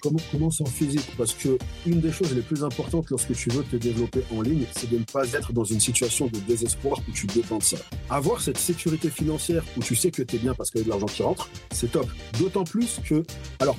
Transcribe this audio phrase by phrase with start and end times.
[0.00, 3.62] Comment, commence en physique Parce que une des choses les plus importantes lorsque tu veux
[3.64, 7.12] te développer en ligne, c'est de ne pas être dans une situation de désespoir où
[7.12, 7.78] tu dépends de ça.
[8.10, 10.84] Avoir cette sécurité financière où tu sais que tu es bien parce qu'il y a
[10.84, 12.06] de l'argent qui rentre, c'est top.
[12.38, 13.22] D'autant plus que,
[13.60, 13.76] alors,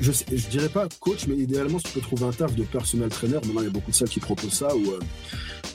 [0.00, 3.34] je, je dirais pas coach, mais idéalement, tu peux trouver un taf de personnel trainer.
[3.34, 5.00] Maintenant, il y a beaucoup de salles qui proposent ça où euh,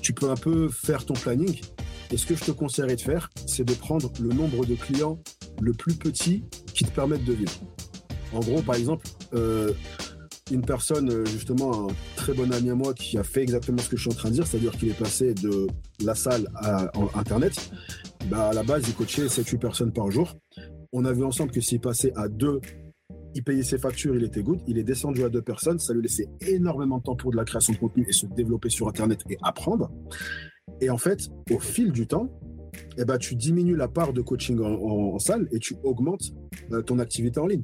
[0.01, 1.59] tu peux un peu faire ton planning.
[2.11, 5.19] Et ce que je te conseillerais de faire, c'est de prendre le nombre de clients
[5.61, 7.53] le plus petit qui te permettent de vivre.
[8.35, 9.71] En gros, par exemple, euh,
[10.51, 13.89] une personne, euh, justement, un très bon ami à moi qui a fait exactement ce
[13.89, 15.67] que je suis en train de dire, c'est-à-dire qu'il est passé de
[16.03, 17.71] la salle à, Internet.
[18.29, 20.35] Bah, à la base, il coachait 7-8 personnes par jour.
[20.91, 22.59] On a vu ensemble que s'il passait à deux
[23.35, 24.61] il payait ses factures, il était good.
[24.65, 25.77] Il est descendu à deux personnes.
[25.77, 28.69] Ça lui laissait énormément de temps pour de la création de contenu et se développer
[28.69, 29.91] sur Internet et apprendre.
[30.79, 32.29] Et en fait, au fil du temps,
[32.97, 36.33] ben, tu diminues la part de coaching en, salle et tu augmentes
[36.71, 37.63] euh, ton activité en ligne.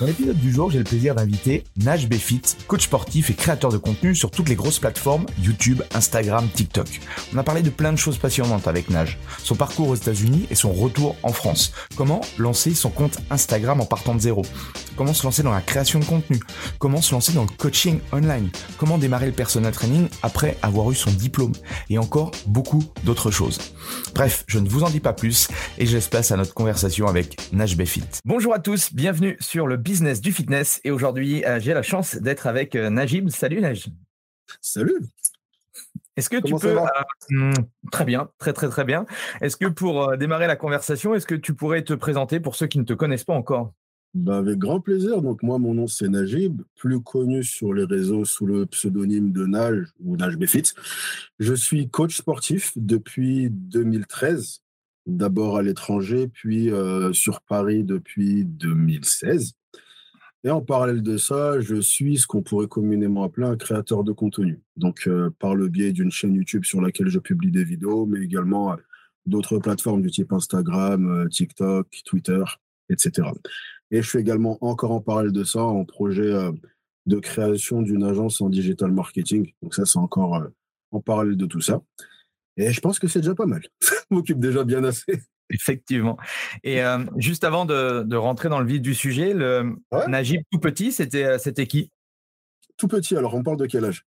[0.00, 3.78] Dans l'épisode du jour, j'ai le plaisir d'inviter Naj Befit, coach sportif et créateur de
[3.78, 7.00] contenu sur toutes les grosses plateformes YouTube, Instagram, TikTok.
[7.34, 9.18] On a parlé de plein de choses passionnantes avec Naj.
[9.42, 11.72] Son parcours aux États-Unis et son retour en France.
[11.96, 14.42] Comment lancer son compte Instagram en partant de zéro?
[14.94, 16.38] Comment se lancer dans la création de contenu?
[16.78, 18.50] Comment se lancer dans le coaching online?
[18.76, 21.52] Comment démarrer le personal training après avoir eu son diplôme?
[21.90, 23.58] Et encore beaucoup d'autres choses.
[24.14, 27.08] Bref, je ne vous en dis pas plus et je laisse place à notre conversation
[27.08, 28.20] avec Naj Befit.
[28.24, 30.82] Bonjour à tous, bienvenue sur le business du fitness.
[30.84, 33.30] Et aujourd'hui, euh, j'ai la chance d'être avec euh, Najib.
[33.30, 33.94] Salut Najib.
[34.60, 35.00] Salut.
[36.14, 36.84] Est-ce que tu peux euh,
[37.30, 37.54] hmm,
[37.90, 39.06] très bien, très très très bien.
[39.40, 42.78] Est-ce que pour démarrer la conversation, est-ce que tu pourrais te présenter pour ceux qui
[42.78, 43.72] ne te connaissent pas encore?
[44.12, 45.22] Bah Avec grand plaisir.
[45.22, 49.46] Donc moi, mon nom c'est Najib, plus connu sur les réseaux sous le pseudonyme de
[49.46, 50.74] Naj ou Naj Befit.
[51.38, 54.60] Je suis coach sportif depuis 2013
[55.06, 56.70] d'abord à l'étranger, puis
[57.14, 59.54] sur Paris depuis 2016.
[60.44, 64.12] Et en parallèle de ça, je suis ce qu'on pourrait communément appeler un créateur de
[64.12, 64.62] contenu.
[64.76, 68.20] Donc, euh, par le biais d'une chaîne YouTube sur laquelle je publie des vidéos, mais
[68.20, 68.76] également euh,
[69.26, 72.44] d'autres plateformes du type Instagram, euh, TikTok, Twitter,
[72.88, 73.28] etc.
[73.90, 76.32] Et je suis également encore en parallèle de ça un projet
[77.06, 79.52] de création d'une agence en digital marketing.
[79.62, 80.42] Donc ça, c'est encore
[80.92, 81.80] en parallèle de tout ça.
[82.58, 83.62] Et je pense que c'est déjà pas mal.
[83.80, 85.22] Ça m'occupe déjà bien assez.
[85.50, 86.18] Effectivement.
[86.62, 89.76] Et euh, juste avant de, rentrer dans le vif du sujet, le
[90.06, 91.90] Najib tout petit, c'était euh, c'était qui?
[92.76, 93.16] Tout petit.
[93.16, 94.04] Alors, on parle de quel âge?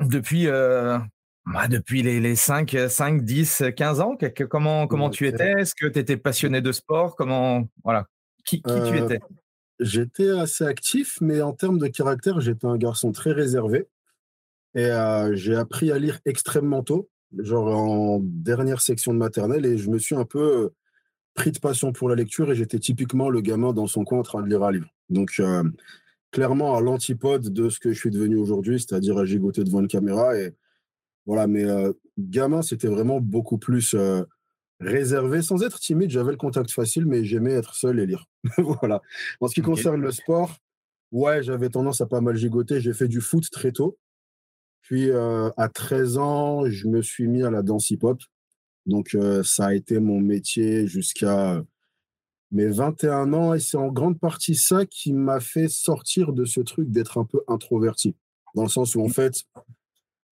[0.00, 0.98] Depuis euh,
[1.46, 4.16] bah, depuis les, les 5, 5, 10, 15 ans.
[4.48, 5.52] comment comment tu étais?
[5.52, 7.16] Est-ce que tu étais passionné de sport?
[7.16, 8.06] Comment voilà
[8.44, 9.20] Qui, qui tu étais?
[9.78, 13.88] J'étais assez actif, mais en termes de caractère, j'étais un garçon très réservé.
[14.74, 14.90] Et
[15.32, 19.98] j'ai appris à lire extrêmement tôt genre en dernière section de maternelle, et je me
[19.98, 20.68] suis un peu euh,
[21.34, 24.22] pris de passion pour la lecture, et j'étais typiquement le gamin dans son coin en
[24.22, 24.88] train de lire un livre.
[25.08, 25.64] Donc, euh,
[26.30, 29.88] clairement, à l'antipode de ce que je suis devenu aujourd'hui, c'est-à-dire à gigoter devant une
[29.88, 30.36] caméra.
[30.36, 30.54] Et
[31.26, 33.96] voilà, mais euh, gamin, c'était vraiment beaucoup plus
[34.80, 36.10] réservé, sans être timide.
[36.10, 38.26] J'avais le contact facile, mais j'aimais être seul et lire.
[38.58, 39.02] voilà.
[39.40, 40.56] En ce qui concerne le sport,
[41.12, 42.80] Ouais, j'avais tendance à pas mal gigoter.
[42.80, 43.98] J'ai fait du foot très tôt.
[44.90, 48.20] Puis euh, à 13 ans, je me suis mis à la danse hip-hop.
[48.86, 51.62] Donc euh, ça a été mon métier jusqu'à
[52.50, 53.54] mes 21 ans.
[53.54, 57.24] Et c'est en grande partie ça qui m'a fait sortir de ce truc d'être un
[57.24, 58.16] peu introverti.
[58.56, 59.44] Dans le sens où en fait,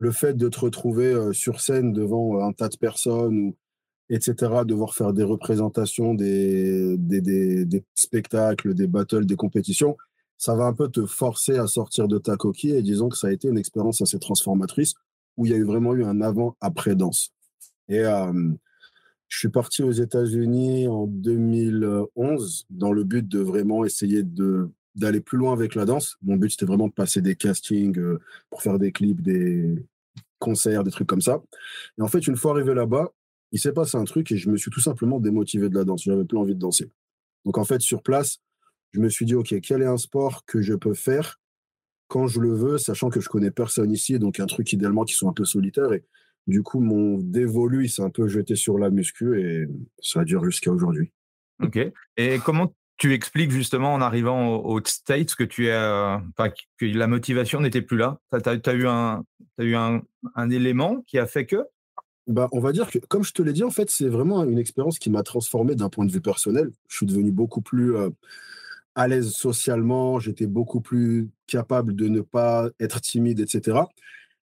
[0.00, 3.56] le fait de te retrouver euh, sur scène devant un tas de personnes ou
[4.10, 4.34] etc.,
[4.66, 9.96] devoir faire des représentations, des, des, des, des spectacles, des battles, des compétitions,
[10.38, 12.76] ça va un peu te forcer à sortir de ta coquille.
[12.76, 14.94] Et disons que ça a été une expérience assez transformatrice
[15.36, 17.34] où il y a eu vraiment eu un avant-après danse.
[17.88, 18.52] Et euh,
[19.28, 25.20] je suis parti aux États-Unis en 2011 dans le but de vraiment essayer de d'aller
[25.20, 26.16] plus loin avec la danse.
[26.22, 28.18] Mon but, c'était vraiment de passer des castings euh,
[28.50, 29.76] pour faire des clips, des
[30.40, 31.40] concerts, des trucs comme ça.
[31.98, 33.12] Et en fait, une fois arrivé là-bas,
[33.52, 36.02] il s'est passé un truc et je me suis tout simplement démotivé de la danse.
[36.02, 36.90] J'avais plus envie de danser.
[37.44, 38.40] Donc en fait, sur place,
[38.92, 41.38] je me suis dit, OK, quel est un sport que je peux faire
[42.08, 45.14] quand je le veux, sachant que je connais personne ici, donc un truc idéalement qui
[45.14, 45.92] soit un peu solitaire.
[45.92, 46.04] Et
[46.46, 49.68] du coup, mon dévolu, il s'est un peu jeté sur la muscu et
[50.00, 51.12] ça dure jusqu'à aujourd'hui.
[51.62, 51.78] OK.
[52.16, 56.22] Et comment tu expliques justement en arrivant aux States que tu as,
[56.78, 58.18] que la motivation n'était plus là?
[58.32, 59.24] Tu as, eu, un,
[59.58, 60.02] as eu un,
[60.34, 61.64] un élément qui a fait que?
[62.26, 64.58] Bah, on va dire que, comme je te l'ai dit, en fait, c'est vraiment une
[64.58, 66.70] expérience qui m'a transformé d'un point de vue personnel.
[66.88, 68.10] Je suis devenu beaucoup plus euh,
[68.98, 73.78] à l'aise socialement, j'étais beaucoup plus capable de ne pas être timide, etc.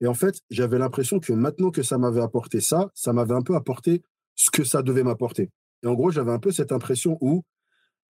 [0.00, 3.42] Et en fait, j'avais l'impression que maintenant que ça m'avait apporté ça, ça m'avait un
[3.42, 4.04] peu apporté
[4.36, 5.50] ce que ça devait m'apporter.
[5.82, 7.42] Et en gros, j'avais un peu cette impression où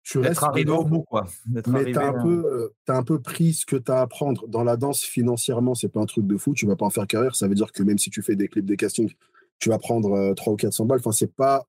[0.03, 1.25] tu restes arrivé au bout, quoi.
[1.47, 4.49] Mais tu as, un peu, euh, un peu pris ce que tu as à apprendre.
[4.49, 6.53] Dans la danse, financièrement, c'est pas un truc de fou.
[6.53, 7.37] Tu vas pas en faire carrière.
[7.37, 9.15] Ça veut dire que même si tu fais des clips, des castings,
[9.61, 10.99] tu vas prendre 3 euh, ou 400 balles.
[10.99, 11.65] Enfin, c'est pas,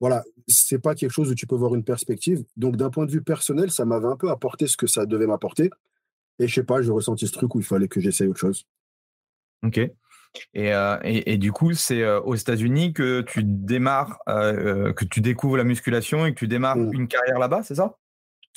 [0.00, 2.44] voilà, c'est pas quelque chose où tu peux voir une perspective.
[2.56, 5.26] Donc, d'un point de vue personnel, ça m'avait un peu apporté ce que ça devait
[5.26, 5.70] m'apporter.
[6.38, 8.66] Et je sais pas, j'ai ressenti ce truc où il fallait que j'essaye autre chose.
[9.64, 9.78] Ok.
[9.78, 15.56] Et, euh, et, du coup, c'est euh, aux États-Unis que tu démarres, que tu découvres
[15.56, 16.92] la musculation et que tu démarres mmh.
[16.92, 17.96] une carrière là-bas, c'est ça?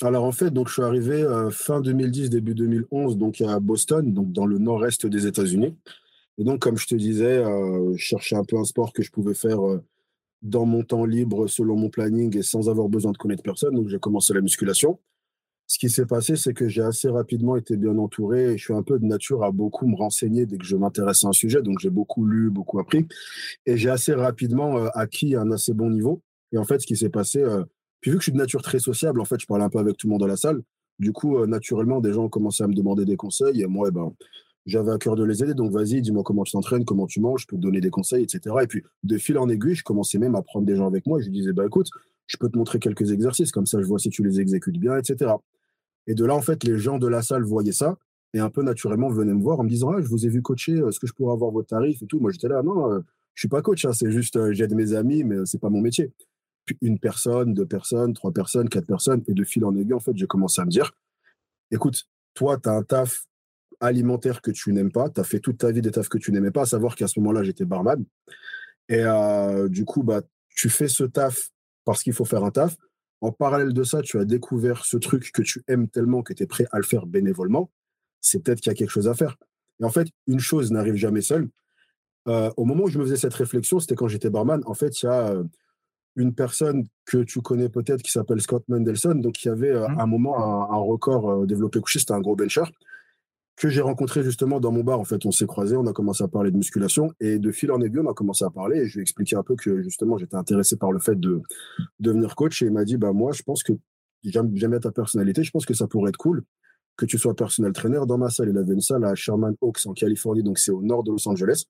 [0.02, 4.32] Alors en fait, donc je suis arrivé fin 2010, début 2011, donc à Boston, donc
[4.32, 5.76] dans le nord-est des États-Unis.
[6.40, 9.10] Et donc, comme je te disais, euh, je cherchais un peu un sport que je
[9.10, 9.84] pouvais faire euh,
[10.42, 13.74] dans mon temps libre, selon mon planning et sans avoir besoin de connaître personne.
[13.74, 14.98] Donc, j'ai commencé la musculation.
[15.66, 18.74] Ce qui s'est passé, c'est que j'ai assez rapidement été bien entouré et je suis
[18.74, 21.62] un peu de nature à beaucoup me renseigner dès que je m'intéresse à un sujet.
[21.62, 23.06] Donc, j'ai beaucoup lu, beaucoup appris
[23.66, 26.22] et j'ai assez rapidement euh, acquis un assez bon niveau.
[26.52, 27.44] Et en fait, ce qui s'est passé,
[28.00, 29.78] puis vu que je suis de nature très sociable, en fait, je parlais un peu
[29.78, 30.62] avec tout le monde dans la salle.
[30.98, 33.92] Du coup, naturellement, des gens ont commencé à me demander des conseils et moi, eh
[33.92, 34.12] ben,
[34.66, 35.54] j'avais à cœur de les aider.
[35.54, 38.24] Donc, vas-y, dis-moi comment tu t'entraînes, comment tu manges, je peux te donner des conseils,
[38.24, 38.56] etc.
[38.62, 41.20] Et puis, de fil en aiguille, je commençais même à prendre des gens avec moi.
[41.20, 41.88] je disais, bah, écoute,
[42.26, 44.96] je peux te montrer quelques exercices, comme ça, je vois si tu les exécutes bien,
[44.96, 45.32] etc.
[46.06, 47.96] Et de là, en fait, les gens de la salle voyaient ça
[48.32, 50.40] et un peu naturellement venaient me voir en me disant, ah, je vous ai vu
[50.40, 52.20] coacher, est-ce que je pourrais avoir votre tarif et tout?
[52.20, 53.00] Moi, j'étais là, non, euh,
[53.34, 55.80] je suis pas coach, hein, c'est juste, euh, j'aide mes amis, mais c'est pas mon
[55.80, 56.12] métier.
[56.64, 60.00] Puis une personne, deux personnes, trois personnes, quatre personnes, et de fil en aiguille, en
[60.00, 60.92] fait, j'ai commencé à me dire,
[61.72, 63.26] écoute, toi, tu as un taf
[63.80, 65.10] alimentaire que tu n'aimes pas.
[65.10, 67.08] Tu as fait toute ta vie des tafs que tu n'aimais pas, à savoir qu'à
[67.08, 68.04] ce moment-là, j'étais barman.
[68.88, 71.50] Et euh, du coup, bah, tu fais ce taf
[71.84, 72.76] parce qu'il faut faire un taf.
[73.22, 76.42] En parallèle de ça, tu as découvert ce truc que tu aimes tellement que tu
[76.42, 77.70] es prêt à le faire bénévolement.
[78.20, 79.36] C'est peut-être qu'il y a quelque chose à faire.
[79.80, 81.48] Et en fait, une chose n'arrive jamais seule.
[82.28, 84.62] Euh, au moment où je me faisais cette réflexion, c'était quand j'étais barman.
[84.66, 85.44] En fait, il y a euh,
[86.16, 90.00] une personne que tu connais peut-être qui s'appelle Scott Mendelson, donc qui avait à mmh.
[90.00, 92.64] un moment un, un record développé couché, c'était un gros bencher
[93.60, 94.98] que j'ai rencontré justement dans mon bar.
[94.98, 97.70] En fait, on s'est croisés, on a commencé à parler de musculation et de fil
[97.70, 99.82] en aiguille, on a commencé à parler et je lui ai expliqué un peu que
[99.82, 101.42] justement j'étais intéressé par le fait de
[101.98, 103.74] devenir coach et il m'a dit bah moi je pense que
[104.24, 106.42] j'aime bien ta personnalité, je pense que ça pourrait être cool
[106.96, 108.48] que tu sois personnel trainer dans ma salle.
[108.48, 111.28] Il avait une salle à Sherman Oaks en Californie, donc c'est au nord de Los
[111.28, 111.64] Angeles.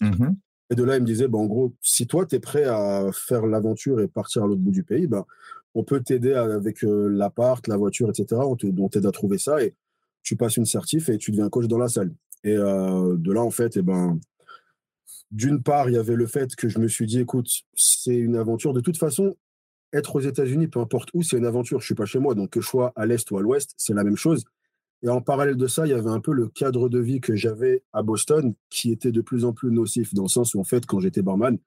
[0.00, 0.36] Mm-hmm.
[0.70, 3.10] Et de là, il me disait, bah, en gros, si toi, tu es prêt à
[3.12, 5.26] faire l'aventure et partir à l'autre bout du pays, bah,
[5.74, 8.40] on peut t'aider avec euh, l'appart, la voiture, etc.
[8.42, 9.62] On t'aide à trouver ça.
[9.62, 9.74] Et
[10.24, 12.12] tu passes une certif et tu deviens coach dans la salle.
[12.42, 14.18] Et euh, de là, en fait, et eh ben,
[15.30, 18.36] d'une part, il y avait le fait que je me suis dit, écoute, c'est une
[18.36, 18.72] aventure.
[18.72, 19.36] De toute façon,
[19.92, 21.80] être aux États-Unis, peu importe où, c'est une aventure.
[21.80, 23.94] Je suis pas chez moi, donc que je sois à l'est ou à l'ouest, c'est
[23.94, 24.44] la même chose.
[25.02, 27.36] Et en parallèle de ça, il y avait un peu le cadre de vie que
[27.36, 30.64] j'avais à Boston, qui était de plus en plus nocif, dans le sens où, en
[30.64, 31.58] fait, quand j'étais barman,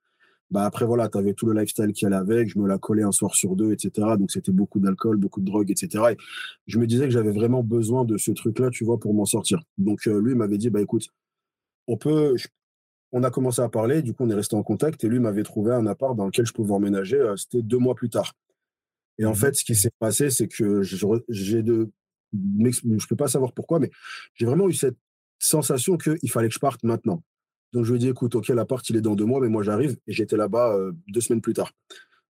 [0.49, 2.49] bah après, voilà, tu avais tout le lifestyle qui allait avec.
[2.49, 4.15] Je me la collais un soir sur deux, etc.
[4.17, 6.11] Donc, c'était beaucoup d'alcool, beaucoup de drogue, etc.
[6.11, 6.17] Et
[6.67, 9.61] je me disais que j'avais vraiment besoin de ce truc-là, tu vois, pour m'en sortir.
[9.77, 11.07] Donc, euh, lui m'avait dit, bah écoute,
[11.87, 12.35] on peut.
[13.13, 15.03] On a commencé à parler, du coup, on est resté en contact.
[15.03, 17.17] Et lui m'avait trouvé un appart dans lequel je pouvais emménager.
[17.17, 18.33] Euh, c'était deux mois plus tard.
[19.17, 20.81] Et en mmh fait, ce qui s'est passé, c'est que
[21.29, 21.89] j'ai de
[22.33, 23.89] je peux pas savoir pourquoi, mais
[24.35, 24.97] j'ai vraiment eu cette
[25.39, 27.23] sensation qu'il fallait que je parte maintenant.
[27.73, 29.63] Donc je lui ai dit, écoute, ok, l'appart, il est dans deux mois, mais moi
[29.63, 29.97] j'arrive.
[30.07, 31.71] Et j'étais là-bas euh, deux semaines plus tard.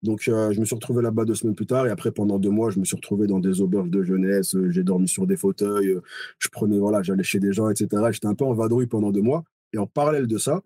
[0.03, 1.87] Donc je me suis retrouvé là-bas deux semaines plus tard.
[1.87, 4.57] Et après, pendant deux mois, je me suis retrouvé dans des auberges de jeunesse.
[4.71, 5.97] j'ai dormi sur des fauteuils.
[6.39, 8.03] je prenais, voilà, j'allais chez des gens, etc.
[8.11, 9.45] J'étais un peu en vadrouille pendant deux mois.
[9.73, 10.61] Et en parallèle de ça,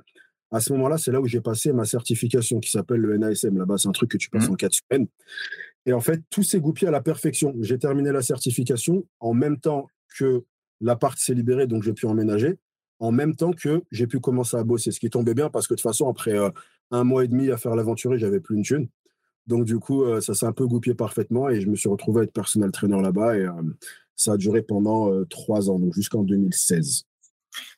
[0.51, 3.59] à ce moment-là, c'est là où j'ai passé ma certification qui s'appelle le NASM.
[3.59, 4.53] Là-bas, c'est un truc que tu passes mmh.
[4.53, 5.07] en quatre semaines.
[5.85, 7.55] Et en fait, tout s'est goupillé à la perfection.
[7.61, 9.87] J'ai terminé la certification en même temps
[10.19, 10.45] que
[10.81, 12.59] l'appart s'est libéré, donc j'ai pu emménager,
[12.99, 15.75] en même temps que j'ai pu commencer à bosser, ce qui tombait bien parce que
[15.75, 16.51] de toute façon, après euh,
[16.91, 18.89] un mois et demi à faire l'aventure, j'avais plus une thune.
[19.47, 22.21] Donc du coup, euh, ça s'est un peu goupillé parfaitement et je me suis retrouvé
[22.21, 23.53] à être personnel trainer là-bas et euh,
[24.15, 27.05] ça a duré pendant trois ans, donc jusqu'en 2016.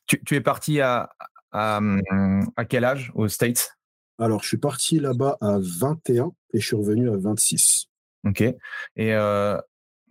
[0.07, 1.09] Tu, tu, es parti à,
[1.51, 1.81] à,
[2.55, 3.77] à quel âge aux States?
[4.19, 7.87] Alors, je suis parti là-bas à 21 et je suis revenu à 26.
[8.25, 8.41] Ok.
[8.41, 8.55] Et
[8.97, 9.57] euh,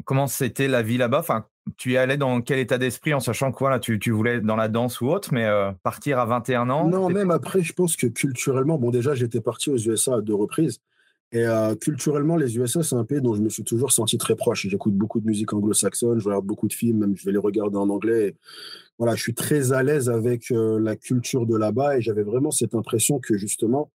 [0.04, 1.20] comment c'était la vie là-bas?
[1.20, 4.36] Enfin, Tu y allais dans quel état d'esprit en sachant que voilà, tu, tu voulais
[4.36, 7.62] être dans la danse ou autre, mais euh, partir à 21 ans Non, même après,
[7.62, 10.80] je pense que culturellement, bon, déjà, j'étais parti aux USA à deux reprises.
[11.30, 14.34] Et euh, culturellement, les USA, c'est un pays dont je me suis toujours senti très
[14.34, 14.66] proche.
[14.66, 17.76] J'écoute beaucoup de musique anglo-saxonne, je regarde beaucoup de films, même je vais les regarder
[17.76, 18.34] en anglais.
[18.98, 22.50] voilà, je suis très à l'aise avec euh, la culture de là-bas et j'avais vraiment
[22.50, 23.90] cette impression que justement,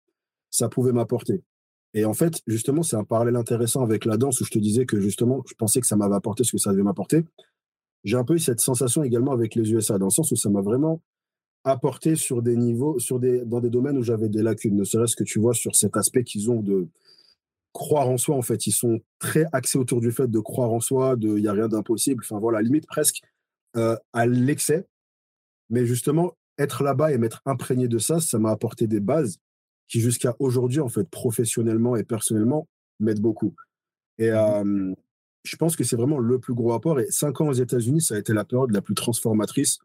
[0.51, 1.43] ça pouvait m'apporter.
[1.95, 4.87] Et en fait, justement, c'est un parallèle intéressant avec la danse où je te disais
[4.87, 7.25] que justement, je pensais que ça m'avait apporté ce que ça devait m'apporter.
[8.05, 10.49] J'ai un peu eu cette sensation également avec les USA, dans le sens où ça
[10.49, 11.03] m'a vraiment
[11.65, 15.17] apporté sur des niveaux, sur des, dans des domaines où j'avais des lacunes, ne serait-ce
[15.17, 16.89] que tu vois sur cet aspect qu'ils ont de,
[17.73, 18.67] croire en soi, en fait.
[18.67, 21.53] Ils sont très axés autour du fait de croire en soi, de il n'y a
[21.53, 22.23] rien d'impossible.
[22.25, 23.23] Enfin, voilà, limite presque
[23.77, 24.87] euh, à l'excès.
[25.69, 29.39] Mais justement, être là-bas et m'être imprégné de ça, ça m'a apporté des bases
[29.91, 32.69] qui, jusqu'à aujourd'hui, en fait, professionnellement et personnellement,
[33.01, 33.55] m'aident beaucoup.
[34.19, 34.95] Et mmh
[35.43, 37.01] je pense que c'est vraiment le plus gros apport.
[37.01, 39.79] Et cinq ans aux États-Unis, ça a été la période la plus transformatrice,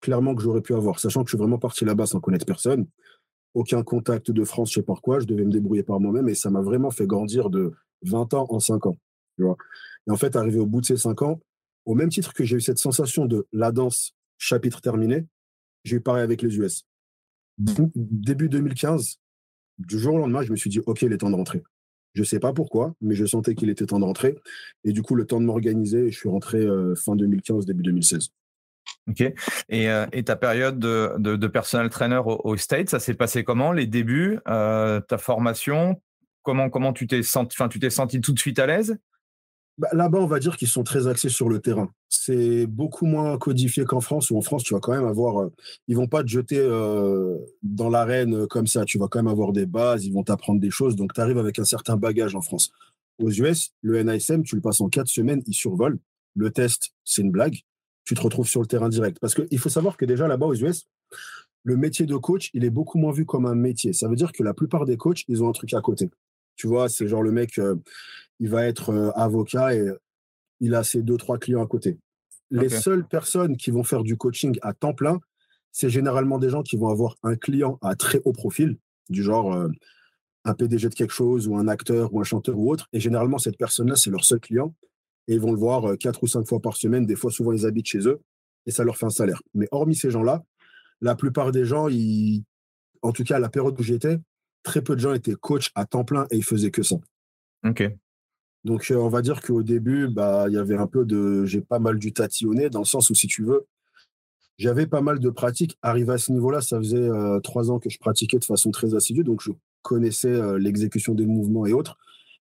[0.00, 0.98] clairement, que j'aurais pu avoir.
[0.98, 2.88] Sachant que je suis vraiment parti là-bas sans connaître personne
[3.54, 6.34] aucun contact de France, je sais pas quoi, je devais me débrouiller par moi-même et
[6.34, 8.98] ça m'a vraiment fait grandir de 20 ans en 5 ans.
[9.36, 9.56] Tu vois
[10.06, 11.40] et en fait, arrivé au bout de ces 5 ans,
[11.84, 15.26] au même titre que j'ai eu cette sensation de la danse, chapitre terminé,
[15.84, 16.84] j'ai eu pareil avec les US.
[17.58, 19.18] Début 2015,
[19.80, 21.62] du jour au lendemain, je me suis dit, OK, il est temps de rentrer.
[22.14, 24.36] Je ne sais pas pourquoi, mais je sentais qu'il était temps de rentrer.
[24.84, 28.30] Et du coup, le temps de m'organiser, je suis rentré euh, fin 2015, début 2016.
[29.08, 29.20] Ok.
[29.68, 33.44] Et, euh, et, ta période de, de, de personnel trainer au, State, ça s'est passé
[33.44, 36.00] comment Les débuts, euh, ta formation?
[36.42, 38.98] Comment, comment tu t'es senti, tu t'es senti tout de suite à l'aise?
[39.80, 41.90] Bah, Là-bas, on va dire qu'ils sont très axés sur le terrain.
[42.08, 45.42] C'est beaucoup moins codifié qu'en France, où en France, tu vas quand même avoir.
[45.42, 45.52] Euh,
[45.88, 48.84] ils vont pas te jeter euh, dans l'arène comme ça.
[48.84, 50.94] Tu vas quand même avoir des bases, ils vont t'apprendre des choses.
[50.94, 52.70] Donc, tu arrives avec un certain bagage en France.
[53.18, 55.98] Aux US, le NISM, tu le passes en quatre semaines, il survole.
[56.36, 57.60] Le test, c'est une blague
[58.10, 59.18] tu te retrouves sur le terrain direct.
[59.20, 60.88] Parce qu'il faut savoir que déjà là-bas aux US,
[61.62, 63.92] le métier de coach, il est beaucoup moins vu comme un métier.
[63.92, 66.10] Ça veut dire que la plupart des coachs, ils ont un truc à côté.
[66.56, 67.76] Tu vois, c'est genre le mec, euh,
[68.40, 69.86] il va être euh, avocat et
[70.58, 71.98] il a ses deux, trois clients à côté.
[72.50, 75.20] Les seules personnes qui vont faire du coaching à temps plein,
[75.70, 78.76] c'est généralement des gens qui vont avoir un client à très haut profil,
[79.08, 79.68] du genre euh,
[80.44, 82.88] un PDG de quelque chose ou un acteur ou un chanteur ou autre.
[82.92, 84.74] Et généralement, cette personne-là, c'est leur seul client
[85.28, 87.06] et ils vont le voir euh, quatre ou cinq fois par semaine.
[87.06, 88.20] Des fois, souvent, ils habitent chez eux
[88.66, 89.40] et ça leur fait un salaire.
[89.54, 90.42] Mais hormis ces gens-là,
[91.00, 92.42] la plupart des gens, ils...
[93.02, 94.18] en tout cas, à la période où j'étais,
[94.64, 96.96] très peu de gens étaient coach à temps plein et ils faisaient que ça.
[97.64, 97.84] Ok.
[98.64, 101.44] Donc, euh, on va dire qu'au début, bah, il y avait un peu de.
[101.46, 103.66] J'ai pas mal du tatillonné dans le sens où, si tu veux,
[104.58, 105.78] j'avais pas mal de pratiques.
[105.82, 108.94] Arrivé à ce niveau-là, ça faisait euh, trois ans que je pratiquais de façon très
[108.94, 109.52] assidue, donc je
[109.82, 111.96] connaissais l'exécution des mouvements et autres.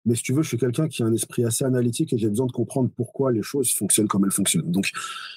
[0.06, 2.30] Mais si tu veux, je suis quelqu'un qui a un esprit assez analytique et j'ai
[2.30, 4.72] besoin de comprendre pourquoi les choses fonctionnent comme elles fonctionnent.
[4.72, 4.90] Donc,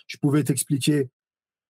[0.07, 1.11] je pouvais t'expliquer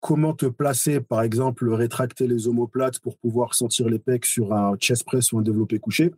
[0.02, 4.76] comment te placer, par exemple, rétracter les omoplates pour pouvoir sentir les pecs sur un
[4.76, 6.12] chest press ou un développé couché.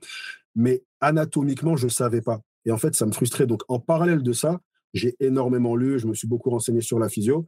[0.56, 2.42] Mais anatomiquement, je ne savais pas.
[2.66, 3.48] Et en fait, ça me frustrait.
[3.48, 4.60] Donc, en parallèle de ça,
[4.94, 7.48] j'ai énormément lu, je me suis beaucoup renseigné sur la physio.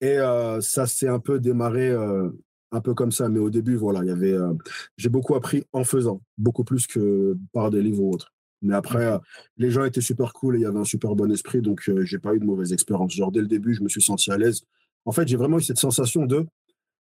[0.00, 2.28] Et euh, ça s'est un peu démarré euh,
[2.72, 3.28] un peu comme ça.
[3.28, 4.52] Mais au début, voilà, il y avait, euh,
[4.96, 8.32] j'ai beaucoup appris en faisant, beaucoup plus que par des livres ou autres.
[8.62, 9.20] Mais après,
[9.58, 12.18] les gens étaient super cool et il y avait un super bon esprit, donc j'ai
[12.18, 13.12] pas eu de mauvaise expérience.
[13.12, 14.62] Genre, dès le début, je me suis senti à l'aise.
[15.04, 16.46] En fait, j'ai vraiment eu cette sensation de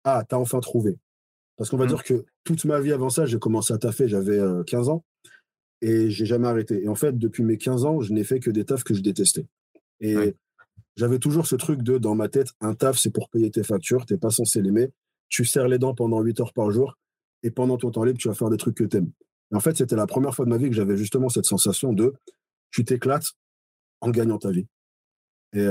[0.04, 0.96] Ah, t'as enfin trouvé.
[1.56, 1.88] Parce qu'on va mmh.
[1.88, 5.04] dire que toute ma vie avant ça, j'ai commencé à taffer, j'avais 15 euh, ans
[5.80, 6.82] et j'ai jamais arrêté.
[6.82, 9.00] Et en fait, depuis mes 15 ans, je n'ai fait que des tafs que je
[9.00, 9.46] détestais.
[10.00, 10.34] Et
[10.96, 14.06] j'avais toujours ce truc de, dans ma tête, un taf, c'est pour payer tes factures,
[14.06, 14.90] t'es pas censé l'aimer.
[15.28, 16.98] Tu serres les dents pendant 8 heures par jour
[17.42, 19.10] et pendant ton temps libre, tu vas faire des trucs que t'aimes
[19.54, 22.14] en fait, c'était la première fois de ma vie que j'avais justement cette sensation de
[22.70, 23.32] tu t'éclates
[24.00, 24.66] en gagnant ta vie.
[25.54, 25.66] Et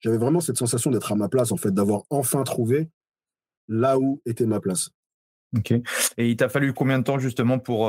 [0.00, 2.88] j'avais vraiment cette sensation d'être à ma place, en fait, d'avoir enfin trouvé
[3.68, 4.90] là où était ma place.
[5.56, 5.72] Ok.
[6.16, 7.88] Et il t'a fallu combien de temps justement pour,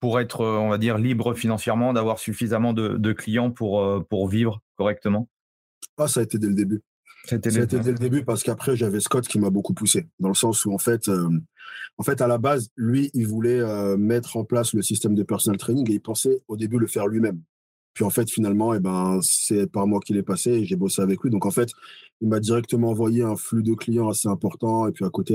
[0.00, 5.28] pour être, on va dire, libre financièrement, d'avoir suffisamment de, clients pour, pour vivre correctement?
[5.98, 6.82] Ah, ça a été dès le début.
[7.24, 10.28] Ça a été, dès le début parce qu'après, j'avais Scott qui m'a beaucoup poussé, dans
[10.28, 11.10] le sens où, en fait,
[11.98, 13.62] en fait, à la base, lui, il voulait
[13.96, 17.06] mettre en place le système de personal training et il pensait au début le faire
[17.06, 17.40] lui-même.
[17.96, 21.00] Puis en fait, finalement, eh ben, c'est par moi qu'il est passé et j'ai bossé
[21.00, 21.30] avec lui.
[21.30, 21.70] Donc en fait,
[22.20, 24.86] il m'a directement envoyé un flux de clients assez important.
[24.86, 25.34] Et puis à côté,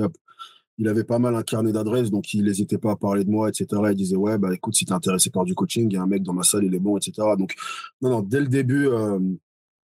[0.78, 3.50] il avait pas mal un carnet d'adresses, donc il n'hésitait pas à parler de moi,
[3.50, 3.68] etc.
[3.92, 6.02] Il disait, ouais, bah écoute, si tu es intéressé par du coaching, il y a
[6.02, 7.14] un mec dans ma salle, il est bon, etc.
[7.38, 7.56] Donc,
[8.02, 9.20] non, non, dès le début, euh,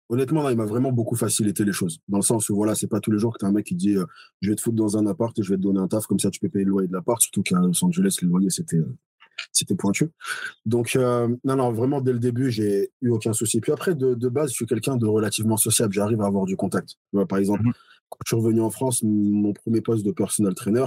[0.09, 2.01] honnêtement, il m'a vraiment beaucoup facilité les choses.
[2.09, 3.67] Dans le sens où, voilà, c'est pas tous les jours que tu as un mec
[3.67, 4.05] qui dit, euh,
[4.41, 6.19] je vais te foutre dans un appart et je vais te donner un taf, comme
[6.19, 7.21] ça tu peux payer le loyer de l'appart.
[7.21, 8.77] Surtout qu'à Los Angeles, le loyer, c'était.
[8.77, 8.97] Euh,
[9.53, 10.11] c'était pointu.
[10.67, 13.59] Donc, non, non, vraiment, dès le début, j'ai eu aucun souci.
[13.63, 15.95] Puis après, de, base, je suis quelqu'un de relativement sociable.
[15.95, 16.99] J'arrive à avoir du contact.
[17.27, 17.73] par exemple, mhm.
[18.11, 20.85] Quand je suis revenu en France, mon premier poste de personal trainer,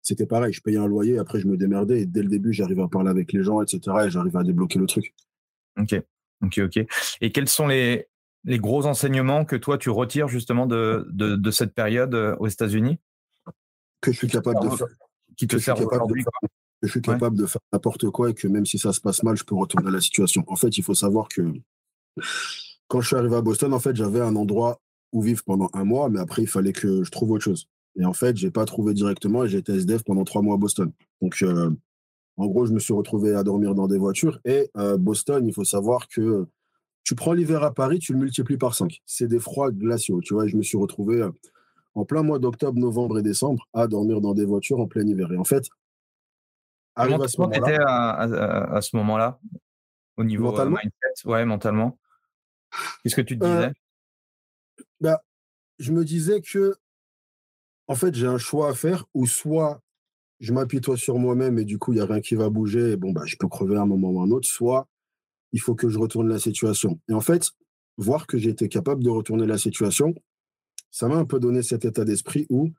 [0.00, 0.52] c'était pareil.
[0.52, 2.02] Je payais un loyer, après, je me démerdais.
[2.02, 3.80] Et dès le début, j'arrivais à parler avec les gens, etc.
[4.06, 5.14] Et j'arrivais à débloquer le truc.
[5.78, 5.94] Ok,
[6.44, 6.86] ok, ok.
[7.20, 8.08] Et quels sont les,
[8.44, 12.98] les gros enseignements que toi, tu retires justement de, de, cette période euh, aux États-Unis?
[14.00, 14.88] Que je suis capable de faire.
[15.36, 16.24] Qui te sert aujourd'hui
[16.82, 19.36] je suis capable de faire n'importe quoi et que même si ça se passe mal,
[19.36, 20.44] je peux retourner à la situation.
[20.48, 21.52] En fait, il faut savoir que
[22.88, 24.80] quand je suis arrivé à Boston, en fait, j'avais un endroit
[25.12, 27.68] où vivre pendant un mois, mais après, il fallait que je trouve autre chose.
[27.96, 30.54] Et en fait, je n'ai pas trouvé directement et j'ai été SDF pendant trois mois
[30.54, 30.90] à Boston.
[31.20, 31.70] Donc, euh,
[32.38, 34.40] en gros, je me suis retrouvé à dormir dans des voitures.
[34.44, 36.46] Et euh, Boston, il faut savoir que
[37.04, 39.02] tu prends l'hiver à Paris, tu le multiplies par cinq.
[39.04, 40.20] C'est des froids glaciaux.
[40.22, 41.30] Tu vois, je me suis retrouvé euh,
[41.94, 45.30] en plein mois d'octobre, novembre et décembre à dormir dans des voitures en plein hiver.
[45.32, 45.68] Et en fait,
[46.94, 49.38] Comment tu étais à, ce moment-là
[50.16, 50.78] Au niveau mentalement?
[50.82, 51.26] mindset?
[51.26, 51.98] Ouais, mentalement.
[53.02, 53.72] Qu'est-ce que tu te disais?
[55.02, 55.22] Bah,
[55.78, 56.74] Je me disais que,
[57.88, 59.82] en fait, j'ai un choix à faire où soit
[60.40, 62.96] je m'apitoie sur moi-même et du coup, il n'y a rien qui va bouger et
[62.96, 64.88] bon, bah, je peux crever à un moment ou un autre, soit
[65.52, 66.98] il faut que je retourne la situation.
[67.08, 67.50] Et en fait,
[67.98, 70.14] voir que j'étais capable de retourner la situation,
[70.90, 72.70] ça m'a un peu donné cet état d'esprit où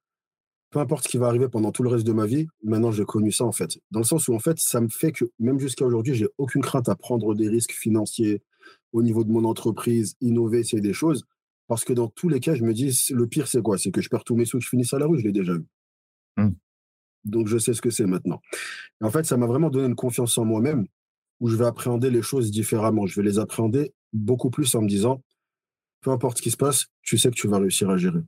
[0.71, 3.05] peu importe ce qui va arriver pendant tout le reste de ma vie, maintenant j'ai
[3.05, 3.77] connu ça en fait.
[3.91, 6.63] Dans le sens où en fait, ça me fait que même jusqu'à aujourd'hui, j'ai aucune
[6.63, 8.41] crainte à prendre des risques financiers
[8.91, 11.25] au niveau de mon entreprise, innover, essayer des choses.
[11.73, 13.79] Parce que dans tous les cas, je me dis, le pire, c'est quoi?
[13.79, 15.31] C'est que je perds tous mes sous, que je finisse à la rue, je l'ai
[15.31, 15.65] déjà vu.
[16.37, 16.49] Mmh.
[17.25, 18.41] Donc je sais ce que c'est maintenant.
[19.01, 20.85] en fait, ça m'a vraiment donné une confiance en moi-même
[21.39, 23.07] où je vais appréhender les choses différemment.
[23.07, 25.23] Je vais les appréhender beaucoup plus en me disant,
[26.01, 28.21] peu importe ce qui se passe, tu sais que tu vas réussir à gérer.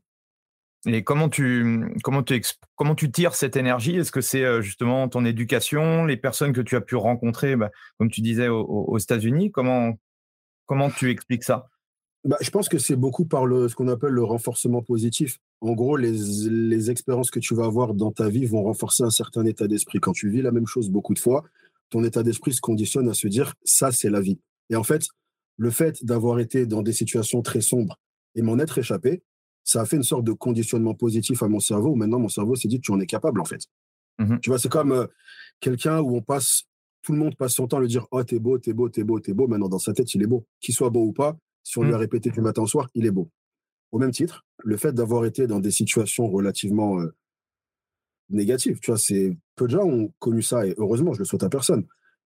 [0.87, 2.41] Et comment tu, comment tu,
[2.75, 3.95] comment tu tires cette énergie?
[3.95, 7.69] Est-ce que c'est euh, justement ton éducation, les personnes que tu as pu rencontrer, bah,
[7.99, 9.51] comme tu disais, aux, États-Unis?
[9.51, 9.99] Comment,
[10.65, 11.67] comment tu expliques ça?
[12.25, 15.39] Bah, Je pense que c'est beaucoup par le, ce qu'on appelle le renforcement positif.
[15.61, 16.11] En gros, les,
[16.49, 19.99] les expériences que tu vas avoir dans ta vie vont renforcer un certain état d'esprit.
[19.99, 21.43] Quand tu vis la même chose beaucoup de fois,
[21.89, 24.39] ton état d'esprit se conditionne à se dire ça, c'est la vie.
[24.69, 25.07] Et en fait,
[25.57, 27.99] le fait d'avoir été dans des situations très sombres
[28.35, 29.23] et m'en être échappé,
[29.63, 32.55] ça a fait une sorte de conditionnement positif à mon cerveau où maintenant mon cerveau
[32.55, 33.61] s'est dit tu en es capable en fait.
[34.19, 35.07] Mmh tu vois, c'est comme euh,
[35.59, 36.63] quelqu'un où on passe,
[37.01, 39.03] tout le monde passe son temps à lui dire oh t'es beau, t'es beau, t'es
[39.03, 39.47] beau, t'es beau.
[39.47, 41.37] Maintenant dans sa tête il est beau, qu'il soit beau ou pas.
[41.65, 41.99] Si on lui a mmh.
[41.99, 43.29] répété du matin au soir, il est beau.
[43.91, 47.13] Au même titre, le fait d'avoir été dans des situations relativement euh,
[48.29, 51.43] négatives, tu vois, c'est peu de gens ont connu ça et heureusement je le souhaite
[51.43, 51.85] à personne.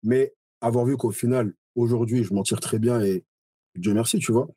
[0.04, 3.24] Mais avoir vu qu'au final aujourd'hui je m'en tire très bien et
[3.76, 4.50] Dieu merci, tu vois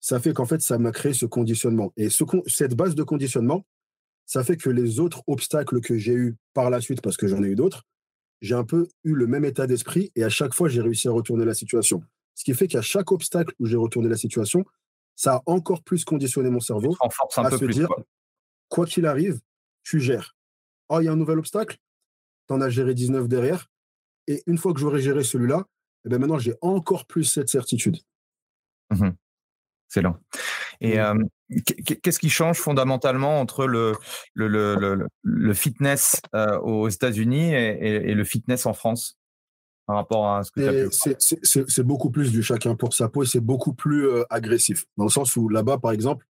[0.00, 1.92] ça fait qu'en fait, ça m'a créé ce conditionnement.
[1.96, 3.66] Et ce, cette base de conditionnement,
[4.26, 7.42] ça fait que les autres obstacles que j'ai eus par la suite, parce que j'en
[7.42, 7.84] ai eu d'autres,
[8.40, 11.12] j'ai un peu eu le même état d'esprit et à chaque fois, j'ai réussi à
[11.12, 12.02] retourner la situation.
[12.34, 14.64] Ce qui fait qu'à chaque obstacle où j'ai retourné la situation,
[15.16, 17.88] ça a encore plus conditionné mon cerveau un à peu se plus, dire,
[18.68, 19.40] quoi qu'il arrive,
[19.82, 20.34] tu gères.
[20.88, 21.76] Oh, il y a un nouvel obstacle,
[22.48, 23.66] tu en as géré 19 derrière.
[24.26, 25.66] Et une fois que j'aurai géré celui-là,
[26.04, 27.98] eh ben maintenant, j'ai encore plus cette certitude.
[28.90, 29.10] Mmh
[29.88, 30.18] Excellent.
[30.80, 30.98] Et
[32.02, 33.96] qu'est-ce qui change fondamentalement entre le,
[34.34, 36.22] le, le, fitness
[36.62, 39.19] aux États-Unis et, le fitness en France?
[39.90, 43.26] Par rapport à ce que tu C'est beaucoup plus du chacun pour sa peau et
[43.26, 44.86] c'est beaucoup plus agressif.
[44.96, 46.26] Dans le sens où là-bas, par exemple,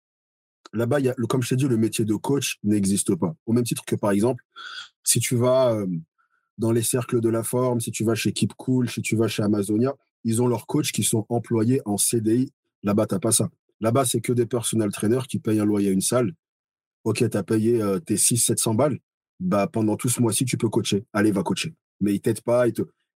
[0.72, 3.34] là-bas, comme je t'ai dit, le métier de coach n'existe pas.
[3.46, 4.44] Au même titre que, par exemple,
[5.02, 5.76] si tu vas
[6.56, 9.26] dans les cercles de la forme, si tu vas chez Keep Cool, si tu vas
[9.26, 12.52] chez Amazonia, ils ont leurs coachs qui sont employés en CDI
[12.84, 13.50] Là-bas, tu n'as pas ça.
[13.80, 16.32] Là-bas, c'est que des personnels trainers qui payent un loyer à une salle.
[17.02, 18.98] Ok, tu as payé euh, tes 600-700 balles.
[19.40, 21.04] Bah, pendant tout ce mois-ci, tu peux coacher.
[21.12, 21.74] Allez, va coacher.
[22.00, 22.66] Mais ils ne t'aident pas.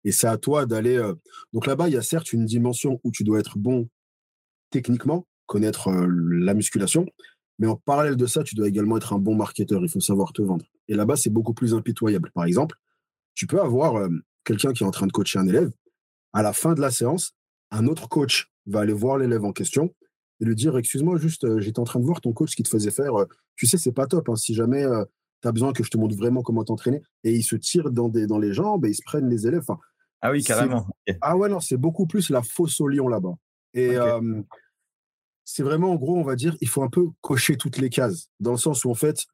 [0.05, 1.01] Et c'est à toi d'aller.
[1.53, 3.89] Donc là-bas, il y a certes une dimension où tu dois être bon
[4.71, 7.07] techniquement, connaître la musculation.
[7.59, 9.83] Mais en parallèle de ça, tu dois également être un bon marketeur.
[9.83, 10.65] Il faut savoir te vendre.
[10.89, 12.31] Et là-bas, c'est beaucoup plus impitoyable.
[12.35, 12.77] Par exemple,
[13.35, 14.09] tu peux avoir
[14.45, 15.71] quelqu'un qui est en train de coacher un élève.
[16.33, 17.35] À la fin de la séance,
[17.71, 19.95] un autre coach va aller voir l'élève en question
[20.41, 22.71] et lui dire Excuse-moi, juste, j'étais en train de voir ton coach ce qu'il te
[22.71, 23.13] faisait faire.
[23.55, 24.29] tu sais, c'est pas top.
[24.29, 24.37] Hein.
[24.37, 24.85] Si jamais
[25.43, 27.03] tu as besoin que je te montre vraiment comment t'entraîner.
[27.25, 29.67] Et ils se tirent dans, des, dans les jambes et ils se prennent les élèves.
[30.23, 30.87] Ah oui, carrément.
[31.21, 33.35] Ah ouais, non, c'est beaucoup plus la fosse au lion là-bas.
[33.75, 33.97] Et
[35.45, 38.29] c'est vraiment, en gros, on va dire, il faut un peu cocher toutes les cases.
[38.41, 39.27] Dans le sens où, en fait,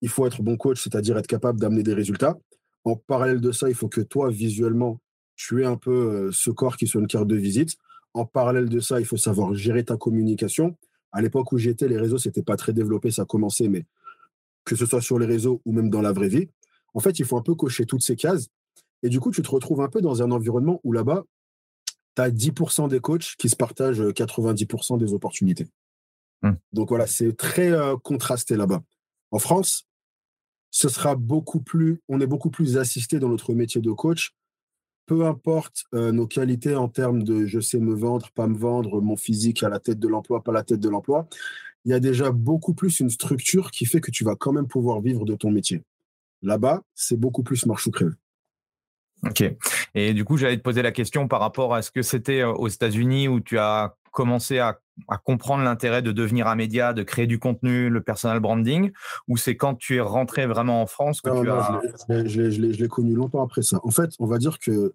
[0.00, 2.38] il faut être bon coach, c'est-à-dire être capable d'amener des résultats.
[2.84, 5.00] En parallèle de ça, il faut que toi, visuellement,
[5.34, 7.76] tu aies un peu ce corps qui soit une carte de visite.
[8.14, 10.76] En parallèle de ça, il faut savoir gérer ta communication.
[11.10, 13.86] À l'époque où j'étais, les réseaux, c'était pas très développé, ça commençait, mais
[14.64, 16.48] que ce soit sur les réseaux ou même dans la vraie vie.
[16.94, 18.48] En fait, il faut un peu cocher toutes ces cases.
[19.02, 21.24] Et du coup, tu te retrouves un peu dans un environnement où là-bas,
[22.16, 25.68] tu as 10% des coachs qui se partagent 90% des opportunités.
[26.42, 26.52] Mmh.
[26.72, 28.82] Donc voilà, c'est très euh, contrasté là-bas.
[29.30, 29.86] En France,
[30.70, 34.32] ce sera beaucoup plus, on est beaucoup plus assisté dans notre métier de coach.
[35.06, 39.00] Peu importe euh, nos qualités en termes de je sais me vendre, pas me vendre,
[39.00, 41.28] mon physique à la tête de l'emploi, pas la tête de l'emploi
[41.88, 44.68] il y a déjà beaucoup plus une structure qui fait que tu vas quand même
[44.68, 45.82] pouvoir vivre de ton métier.
[46.42, 48.14] Là-bas, c'est beaucoup plus marche ou crève.
[49.24, 49.44] Ok.
[49.94, 52.52] Et du coup, j'allais te poser la question par rapport à ce que c'était euh,
[52.52, 54.78] aux États-Unis où tu as commencé à,
[55.24, 58.90] comprendre l'intérêt de devenir un média, de créer du contenu, le personal branding,
[59.28, 61.80] ou c'est quand tu es rentré vraiment en France que tu as...
[62.26, 63.78] Je l'ai connu longtemps après ça.
[63.84, 64.92] En fait, on va dire que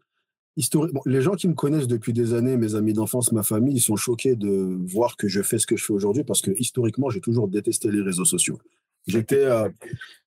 [1.05, 3.95] les gens qui me connaissent depuis des années, mes amis d'enfance, ma famille, ils sont
[3.95, 7.21] choqués de voir que je fais ce que je fais aujourd'hui parce que historiquement, j'ai
[7.21, 8.59] toujours détesté les réseaux sociaux.
[9.07, 9.69] J'étais euh,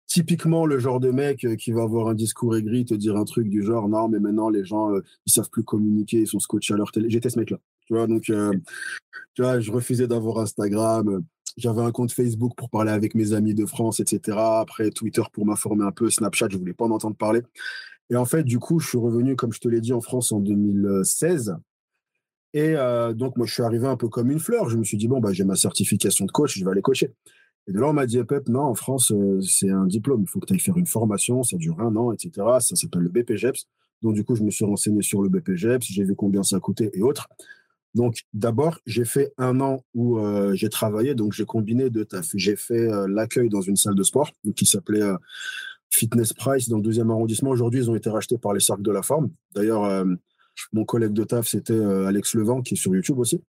[0.06, 3.24] typiquement le genre de mec euh, qui va avoir un discours aigri, te dire un
[3.24, 6.38] truc du genre non, mais maintenant les gens euh, ils savent plus communiquer, ils sont
[6.38, 7.10] scotchés à leur télé.
[7.10, 7.58] J'étais ce mec-là.
[7.86, 8.32] Tu vois, donc tu
[9.42, 11.22] vois, je refusais d'avoir Instagram.
[11.56, 14.36] J'avais un compte Facebook pour parler avec mes amis de France, etc.
[14.38, 17.42] Après Twitter pour m'informer un peu, Snapchat, je voulais pas en entendre parler.
[18.10, 20.32] Et en fait, du coup, je suis revenu, comme je te l'ai dit, en France
[20.32, 21.56] en 2016.
[22.54, 24.68] Et euh, donc, moi, je suis arrivé un peu comme une fleur.
[24.68, 27.12] Je me suis dit, bon, bah, j'ai ma certification de coach, je vais aller coacher.
[27.68, 30.22] Et de là, on m'a dit, Pep, non, en France, euh, c'est un diplôme.
[30.22, 32.30] Il faut que tu ailles faire une formation, ça dure un an, etc.
[32.60, 33.66] Ça s'appelle le BPGEPS.
[34.02, 36.90] Donc, du coup, je me suis renseigné sur le BPGEPS, j'ai vu combien ça coûtait
[36.94, 37.28] et autres.
[37.94, 42.28] Donc, d'abord, j'ai fait un an où euh, j'ai travaillé, donc j'ai combiné deux taf.
[42.34, 45.02] J'ai fait l'accueil dans une salle de sport qui s'appelait
[45.90, 47.50] Fitness Price dans le deuxième arrondissement.
[47.50, 49.30] Aujourd'hui, ils ont été rachetés par les Cercles de la Forme.
[49.54, 50.04] D'ailleurs, euh,
[50.72, 53.42] mon collègue de taf, c'était euh, Alex Levent, qui est sur YouTube aussi.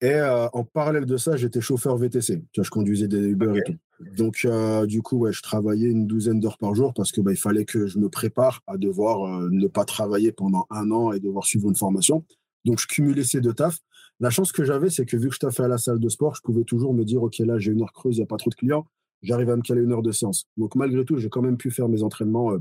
[0.00, 2.42] Et euh, en parallèle de ça, j'étais chauffeur VTC.
[2.52, 3.76] Tu vois, je conduisais des Uber et tout.
[4.16, 4.46] Donc,
[4.86, 7.64] du coup, ouais, je travaillais une douzaine d'heures par jour parce que bah, il fallait
[7.64, 11.68] que je me prépare à devoir ne pas travailler pendant un an et devoir suivre
[11.68, 12.24] une formation.
[12.66, 13.78] Donc, je cumulais ces deux tafs.
[14.20, 16.34] La chance que j'avais, c'est que vu que je taffais à la salle de sport,
[16.34, 18.36] je pouvais toujours me dire, OK, là, j'ai une heure creuse, il n'y a pas
[18.36, 18.86] trop de clients
[19.22, 20.46] j'arrive à me caler une heure de séance.
[20.56, 22.58] Donc malgré tout, j'ai quand même pu faire mes entraînements euh,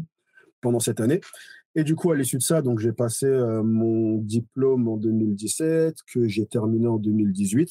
[0.62, 1.22] pendant cette année.
[1.76, 5.98] Et du coup, à l'issue de ça, donc j'ai passé euh, mon diplôme en 2017,
[6.14, 7.70] que j'ai terminé en 2018.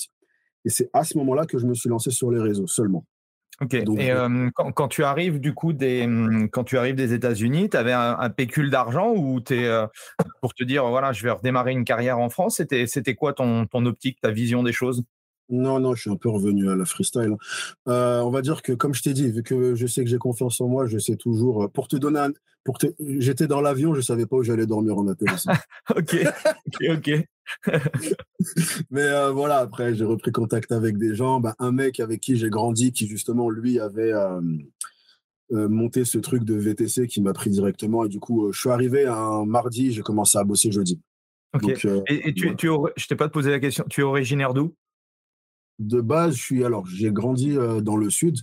[0.67, 3.07] Et c'est à ce moment-là que je me suis lancé sur les réseaux seulement.
[3.61, 3.75] Ok.
[3.75, 7.77] et euh, quand, tu arrives du coup des hum, quand tu arrives des États-Unis, tu
[7.77, 9.71] avais un, pécule d'argent ou es
[10.43, 12.57] pour te dire voilà je vais redémarrer une carrière en France.
[12.57, 15.05] C'était c'était quoi ton, ton optique, ta vision des choses?
[15.51, 17.33] Non, non, je suis un peu revenu à la freestyle.
[17.33, 17.37] Hein.
[17.89, 20.19] Euh, on va dire que, comme je t'ai dit, vu que je sais que j'ai
[20.19, 21.65] confiance en moi, je sais toujours.
[21.65, 22.33] Euh, pour te donner un,
[22.65, 25.53] pour te, j'étais dans l'avion, je savais pas où j'allais dormir en atterrissant.
[25.97, 26.17] ok,
[26.67, 27.27] ok, ok.
[28.91, 31.41] Mais euh, voilà, après, j'ai repris contact avec des gens.
[31.41, 34.13] Bah, un mec avec qui j'ai grandi, qui justement, lui, avait
[35.51, 38.05] monté ce truc de VTC qui m'a pris directement.
[38.07, 41.01] Et du coup, je suis arrivé un mardi, j'ai commencé à bosser jeudi.
[41.53, 41.87] Ok.
[42.09, 44.75] et, tu, tu, je t'ai pas posé la question, tu es originaire d'où?
[45.79, 48.39] De base, je suis alors j'ai grandi euh, dans le sud,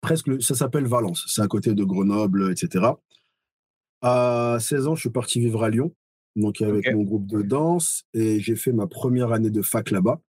[0.00, 2.92] presque ça s'appelle Valence, c'est à côté de Grenoble, etc.
[4.02, 5.94] À 16 ans, je suis parti vivre à Lyon,
[6.36, 10.20] donc avec mon groupe de danse, et j'ai fait ma première année de fac là-bas.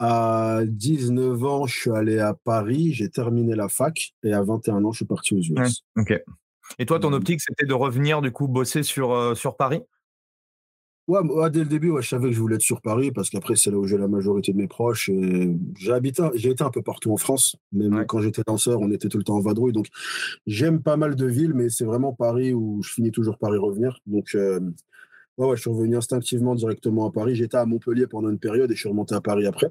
[0.00, 4.84] À 19 ans, je suis allé à Paris, j'ai terminé la fac, et à 21
[4.84, 5.82] ans, je suis parti aux US.
[5.96, 6.22] ok.
[6.78, 9.80] Et toi, ton optique, c'était de revenir du coup bosser sur, euh, sur Paris?
[11.08, 13.70] Ouais, dès le début, je savais que je voulais être sur Paris parce qu'après, c'est
[13.70, 15.08] là où j'ai la majorité de mes proches.
[15.08, 17.56] Et j'ai habité, j'ai été un peu partout en France.
[17.72, 19.72] Même quand j'étais danseur, on était tout le temps en vadrouille.
[19.72, 19.86] Donc,
[20.46, 23.58] j'aime pas mal de villes, mais c'est vraiment Paris où je finis toujours par y
[23.58, 24.00] revenir.
[24.06, 24.60] Donc, euh,
[25.38, 27.34] ouais, je suis revenu instinctivement directement à Paris.
[27.34, 29.68] J'étais à Montpellier pendant une période et je suis remonté à Paris après.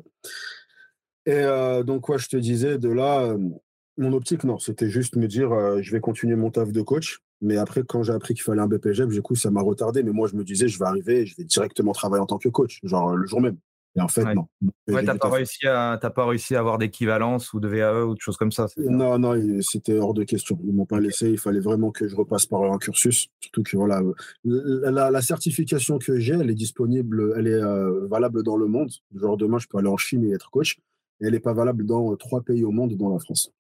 [1.28, 3.38] Et euh, donc, ouais, je te disais, de là, euh,
[4.00, 5.52] mon optique, non, c'était juste me dire,
[5.84, 7.20] je vais continuer mon taf de coach.
[7.42, 10.04] Mais après, quand j'ai appris qu'il fallait un BPGEP, du coup, ça m'a retardé.
[10.04, 12.50] Mais moi, je me disais, je vais arriver, je vais directement travailler en tant que
[12.50, 13.58] coach, genre le jour même.
[13.96, 14.48] Et en fait, non.
[14.88, 18.20] Ouais, t'as pas, réussi à, pas réussi à avoir d'équivalence ou de VAE ou de
[18.20, 20.60] choses comme ça Non, non, c'était hors de question.
[20.64, 21.32] Ils m'ont pas laissé.
[21.32, 23.30] Il fallait vraiment que je repasse par un cursus.
[23.40, 24.02] Surtout que voilà,
[24.44, 28.92] la, certification que j'ai, elle est disponible, elle est euh, valable dans le monde.
[29.16, 30.78] Genre demain, je peux aller en Chine et être coach
[31.20, 33.52] elle n'est pas valable dans euh, trois pays au monde, dont la France.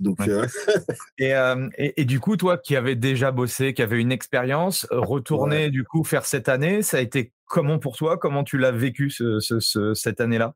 [0.00, 0.46] Donc, euh,
[1.20, 5.84] euh, et, du coup, toi qui avais déjà bossé, qui avais une expérience, retourner du
[5.84, 8.18] coup faire cette année, ça a été comment pour toi?
[8.18, 10.54] Comment tu l'as vécu cette année-là?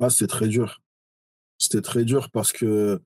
[0.00, 0.82] Ah, C'était très dur.
[1.58, 3.00] C'était très dur parce que,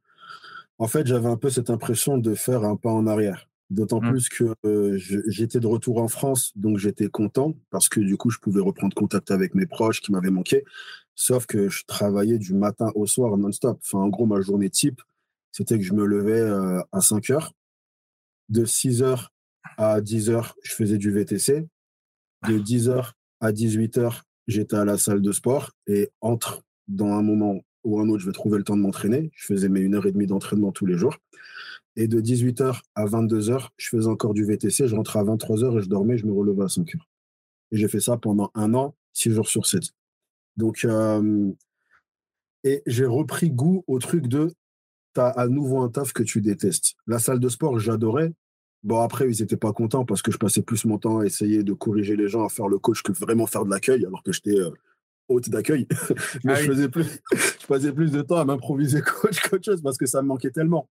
[0.79, 3.47] en fait, j'avais un peu cette impression de faire un pas en arrière.
[3.71, 4.11] D'autant mmh.
[4.11, 4.99] plus que
[5.29, 8.97] j'étais de retour en France, donc j'étais content parce que du coup, je pouvais reprendre
[8.97, 10.65] contact avec mes proches qui m'avaient manqué.
[11.23, 13.79] Sauf que je travaillais du matin au soir non-stop.
[13.83, 15.03] Enfin, en gros, ma journée type,
[15.53, 16.41] c'était que je me levais
[16.93, 17.53] à 5 heures.
[18.49, 19.31] De 6 heures
[19.77, 21.69] à 10 heures, je faisais du VTC.
[22.49, 25.73] De 10 heures à 18 heures, j'étais à la salle de sport.
[25.87, 29.31] Et entre, dans un moment ou un autre, je vais trouver le temps de m'entraîner.
[29.35, 31.19] Je faisais mes 1 heure et demie d'entraînement tous les jours.
[31.97, 34.89] Et de 18h à 22h, je faisais encore du VTC.
[34.89, 36.97] Je rentrais à 23h et je dormais, je me relevais à 5h.
[37.73, 39.93] Et j'ai fait ça pendant un an, 6 jours sur 7.
[40.57, 41.53] Donc, euh,
[42.65, 44.53] et j'ai repris goût au truc de
[45.15, 46.95] tu as à nouveau un taf que tu détestes.
[47.07, 48.33] La salle de sport, j'adorais.
[48.83, 51.63] Bon, après, ils n'étaient pas contents parce que je passais plus mon temps à essayer
[51.63, 54.33] de corriger les gens, à faire le coach que vraiment faire de l'accueil, alors que
[54.33, 54.71] j'étais euh,
[55.29, 55.87] hôte d'accueil.
[56.45, 59.99] Mais ah je, faisais plus, je passais plus de temps à m'improviser coach coacheuse parce
[59.99, 60.89] que ça me manquait tellement.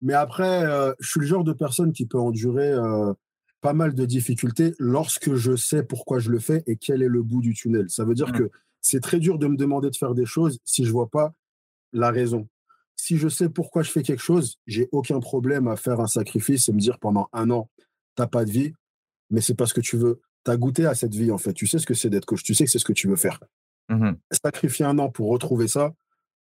[0.00, 3.12] Mais après, euh, je suis le genre de personne qui peut endurer euh,
[3.60, 7.22] pas mal de difficultés lorsque je sais pourquoi je le fais et quel est le
[7.22, 7.90] bout du tunnel.
[7.90, 8.38] Ça veut dire mmh.
[8.38, 8.50] que
[8.80, 11.34] c'est très dur de me demander de faire des choses si je vois pas
[11.92, 12.48] la raison.
[12.96, 16.68] Si je sais pourquoi je fais quelque chose, j'ai aucun problème à faire un sacrifice
[16.68, 17.70] et me dire pendant un an,
[18.16, 18.72] t'as pas de vie,
[19.30, 20.20] mais c'est parce que tu veux.
[20.44, 21.52] Tu as goûté à cette vie, en fait.
[21.52, 22.42] Tu sais ce que c'est d'être coach.
[22.42, 23.40] Tu sais que c'est ce que tu veux faire.
[23.88, 25.92] Mmh Sacrifier un an pour retrouver ça,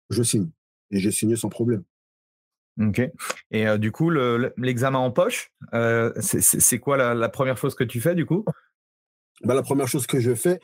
[0.10, 0.50] je signe.
[0.92, 1.84] Et j'ai signé sans problème.
[2.80, 3.02] Ok.
[3.52, 8.02] Et euh, du coup, l'examen en poche, euh, c'est quoi la, première chose que tu
[8.02, 8.46] fais du coup?
[9.44, 10.60] Bah, La première chose que je fais,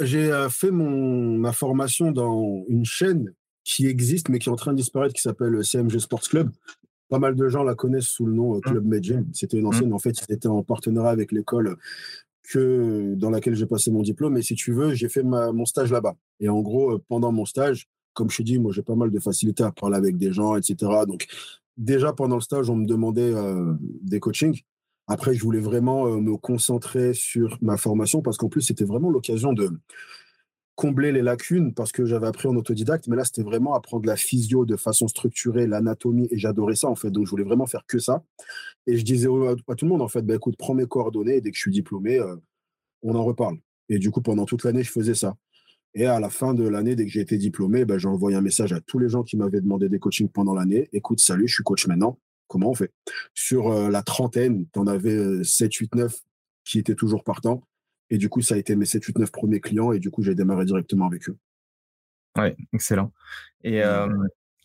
[0.00, 3.32] j'ai euh, fait mon, ma formation dans une chaîne
[3.64, 6.50] qui existe mais qui est en train de disparaître, qui s'appelle CMG Sports Club.
[7.08, 8.60] Pas mal de gens la connaissent sous le nom mmh.
[8.62, 9.24] Club mmh.
[9.32, 9.94] C'était une ancienne, mmh.
[9.94, 11.76] en fait, c'était en partenariat avec l'école
[12.48, 14.36] que dans laquelle j'ai passé mon diplôme.
[14.36, 16.14] Et si tu veux, j'ai fait mon stage là-bas.
[16.40, 19.18] Et en gros, pendant mon stage, comme je te dis, moi, j'ai pas mal de
[19.20, 20.76] facilité à parler avec des gens, etc.
[21.06, 21.26] Donc,
[21.76, 24.60] déjà pendant le stage, on me demandait euh, des coachings.
[25.08, 29.10] Après, je voulais vraiment euh, me concentrer sur ma formation parce qu'en plus, c'était vraiment
[29.10, 29.70] l'occasion de
[30.74, 34.16] combler les lacunes parce que j'avais appris en autodidacte, mais là, c'était vraiment apprendre la
[34.16, 37.10] physio de façon structurée, l'anatomie, et j'adorais ça, en fait.
[37.10, 38.22] Donc, je voulais vraiment faire que ça.
[38.86, 41.40] Et je disais à, tout le monde, en fait, bah, écoute, prends mes coordonnées, et
[41.40, 42.36] dès que je suis diplômé, euh,
[43.02, 43.56] on en reparle.
[43.88, 45.36] Et du coup, pendant toute l'année, je faisais ça.
[45.94, 48.42] Et à la fin de l'année, dès que j'ai été diplômé, ben, j'ai envoyé un
[48.42, 50.90] message à tous les gens qui m'avaient demandé des coachings pendant l'année.
[50.92, 52.18] Écoute, salut, je suis coach maintenant.
[52.48, 52.92] Comment on fait?
[53.34, 56.14] Sur euh, la trentaine, tu en avais 7, 8, 9
[56.64, 57.66] qui étaient toujours partants.
[58.10, 59.92] Et du coup, ça a été mes 7, 8, 9 premiers clients.
[59.92, 61.36] Et du coup, j'ai démarré directement avec eux.
[62.36, 63.12] Oui, excellent.
[63.64, 64.08] Et, euh,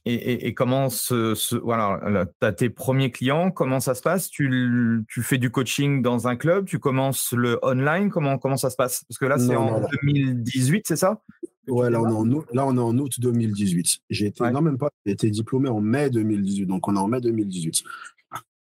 [0.05, 4.29] et, comment ce, voilà, tu as tes premiers clients, comment ça se passe?
[4.29, 8.71] Tu, tu, fais du coaching dans un club, tu commences le online, comment, comment ça
[8.71, 9.03] se passe?
[9.07, 11.21] Parce que là, c'est en 2018, c'est ça?
[11.67, 13.99] Ouais, là on, est en août, là, on est en août 2018.
[14.09, 17.07] J'ai été, non, même pas, j'ai été diplômé en mai 2018, donc on est en
[17.07, 17.83] mai 2018.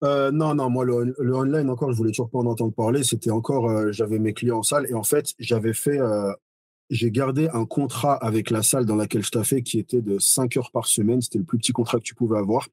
[0.05, 3.03] Euh, non, non, moi, le, online, encore, je voulais toujours pas en entendre parler.
[3.03, 6.33] C'était encore, euh, j'avais mes clients en salle et en fait, j'avais fait euh,
[6.90, 10.57] j'ai gardé un contrat avec la salle dans laquelle je taffais qui était de 5
[10.57, 11.20] heures par semaine.
[11.20, 12.68] C'était le plus petit contrat que tu pouvais avoir,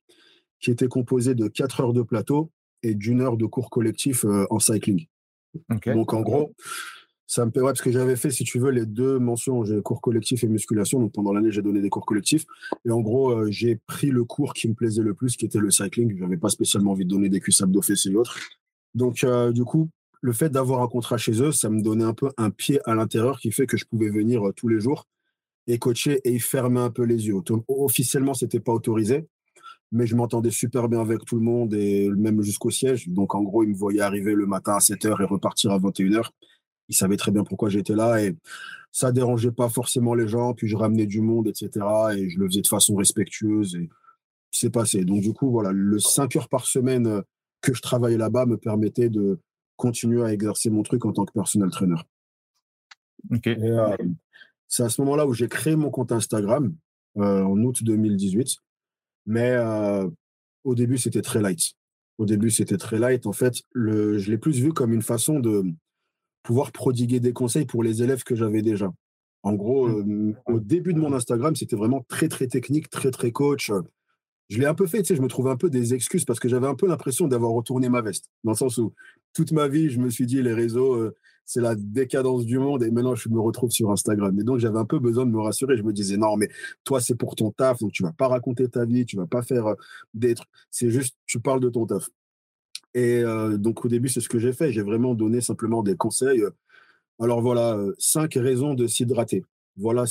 [0.59, 2.51] qui était composé de 4 heures de plateau
[2.83, 5.07] et d'une heure de cours collectif en cycling.
[5.85, 6.53] Donc en gros,
[7.33, 10.01] ça me permet, parce que j'avais fait, si tu veux, les deux mentions, j'ai cours
[10.01, 10.99] collectif et musculation.
[10.99, 12.45] Donc pendant l'année, j'ai donné des cours collectifs.
[12.85, 15.57] Et en gros, euh, j'ai pris le cours qui me plaisait le plus, qui était
[15.57, 16.15] le cycling.
[16.15, 18.37] Je n'avais pas spécialement envie de donner des cuisses abdos et autres.
[18.93, 19.89] Donc euh, du coup,
[20.21, 22.93] le fait d'avoir un contrat chez eux, ça me donnait un peu un pied à
[22.93, 25.07] l'intérieur qui fait que je pouvais venir euh, tous les jours
[25.65, 27.41] et coacher et fermer un peu les yeux.
[27.67, 29.25] Officiellement, c'était pas autorisé,
[29.91, 33.07] mais je m'entendais super bien avec tout le monde et même jusqu'au siège.
[33.07, 36.29] Donc, en gros, ils me voyaient arriver le matin à 7h et repartir à 21h.
[36.89, 38.35] Ils savaient très bien pourquoi j'étais là et
[38.91, 40.53] ça dérangeait pas forcément les gens.
[40.53, 41.85] Puis je ramenais du monde, etc.
[42.15, 43.89] Et je le faisais de façon respectueuse et
[44.51, 45.03] c'est passé.
[45.03, 47.21] Donc, du coup, voilà, le 5 heures par semaine euh,
[47.61, 49.39] que je travaillais là-bas me permettait de
[49.77, 51.95] continuer à exercer mon truc en tant que personnel trainer.
[53.47, 53.97] Euh,
[54.67, 56.75] c'est à ce moment-là où j'ai créé mon compte Instagram
[57.17, 58.57] euh, en août 2018.
[59.25, 60.07] Mais euh,
[60.63, 61.73] au début, c'était très light.
[62.17, 63.25] Au début, c'était très light.
[63.25, 65.63] En fait, le, je l'ai plus vu comme une façon de
[66.43, 68.91] pouvoir prodiguer des conseils pour les élèves que j'avais déjà.
[69.41, 70.35] En gros, mmh.
[70.45, 73.71] au début de mon Instagram, c'était vraiment très, très technique, très, très coach.
[74.49, 76.39] Je l'ai un peu fait, tu sais, je me trouvais un peu des excuses parce
[76.39, 78.29] que j'avais un peu l'impression d'avoir retourné ma veste.
[78.43, 78.93] Dans le sens où
[79.33, 81.11] toute ma vie, je me suis dit, les réseaux,
[81.45, 84.37] c'est la décadence du monde et maintenant je me retrouve sur Instagram.
[84.39, 85.77] Et donc j'avais un peu besoin de me rassurer.
[85.77, 86.49] Je me disais non, mais
[86.83, 89.41] toi c'est pour ton taf, donc tu vas pas raconter ta vie, tu vas pas
[89.41, 89.75] faire euh,
[90.13, 90.49] des trucs.
[90.71, 92.09] C'est juste tu parles de ton taf.
[92.93, 94.71] Et euh, donc au début c'est ce que j'ai fait.
[94.71, 96.43] J'ai vraiment donné simplement des conseils.
[97.19, 99.43] Alors voilà, euh, cinq raisons de s'hydrater.
[99.77, 100.05] Voilà,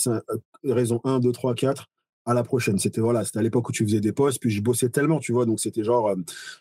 [0.65, 1.89] raison 1, 2, 3, 4
[2.25, 2.79] à la prochaine.
[2.79, 5.33] C'était voilà, c'était à l'époque où tu faisais des posts, puis je bossais tellement, tu
[5.33, 6.17] vois, donc c'était genre, euh,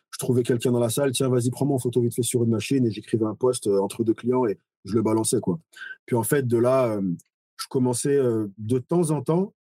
[0.09, 2.49] je trouvais quelqu'un dans la salle, tiens, vas-y, prends-moi en photo vite fait sur une
[2.49, 5.59] machine, et j'écrivais un post euh, entre deux clients et je le balançais, quoi.
[6.05, 7.01] Puis en fait, de là, euh,
[7.57, 8.19] je commençais
[8.57, 9.53] de temps en temps,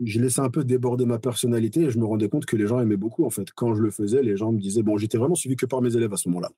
[0.00, 2.80] je laissais un peu déborder ma personnalité et je me rendais compte que les gens
[2.80, 3.48] aimaient beaucoup, en fait.
[3.54, 5.96] Quand je le faisais, les gens me disaient, bon, j'étais vraiment suivi que par mes
[5.96, 6.50] élèves à ce moment-là.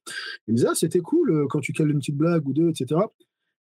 [0.46, 3.00] Ils me disaient, ah, c'était cool quand tu cales une petite blague ou deux, etc.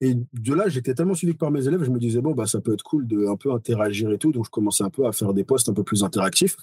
[0.05, 2.61] Et de là, j'étais tellement suivi par mes élèves, je me disais, bon, bah, ça
[2.61, 4.33] peut être cool de un peu interagir et tout.
[4.33, 6.57] Donc, je commençais un peu à faire des posts un peu plus interactifs.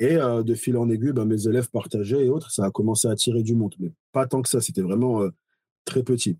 [0.00, 2.50] Et euh, de fil en aiguille, bah, mes élèves partageaient et autres.
[2.50, 3.74] Ça a commencé à attirer du monde.
[3.78, 5.28] Mais pas tant que ça, c'était vraiment euh,
[5.84, 6.38] très petit.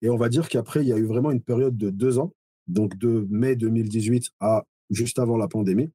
[0.00, 2.32] Et on va dire qu'après, il y a eu vraiment une période de deux ans,
[2.66, 5.90] donc de mai 2018 à juste avant la pandémie,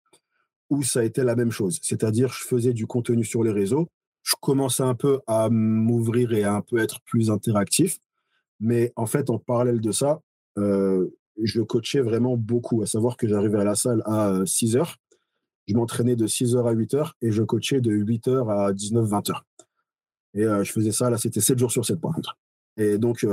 [0.69, 1.79] où ça a été la même chose.
[1.81, 3.89] C'est-à-dire, je faisais du contenu sur les réseaux.
[4.23, 7.99] Je commençais un peu à m'ouvrir et à un peu être plus interactif.
[8.59, 10.21] Mais en fait, en parallèle de ça,
[10.57, 11.09] euh,
[11.41, 14.97] je coachais vraiment beaucoup, à savoir que j'arrivais à la salle à 6 euh, heures.
[15.67, 18.73] Je m'entraînais de 6 heures à 8 heures et je coachais de 8 heures à
[18.73, 19.45] 19, 20 heures.
[20.33, 22.37] Et euh, je faisais ça, là, c'était 7 jours sur 7 par contre.
[22.77, 23.23] Et donc,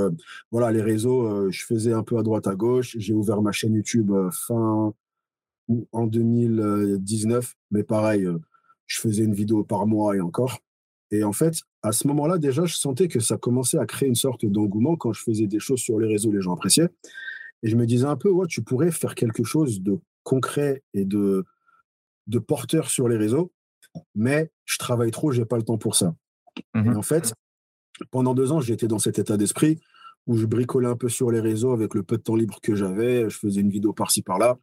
[0.50, 2.94] voilà, les réseaux, je faisais un peu à droite, à gauche.
[2.98, 4.92] J'ai ouvert ma chaîne YouTube fin
[5.92, 8.26] en 2019, mais pareil,
[8.86, 10.58] je faisais une vidéo par mois et encore.
[11.10, 14.14] Et en fait, à ce moment-là, déjà, je sentais que ça commençait à créer une
[14.14, 16.88] sorte d'engouement quand je faisais des choses sur les réseaux, les gens appréciaient.
[17.62, 21.04] Et je me disais un peu, ouais, tu pourrais faire quelque chose de concret et
[21.04, 21.44] de,
[22.26, 23.52] de porteur sur les réseaux,
[24.14, 26.14] mais je travaille trop, j'ai pas le temps pour ça.
[26.74, 27.32] Mmh et en fait,
[28.10, 29.80] pendant deux ans, j'étais dans cet état d'esprit
[30.26, 32.74] où je bricolais un peu sur les réseaux avec le peu de temps libre que
[32.74, 34.58] j'avais, je faisais une vidéo par-ci par-là,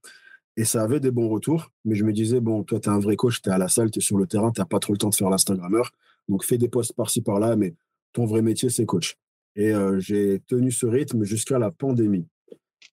[0.58, 3.00] et ça avait des bons retours, mais je me disais, bon, toi, tu es un
[3.00, 4.92] vrai coach, tu es à la salle, tu es sur le terrain, tu pas trop
[4.92, 5.92] le temps de faire l'Instagrammeur,
[6.28, 7.76] donc, fais des posts par-ci, par-là, mais
[8.14, 9.18] ton vrai métier, c'est coach.
[9.56, 12.28] Et euh, j'ai tenu ce rythme jusqu'à la pandémie.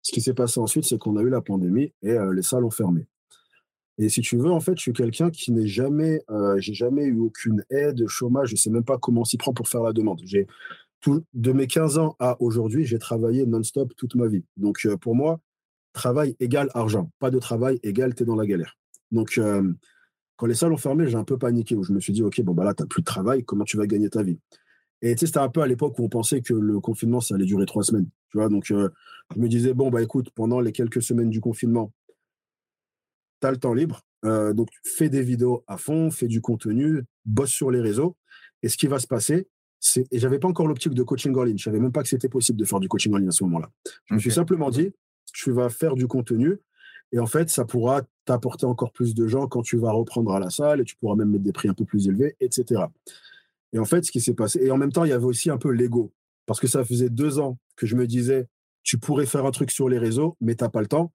[0.02, 2.64] Ce qui s'est passé ensuite, c'est qu'on a eu la pandémie et euh, les salles
[2.64, 3.06] ont fermé.
[3.98, 7.04] Et si tu veux, en fait, je suis quelqu'un qui n'est jamais, euh, j'ai jamais
[7.04, 10.20] eu aucune aide, chômage, je sais même pas comment s'y prend pour faire la demande.
[10.24, 10.46] J'ai
[11.34, 14.42] de mes 15 ans à aujourd'hui, j'ai travaillé non-stop toute ma vie.
[14.56, 15.38] Donc pour moi,
[15.94, 17.10] travail égale argent.
[17.18, 18.76] Pas de travail égale es dans la galère.
[19.10, 19.40] Donc
[20.36, 22.40] quand les salles ont fermé, j'ai un peu paniqué, où je me suis dit, OK,
[22.42, 24.38] bon, bah là, tu n'as plus de travail, comment tu vas gagner ta vie?
[25.02, 27.34] Et tu sais, c'était un peu à l'époque où on pensait que le confinement, ça
[27.34, 28.08] allait durer trois semaines.
[28.30, 28.88] Tu vois, donc euh,
[29.34, 31.92] je me disais, bon, bah écoute, pendant les quelques semaines du confinement,
[33.40, 37.02] tu as le temps libre, euh, donc fais des vidéos à fond, fais du contenu,
[37.24, 38.16] bosse sur les réseaux.
[38.62, 39.46] Et ce qui va se passer,
[39.78, 40.06] c'est.
[40.10, 42.30] Et j'avais pas encore l'optique de coaching en ligne, je savais même pas que c'était
[42.30, 43.70] possible de faire du coaching en ligne à ce moment-là.
[44.06, 44.92] Je me suis simplement dit,
[45.34, 46.58] tu vas faire du contenu
[47.14, 50.40] et en fait, ça pourra t'apporter encore plus de gens quand tu vas reprendre à
[50.40, 52.82] la salle et tu pourras même mettre des prix un peu plus élevés, etc.
[53.72, 55.48] Et en fait, ce qui s'est passé, et en même temps, il y avait aussi
[55.48, 56.12] un peu l'ego.
[56.44, 58.48] Parce que ça faisait deux ans que je me disais,
[58.82, 61.12] tu pourrais faire un truc sur les réseaux, mais tu pas le temps.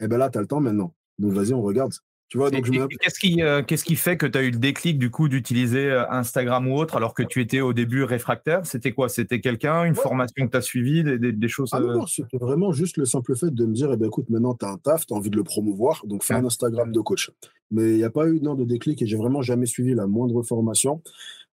[0.00, 0.94] Et bien là, tu as le temps maintenant.
[1.18, 1.92] Donc vas-y, on regarde
[2.32, 5.90] qu'est-ce qui, euh, qu'est-ce qui fait que tu as eu le déclic du coup d'utiliser
[5.90, 8.64] euh, Instagram ou autre alors que tu étais au début réfractaire?
[8.64, 9.08] C'était quoi?
[9.08, 12.72] C'était quelqu'un, une formation que tu as suivie, des, choses ah non, euh c'était vraiment
[12.72, 15.06] juste le simple fait de me dire, eh ben, écoute, maintenant tu as un taf,
[15.06, 17.30] tu as envie de le promouvoir, donc fais un Instagram de coach.
[17.70, 20.06] Mais il n'y a pas eu non, de déclic et j'ai vraiment jamais suivi la
[20.06, 21.02] moindre formation,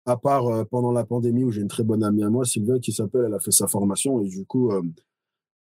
[0.05, 2.91] à part pendant la pandémie où j'ai une très bonne amie à moi, Sylvain, qui
[2.91, 4.71] s'appelle, elle a fait sa formation et du coup,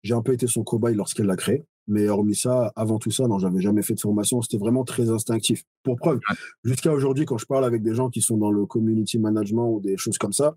[0.03, 1.65] j'ai un peu été son cobaye lorsqu'elle l'a créé.
[1.87, 4.41] Mais hormis ça, avant tout ça, non, j'avais jamais fait de formation.
[4.43, 5.65] C'était vraiment très instinctif.
[5.83, 6.19] Pour preuve,
[6.65, 9.81] jusqu'à aujourd'hui, quand je parle avec des gens qui sont dans le community management ou
[9.81, 10.57] des choses comme ça,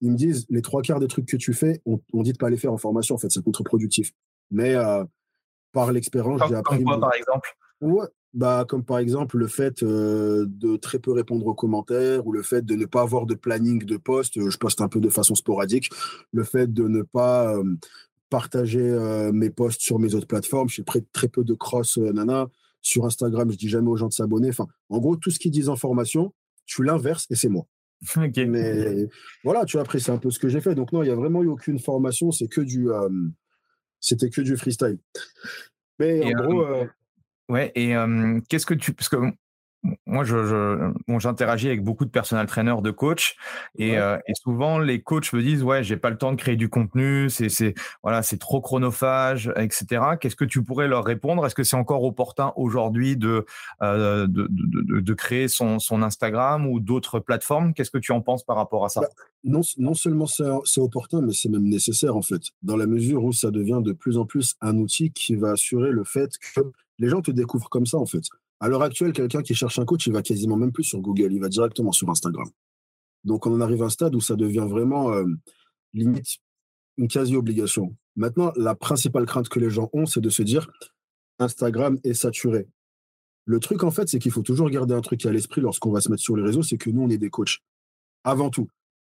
[0.00, 2.50] ils me disent les trois quarts des trucs que tu fais, on, dit de pas
[2.50, 3.14] les faire en formation.
[3.16, 4.12] En fait, c'est contre-productif.
[4.50, 5.04] Mais euh,
[5.72, 6.76] par l'expérience, j'ai appris.
[6.76, 7.56] Comme quoi, par exemple?
[7.80, 12.32] Ouais, bah, comme par exemple le fait euh, de très peu répondre aux commentaires ou
[12.32, 14.48] le fait de ne pas avoir de planning de poste.
[14.48, 15.90] Je poste un peu de façon sporadique.
[16.32, 17.64] Le fait de ne pas euh,
[18.30, 20.68] partager euh, mes posts sur mes autres plateformes.
[20.68, 22.48] Je fais très, très peu de cross euh, nana.
[22.82, 24.48] Sur Instagram, je dis jamais aux gens de s'abonner.
[24.48, 26.32] Enfin, en gros, tout ce qu'ils disent en formation,
[26.64, 27.66] tu l'inverses et c'est moi.
[28.16, 29.08] Mais
[29.44, 30.74] voilà, tu vois, après, c'est un peu ce que j'ai fait.
[30.74, 32.30] Donc, non, il n'y a vraiment eu aucune formation.
[32.30, 32.90] C'est que du.
[32.90, 33.10] Euh,
[34.00, 34.98] c'était que du freestyle.
[35.98, 36.66] Mais en gros.
[37.50, 37.94] Ouais, et
[38.48, 38.94] qu'est-ce que tu.
[38.94, 39.16] Parce que
[40.10, 43.36] moi, je, j'interagis avec beaucoup de personnel trainers, de coachs,
[43.78, 46.56] et, euh, et, souvent les coachs me disent ouais, j'ai pas le temps de créer
[46.56, 50.02] du contenu, c'est, c'est voilà, c'est trop chronophage, etc.
[50.20, 51.46] Qu'est-ce que tu pourrais leur répondre?
[51.46, 53.46] Est-ce que c'est encore opportun aujourd'hui de,
[53.82, 57.72] euh, de, de, de, créer son, son Instagram ou d'autres plateformes?
[57.72, 59.02] Qu'est-ce que tu en penses par rapport à ça?
[59.02, 59.08] Bah,
[59.44, 63.24] non, non seulement c'est, c'est opportun, mais c'est même nécessaire en fait, dans la mesure
[63.24, 66.60] où ça devient de plus en plus un outil qui va assurer le fait que
[66.98, 68.24] les gens te découvrent comme ça en fait.
[68.60, 71.32] À l'heure actuelle, quelqu'un qui cherche un coach, il va quasiment même plus sur Google,
[71.32, 72.48] il va directement sur Instagram.
[73.24, 75.24] Donc on en arrive à un stade où ça devient vraiment euh,
[75.94, 76.38] limite
[76.98, 77.96] une quasi-obligation.
[78.16, 80.70] Maintenant, la principale crainte que les gens ont, c'est de se dire
[81.38, 82.68] Instagram est saturé.
[83.46, 86.00] Le truc, en fait, c'est qu'il faut toujours garder un truc à l'esprit lorsqu'on va
[86.00, 87.58] se mettre sur les réseaux, c'est que nous, on est des coachs.
[88.24, 88.68] Avant tout.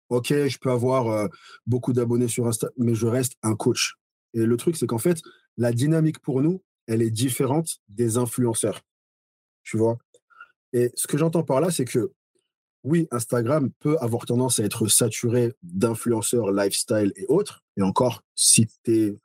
[0.10, 1.28] OK, je peux avoir euh,
[1.66, 3.96] beaucoup d'abonnés sur Insta, mais je reste un coach.
[4.34, 5.22] Et le truc, c'est qu'en fait,
[5.58, 8.82] la dynamique pour nous, elle est différente des influenceurs.
[9.64, 9.98] Tu vois?
[10.74, 12.12] Et ce que j'entends par là, c'est que
[12.84, 17.64] oui, Instagram peut avoir tendance à être saturé d'influenceurs lifestyle et autres.
[17.78, 19.18] Et encore, si tu es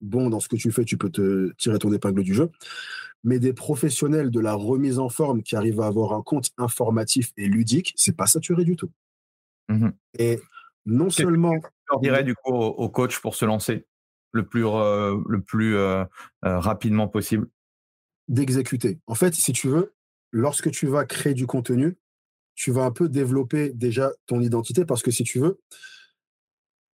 [0.00, 2.50] bon dans ce que tu fais, tu peux te tirer ton épingle du jeu.
[3.22, 7.32] Mais des professionnels de la remise en forme qui arrivent à avoir un compte informatif
[7.36, 8.90] et ludique, c'est pas saturé du tout.
[9.68, 10.40] Mmh et
[10.86, 11.54] non seulement.
[11.90, 13.86] Leur dirais du coup au, coach pour se lancer
[14.32, 16.04] le plus, euh, le plus euh,
[16.44, 17.48] euh, rapidement possible?
[18.28, 18.98] D'exécuter.
[19.06, 19.94] En fait, si tu veux,
[20.32, 21.96] lorsque tu vas créer du contenu,
[22.54, 25.60] tu vas un peu développer déjà ton identité parce que si tu veux,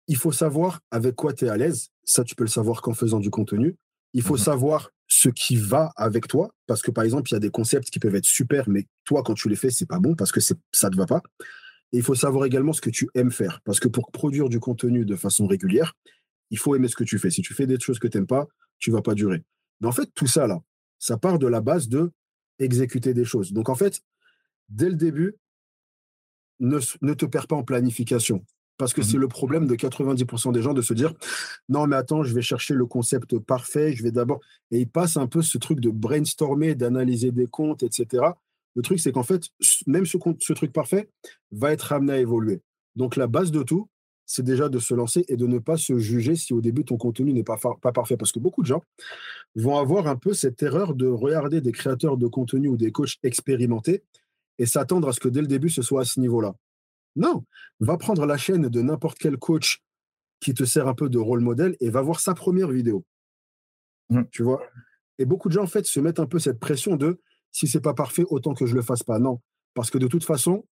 [0.09, 1.91] il faut savoir avec quoi tu es à l'aise.
[2.05, 3.77] Ça, tu peux le savoir qu'en faisant du contenu.
[4.13, 7.37] Il faut mmh savoir ce qui va avec toi parce que par exemple, il y
[7.37, 10.01] a des concepts qui peuvent être super, mais toi, quand tu les fais, c'est pas
[10.01, 11.23] bon parce que ça ne te va pas.
[11.93, 14.59] Et il faut savoir également ce que tu aimes faire parce que pour produire du
[14.59, 15.95] contenu de façon régulière,
[16.51, 17.31] il faut aimer ce que tu fais.
[17.31, 19.45] Si tu fais des choses que tu n'aimes pas, tu vas pas durer.
[19.81, 20.61] Mais en fait, tout ça là,
[21.01, 22.13] ça part de la base de
[22.61, 23.53] exécuter des choses.
[23.53, 24.01] Donc en fait,
[24.69, 25.35] dès le début,
[26.61, 28.45] ne, te perds pas en planification.
[28.77, 31.13] Parce que c'est mmh le problème de 90% des gens de se dire
[31.69, 34.41] non, mais attends, je vais chercher le concept parfait, je vais d'abord.
[34.71, 38.25] Et ils passent un peu ce truc de brainstormer, d'analyser des comptes, etc.
[38.75, 39.49] Le truc, c'est qu'en fait,
[39.87, 41.11] même ce, ce truc parfait
[41.51, 42.63] va être amené à évoluer.
[42.97, 43.89] Donc la base de tout,
[44.33, 46.97] c'est déjà de se lancer et de ne pas se juger si au début ton
[46.97, 48.17] contenu n'est pas, pas parfait.
[48.17, 48.81] Parce que beaucoup de gens
[49.57, 53.17] vont avoir un peu cette erreur de regarder des créateurs de contenu ou des coachs
[53.25, 54.05] expérimentés
[54.59, 56.55] et s'attendre à ce que dès le début, ce soit à ce niveau-là.
[57.17, 57.45] Non,
[57.81, 59.83] va prendre la chaîne de n'importe quel coach
[60.39, 63.05] qui te sert un peu de rôle modèle et va voir sa première vidéo.
[64.11, 64.23] Mmh.
[64.31, 64.63] Tu vois?
[65.19, 67.21] Et beaucoup de gens, en fait, se mettent un peu cette pression de
[67.51, 69.19] si c'est pas parfait, autant que je le fasse pas.
[69.19, 69.41] Non,
[69.75, 70.65] parce que de toute façon,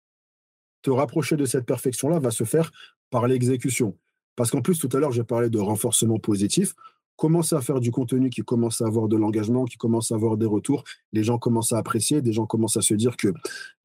[0.82, 2.70] te rapprocher de cette perfection-là va se faire
[3.10, 3.96] par l'exécution.
[4.36, 6.74] Parce qu'en plus, tout à l'heure, j'ai parlé de renforcement positif.
[7.16, 10.36] Commencer à faire du contenu qui commence à avoir de l'engagement, qui commence à avoir
[10.36, 13.32] des retours, les gens commencent à apprécier, des gens commencent à se dire que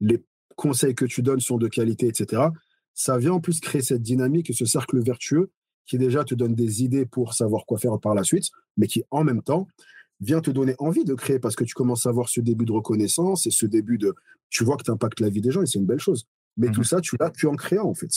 [0.00, 0.22] les
[0.54, 2.42] conseils que tu donnes sont de qualité, etc.
[2.94, 5.50] Ça vient en plus créer cette dynamique et ce cercle vertueux
[5.86, 9.02] qui déjà te donne des idées pour savoir quoi faire par la suite, mais qui
[9.10, 9.66] en même temps
[10.20, 12.72] vient te donner envie de créer parce que tu commences à avoir ce début de
[12.72, 14.14] reconnaissance et ce début de.
[14.50, 16.26] Tu vois que tu impactes la vie des gens et c'est une belle chose.
[16.56, 18.10] Mais mmh tout ça, tu l'as que en créant, en fait.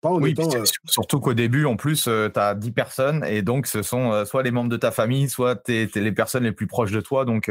[0.00, 3.40] Pas en oui, euh surtout qu'au début, en plus, euh, tu as 10 personnes et
[3.40, 6.66] donc ce sont euh, soit les membres de ta famille, soit les personnes les plus
[6.66, 7.24] proches de toi.
[7.24, 7.50] Donc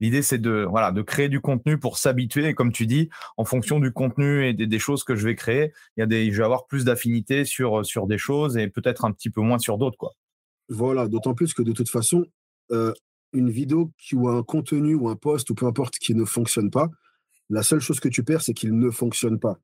[0.00, 2.46] l'idée, c'est de, voilà, de créer du contenu pour s'habituer.
[2.46, 5.72] Et comme tu dis, en fonction du contenu et des, choses que je vais créer,
[5.96, 9.12] y a des, je vais avoir plus d'affinité sur, sur des choses et peut-être un
[9.12, 9.96] petit peu moins sur d'autres.
[9.96, 10.12] quoi.
[10.68, 12.24] Voilà, d'autant plus que de toute façon,
[12.70, 16.70] une vidéo qui, ou un contenu ou un post ou peu importe qui ne fonctionne
[16.70, 16.88] pas,
[17.50, 19.58] la seule chose que tu perds, c'est qu'il ne fonctionne pas.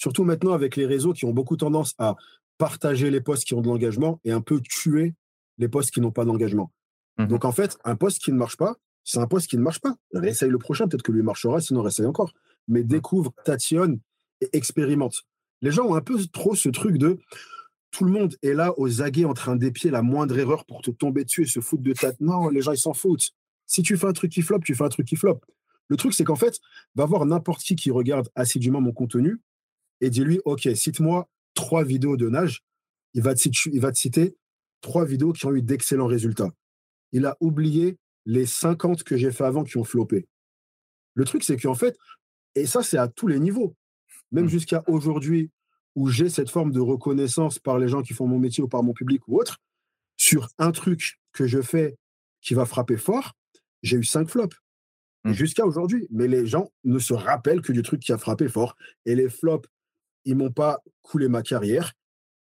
[0.00, 2.16] Surtout maintenant avec les réseaux qui ont beaucoup tendance à
[2.56, 5.14] partager les posts qui ont de l'engagement et un peu tuer
[5.58, 6.72] les posts qui n'ont pas d'engagement.
[7.18, 9.62] Mmh Donc en fait, un post qui ne marche pas, c'est un post qui ne
[9.62, 9.94] marche pas.
[10.14, 12.32] Réessaye le prochain, peut-être que lui marchera, sinon réessaye encore.
[12.66, 12.86] Mais mmh.
[12.86, 14.00] découvre, tationne
[14.40, 15.24] et expérimente.
[15.60, 17.18] Les gens ont un peu trop ce truc de
[17.90, 20.90] tout le monde est là aux aguets en train d'épier la moindre erreur pour te
[20.90, 22.12] tomber dessus et se foutre de ta.
[22.20, 23.32] Non, les gens, ils s'en foutent.
[23.66, 25.44] Si tu fais un truc qui floppe, tu fais un truc qui floppe.
[25.88, 26.58] Le truc, c'est qu'en fait,
[26.94, 29.42] va voir n'importe qui qui regarde assidûment mon contenu
[30.00, 32.62] et dis-lui, OK, cite-moi trois vidéos de nage.
[33.14, 34.36] Il va, te citer, il va te citer
[34.80, 36.50] trois vidéos qui ont eu d'excellents résultats.
[37.12, 40.26] Il a oublié les 50 que j'ai fait avant qui ont floppé.
[41.14, 41.96] Le truc, c'est qu'en fait,
[42.54, 43.74] et ça, c'est à tous les niveaux,
[44.30, 44.48] même mmh.
[44.48, 45.50] jusqu'à aujourd'hui,
[45.96, 48.82] où j'ai cette forme de reconnaissance par les gens qui font mon métier ou par
[48.82, 49.58] mon public ou autre,
[50.16, 51.96] sur un truc que je fais
[52.40, 53.32] qui va frapper fort,
[53.82, 54.56] j'ai eu cinq flops.
[55.24, 55.32] Mmh.
[55.32, 56.06] Jusqu'à aujourd'hui.
[56.10, 58.76] Mais les gens ne se rappellent que du truc qui a frappé fort.
[59.04, 59.68] Et les flops
[60.24, 61.92] ils m'ont pas coulé ma carrière.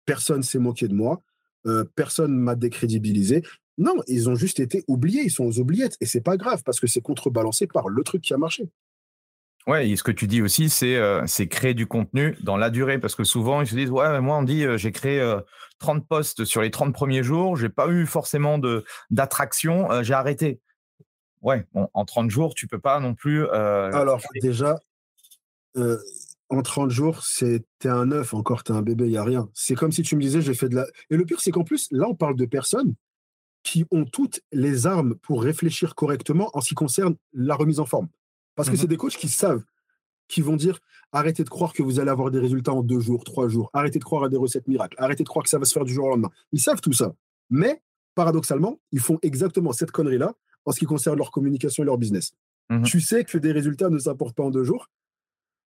[0.05, 1.21] Personne s'est moqué de moi.
[1.65, 3.43] Euh, personne m'a décrédibilisé.
[3.78, 5.23] Non, ils ont juste été oubliés.
[5.23, 5.97] Ils sont aux oubliettes.
[6.01, 8.69] Et c'est pas grave parce que c'est contrebalancé par le truc qui a marché.
[9.67, 10.97] Ouais, et ce que tu dis aussi, c'est
[11.28, 12.99] c'est créer du contenu dans la durée.
[12.99, 15.21] Parce que souvent, ils se disent Ouais, moi, on dit, j'ai créé
[15.80, 18.59] 30 posts sur les 30 premiers jours, j'ai pas eu forcément
[19.09, 20.61] d'attraction, j'ai arrêté.
[21.41, 23.45] Ouais, en 30 jours, tu peux pas non plus.
[23.49, 24.80] Alors, déjà,
[26.49, 29.49] en 30 jours, c'était un œuf, encore, tu un bébé, il n'y a rien.
[29.53, 30.87] C'est comme si tu me disais, j'ai fait de la.
[31.09, 32.95] Et le pire, c'est qu'en plus, là, on parle de personnes
[33.63, 37.85] qui ont toutes les armes pour réfléchir correctement en ce qui concerne la remise en
[37.85, 38.07] forme.
[38.55, 39.63] Parce que mmh c'est des coachs qui savent,
[40.29, 40.79] qui vont dire
[41.11, 43.99] arrêtez de croire que vous allez avoir des résultats en deux jours, trois jours, arrêtez
[43.99, 45.93] de croire à des recettes miracles, arrêtez de croire que ça va se faire du
[45.93, 46.31] jour au lendemain.
[46.51, 47.13] Ils savent tout ça.
[47.49, 47.81] Mais,
[48.15, 50.33] paradoxalement, ils font exactement cette connerie-là
[50.65, 52.33] en ce qui concerne leur communication et leur business.
[52.69, 54.89] Mmh tu sais que des résultats ne s'apportent pas en deux jours,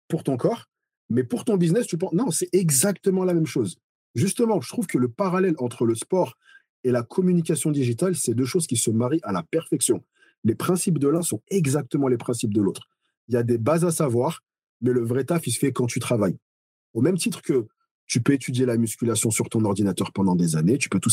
[0.08, 0.69] pour ton corps,
[1.10, 3.78] mais pour ton business, tu penses, non, c'est exactement la même chose.
[4.14, 6.36] Justement, je trouve que le parallèle entre le sport
[6.84, 10.02] et la communication digitale, c'est deux choses qui se marient à la perfection.
[10.44, 12.88] Les principes de l'un sont exactement les principes de l'autre.
[13.28, 14.42] Il y a des bases à savoir,
[14.80, 16.38] mais le vrai taf, il se fait quand tu travailles.
[16.94, 17.66] Au même titre que
[18.06, 21.10] tu peux étudier la musculation sur ton ordinateur pendant des années, tu peux tout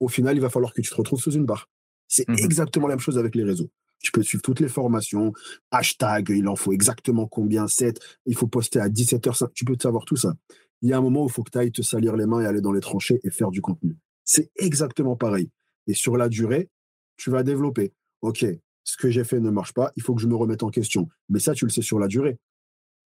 [0.00, 1.68] Au final, il va falloir que tu te retrouves sous une barre.
[2.06, 3.70] C'est mmh exactement la même chose avec les réseaux.
[4.00, 5.32] Tu peux suivre toutes les formations,
[5.70, 10.04] hashtag, il en faut exactement combien, 7, il faut poster à 17h, tu peux savoir
[10.04, 10.34] tout ça.
[10.82, 12.40] Il y a un moment où il faut que tu ailles te salir les mains
[12.40, 13.96] et aller dans les tranchées et faire du contenu.
[14.24, 15.50] C'est exactement pareil.
[15.86, 16.68] Et sur la durée,
[17.16, 17.92] tu vas développer.
[18.20, 18.44] OK,
[18.84, 21.08] ce que j'ai fait ne marche pas, il faut que je me remette en question.
[21.28, 22.38] Mais ça, tu le sais sur la durée.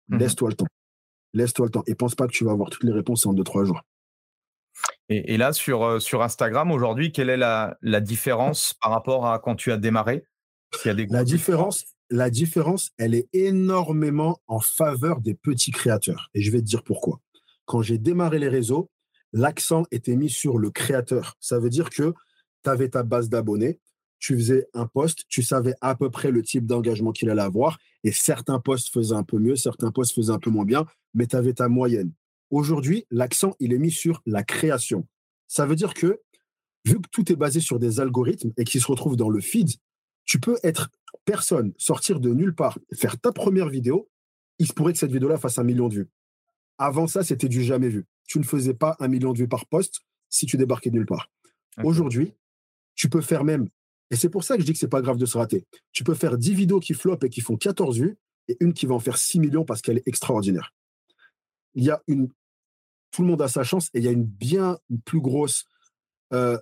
[0.09, 0.67] Mmh Laisse-toi le temps.
[1.35, 1.83] Laisse-toi le temps.
[1.87, 3.83] Et pense pas que tu vas avoir toutes les réponses en 2-3 jours.
[5.09, 9.39] Et, là, sur, euh, sur Instagram, aujourd'hui, quelle est la, la différence par rapport à
[9.39, 10.25] quand tu as démarré?
[10.85, 16.31] La différence, la différence, elle est énormément en faveur des petits créateurs.
[16.35, 17.21] Et je vais te dire pourquoi.
[17.65, 18.91] Quand j'ai démarré les réseaux,
[19.33, 21.37] l'accent était mis sur le créateur.
[21.41, 22.15] Ça veut dire que
[22.65, 23.81] tu avais ta base d'abonnés,
[24.19, 27.79] tu faisais un post, tu savais à peu près le type d'engagement qu'il allait avoir,
[28.05, 31.27] et certains posts faisaient un peu mieux, certains posts faisaient un peu moins bien, mais
[31.27, 32.13] tu avais ta moyenne.
[32.51, 35.07] Aujourd'hui, l'accent, il est mis sur la création.
[35.47, 36.21] Ça veut dire que,
[36.85, 39.71] vu que tout est basé sur des algorithmes et qui se retrouvent dans le feed,
[40.29, 40.91] tu peux être
[41.25, 44.11] personne, sortir de nulle part, faire ta première vidéo,
[44.59, 46.09] il se pourrait que cette vidéo-là fasse un million de vues.
[46.77, 48.05] Avant ça, c'était du jamais vu.
[48.27, 51.07] Tu ne faisais pas un million de vues par poste si tu débarquais de nulle
[51.07, 51.31] part.
[51.83, 52.35] Aujourd'hui,
[52.95, 53.71] tu peux faire même,
[54.11, 56.05] et c'est pour ça que je dis que c'est pas grave de se rater, tu
[56.05, 58.19] peux faire 10 vidéos qui flopent et qui font 14 vues,
[58.49, 60.75] et une qui va en faire 6 millions parce qu'elle est extraordinaire.
[61.75, 62.29] Il y a une,
[63.13, 65.65] tout le monde a sa chance et il y a une bien plus grosse
[66.35, 66.59] euh,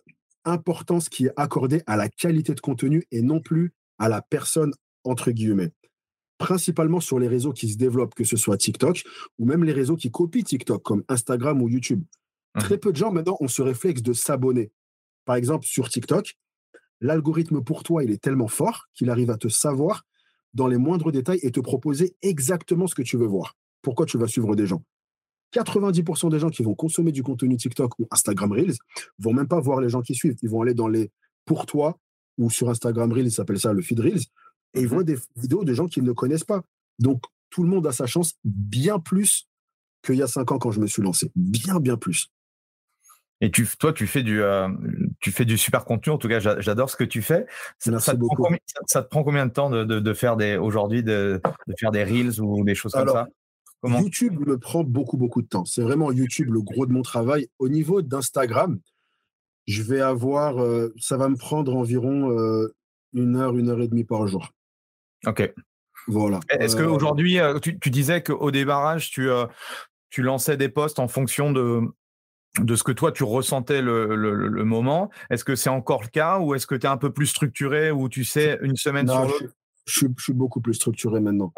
[0.47, 4.73] importance qui est accordée à la qualité de contenu et non plus à la personne,
[5.05, 5.73] entre guillemets.
[6.39, 9.05] Principalement sur les réseaux qui se développent, que ce soit TikTok
[9.39, 12.03] ou même les réseaux qui copient TikTok, comme Instagram ou YouTube.
[12.55, 12.61] Mmh.
[12.61, 14.71] Très peu de gens maintenant ont ce réflexe de s'abonner.
[15.25, 16.37] Par exemple, sur TikTok,
[17.01, 20.05] l'algorithme pour toi, il est tellement fort qu'il arrive à te savoir
[20.55, 23.57] dans les moindres détails et te proposer exactement ce que tu veux voir.
[23.83, 24.83] Pourquoi tu vas suivre des gens?
[25.63, 28.77] 90% des gens qui vont consommer du contenu TikTok ou Instagram Reels
[29.19, 30.37] vont même pas voir les gens qui suivent.
[30.43, 31.11] Ils vont aller dans les
[31.45, 31.99] pour toi
[32.39, 34.25] ou sur Instagram Reels, ils s'appellent ça le feed Reels,
[34.75, 34.89] et ils mhm.
[34.89, 36.63] voient des vidéos de gens qu'ils ne connaissent pas.
[36.99, 39.49] Donc, tout le monde a sa chance bien plus
[40.03, 41.31] qu'il y a cinq ans quand je me suis lancé.
[41.35, 42.31] Bien, bien plus.
[43.41, 44.69] Et tu, toi, tu fais du, euh,
[45.21, 46.13] tu fais du super contenu.
[46.13, 47.47] En tout cas, j'adore ce que tu fais.
[47.79, 48.47] Ça, ça, te beaucoup.
[48.87, 52.03] ça, te prend combien de temps de, de, faire des aujourd'hui de, de, faire des
[52.03, 53.29] reels ou des choses comme ça?
[53.85, 55.65] YouTube me prend beaucoup, beaucoup de temps.
[55.65, 57.49] C'est vraiment YouTube le gros de mon travail.
[57.59, 58.81] Au niveau d'Instagram,
[59.67, 62.75] je vais avoir, euh, ça va me prendre environ euh,
[63.13, 64.51] une heure, une heure et demie par jour.
[65.27, 65.53] Ok.
[66.09, 66.41] Voilà.
[66.49, 69.29] Est-ce euh, qu'aujourd'hui, tu, tu, disais qu'au démarrage, tu,
[70.11, 71.83] tu lançais des posts en fonction de,
[72.61, 75.11] de ce que toi tu ressentais le, le, moment.
[75.31, 77.91] Est-ce que c'est encore le cas ou est-ce que tu es un peu plus structuré
[77.91, 79.43] ou tu sais une semaine sur l'autre?
[79.87, 81.53] je, je, suis beaucoup plus structuré maintenant.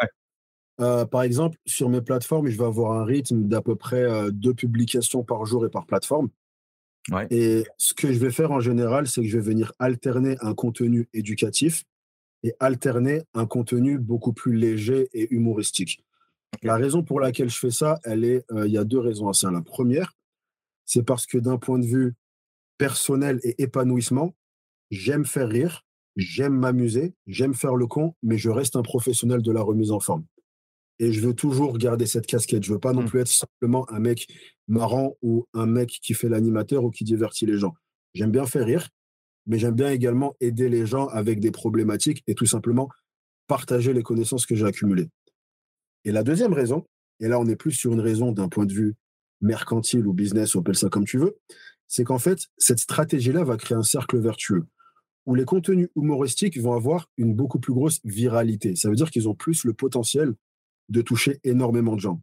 [0.81, 4.31] Euh, par exemple, sur mes plateformes, je vais avoir un rythme d'à peu près euh,
[4.31, 6.29] deux publications par jour et par plateforme.
[7.31, 10.55] Et ce que je vais faire en général, c'est que je vais venir alterner un
[10.55, 11.85] contenu éducatif
[12.43, 16.05] et alterner un contenu beaucoup plus léger et humoristique.
[16.63, 19.29] La raison pour laquelle je fais ça, elle est, euh, il y a deux raisons
[19.29, 19.51] à ça.
[19.51, 20.13] La première,
[20.85, 22.15] c'est parce que d'un point de vue
[22.77, 24.35] personnel et épanouissement,
[24.91, 29.51] j'aime faire rire, j'aime m'amuser, j'aime faire le con, mais je reste un professionnel de
[29.51, 30.25] la remise en forme
[30.99, 32.65] et je veux toujours garder cette casquette.
[32.65, 33.09] Je veux pas non mmh.
[33.09, 34.27] plus être simplement un mec
[34.67, 37.75] marrant ou un mec qui fait l'animateur ou qui divertit les gens.
[38.15, 38.89] J'aime bien faire rire,
[39.47, 42.89] mais j'aime bien également aider les gens avec des problématiques et tout simplement
[43.47, 45.09] partager les connaissances que j'ai accumulées.
[46.05, 46.85] Et la deuxième raison,
[47.21, 48.95] et là on est plus sur une raison d'un point de vue
[49.41, 51.39] mercantile ou business, ou appelle ça comme tu veux,
[51.87, 54.67] c'est qu'en fait, cette stratégie-là va créer un cercle vertueux
[55.29, 58.77] où les contenus humoristiques vont avoir une beaucoup plus grosse viralité.
[58.77, 60.33] Ça veut dire qu'ils ont plus le potentiel
[60.89, 62.21] de toucher énormément de gens.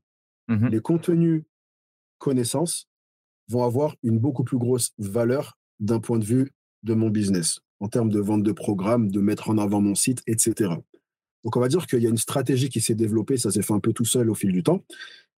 [0.48, 1.44] Mmh les contenus
[2.20, 2.88] connaissances
[3.50, 6.52] vont avoir une beaucoup plus grosse valeur d'un point de vue
[6.84, 10.22] de mon business, en termes de vente de programmes, de mettre en avant mon site,
[10.28, 10.74] etc.
[11.44, 13.74] Donc on va dire qu'il y a une stratégie qui s'est développée, ça s'est fait
[13.74, 14.84] un peu tout seul au fil du temps,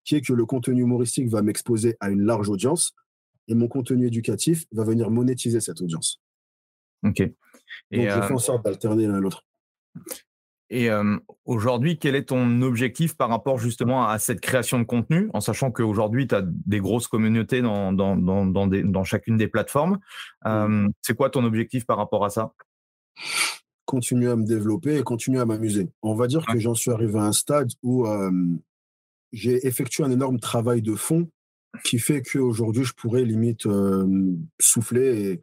[0.04, 2.94] qui est que le contenu humoristique va m'exposer à une large audience
[3.50, 6.22] et mon contenu éducatif va venir monétiser cette audience.
[7.04, 7.20] Ok.
[7.20, 7.34] Et
[7.98, 9.46] Donc je fais en euh, sorte d'alterner l'un l'autre.
[10.70, 10.90] Et
[11.46, 15.72] aujourd'hui, quel est ton objectif par rapport justement à cette création de contenu, en sachant
[15.72, 20.00] qu'aujourd'hui, tu as des grosses communautés dans, dans, dans, dans, chacune des plateformes.
[21.02, 22.54] C'est quoi ton objectif par rapport à ça?
[23.86, 25.90] Continuer à me développer et continuer à m'amuser.
[26.02, 28.06] On va dire que j'en suis arrivé à un stade où
[29.32, 31.30] j'ai effectué un énorme travail de fond
[31.84, 33.68] qui fait qu'aujourd'hui, je pourrais limite
[34.60, 35.42] souffler et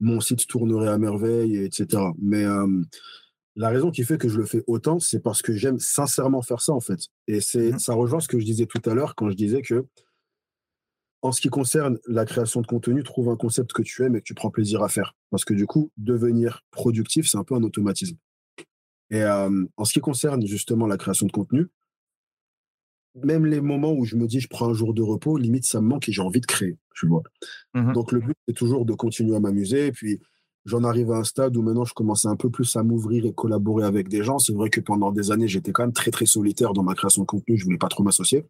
[0.00, 2.02] mon site tournerait à merveille, etc.
[2.20, 2.44] Mais
[3.56, 6.60] la raison qui fait que je le fais autant, c'est parce que j'aime sincèrement faire
[6.60, 7.00] ça, en fait.
[7.28, 9.62] Et c'est, mmh ça rejoint ce que je disais tout à l'heure quand je disais
[9.62, 9.86] que,
[11.22, 14.18] en ce qui concerne la création de contenu, trouve un concept que tu aimes et
[14.18, 15.16] que tu prends plaisir à faire.
[15.30, 18.16] Parce que du coup, devenir productif, c'est un peu un automatisme.
[19.10, 21.68] Et en ce qui concerne justement la création de contenu,
[23.22, 25.80] même les moments où je me dis je prends un jour de repos, limite ça
[25.80, 27.22] me manque et j'ai envie de créer, tu vois.
[27.74, 29.92] Mmh Donc le but c'est toujours de continuer à m'amuser.
[29.92, 30.20] Puis
[30.64, 33.32] j'en arrive à un stade où maintenant je commence un peu plus à m'ouvrir et
[33.32, 34.38] collaborer avec des gens.
[34.38, 37.22] C'est vrai que pendant des années, j'étais quand même très très solitaire dans ma création
[37.22, 38.46] de contenu, je voulais pas trop m'associer.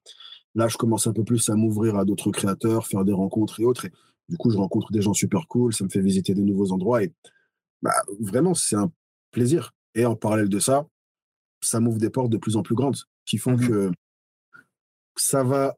[0.55, 3.65] Là, je commence un peu plus à m'ouvrir à d'autres créateurs, faire des rencontres et
[3.65, 3.87] autres.
[3.87, 3.93] Et
[4.29, 7.03] du coup, je rencontre des gens super cool, ça me fait visiter de nouveaux endroits
[7.03, 7.13] et
[7.83, 8.91] bah, vraiment, c'est un
[9.31, 9.75] plaisir.
[9.95, 10.87] Et en parallèle de ça,
[11.61, 12.97] ça m'ouvre des portes de plus en plus grandes
[13.27, 13.91] qui font mmh que
[15.17, 15.77] ça va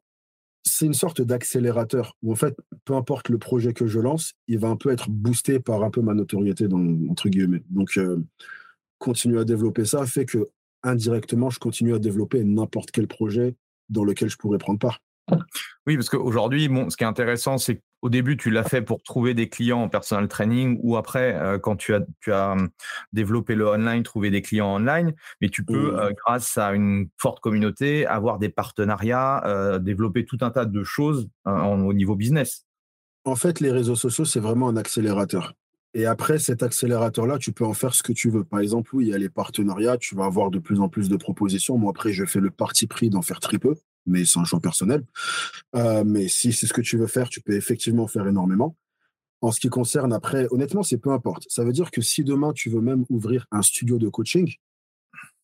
[0.67, 2.55] c'est une sorte d'accélérateur où en fait,
[2.85, 5.89] peu importe le projet que je lance, il va un peu être boosté par un
[5.89, 7.63] peu ma notoriété dans, entre guillemets.
[7.69, 8.17] Donc, euh,
[8.99, 10.49] continuer à développer ça fait que
[10.83, 13.55] indirectement, je continue à développer n'importe quel projet
[13.89, 15.01] dans lequel je pourrais prendre part.
[15.85, 19.33] Oui, parce qu'aujourd'hui, ce qui est intéressant, c'est qu'au début, tu l'as fait pour trouver
[19.33, 22.69] des clients en personal training ou après, euh, quand tu as, tu as hum,
[23.13, 25.13] développé le online, trouver des clients online.
[25.41, 25.99] Mais tu peux, mmh.
[25.99, 30.83] euh, grâce à une forte communauté, avoir des partenariats, euh, développer tout un tas de
[30.83, 32.65] choses au niveau business.
[33.25, 35.53] En fait, les réseaux sociaux, c'est vraiment un accélérateur.
[35.93, 38.43] Et après, cet accélérateur-là, tu peux en faire ce que tu veux.
[38.43, 41.09] Par exemple, oui, il y a les partenariats, tu vas avoir de plus en plus
[41.09, 41.77] de propositions.
[41.77, 43.75] Moi, après, je fais le parti pris d'en faire très peu
[44.07, 45.03] mais c'est un choix personnel.
[45.75, 48.75] Euh, mais si c'est ce que tu veux faire, tu peux effectivement faire énormément.
[49.41, 51.45] En ce qui concerne après, honnêtement, c'est peu importe.
[51.49, 54.51] Ça veut dire que si demain tu veux même ouvrir un studio de coaching,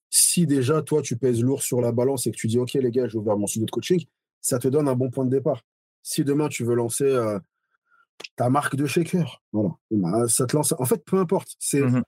[0.10, 2.92] si déjà toi tu pèses lourd sur la balance et que tu dis ok les
[2.92, 4.04] gars, je vais ouvrir mon studio de coaching,
[4.42, 5.62] ça te donne un bon point de départ.
[6.02, 7.40] Si demain tu veux lancer euh,
[8.36, 10.74] ta marque de shaker, voilà, bah, ça te lance.
[10.80, 11.56] En fait, peu importe.
[11.60, 12.04] C'est mmh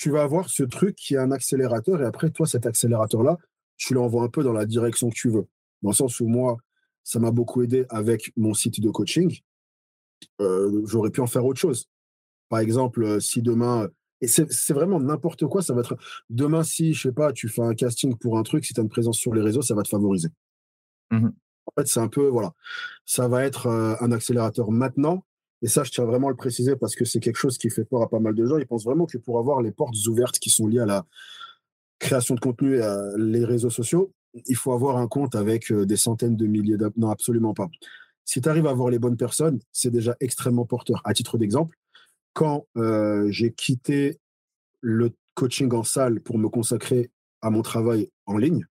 [0.00, 3.36] tu vas avoir ce truc qui est un accélérateur et après toi cet accélérateur là,
[3.76, 5.46] tu l'envoies un peu dans la direction que tu veux
[5.82, 6.56] dans le sens où moi,
[7.02, 9.40] ça m'a beaucoup aidé avec mon site de coaching.
[10.40, 11.88] Euh, j'aurais pu en faire autre chose.
[12.48, 13.88] Par exemple, euh, si demain,
[14.20, 15.96] et c'est vraiment n'importe quoi, ça va être
[16.28, 18.82] demain si, je sais pas, tu fais un casting pour un truc, si tu as
[18.82, 20.28] une présence sur les réseaux, ça va te favoriser.
[21.10, 21.28] Mmh
[21.66, 22.52] en fait, c'est un peu, voilà,
[23.04, 25.24] ça va être euh, un accélérateur maintenant.
[25.62, 27.84] Et ça, je tiens vraiment à le préciser parce que c'est quelque chose qui fait
[27.84, 28.58] peur à pas mal de gens.
[28.58, 31.06] Ils pensent vraiment que pour avoir les portes ouvertes qui sont liées à la
[31.98, 35.84] création de contenu et à les réseaux sociaux, il faut avoir un compte avec euh,
[35.84, 37.06] des centaines de milliers d'abonnés.
[37.06, 37.68] Non, absolument pas.
[38.24, 41.00] Si tu arrives à avoir les bonnes personnes, c'est déjà extrêmement porteur.
[41.04, 41.76] À titre d'exemple,
[42.32, 44.18] quand euh, j'ai quitté
[44.80, 47.10] le coaching en salle pour me consacrer
[47.42, 48.66] à mon travail en ligne,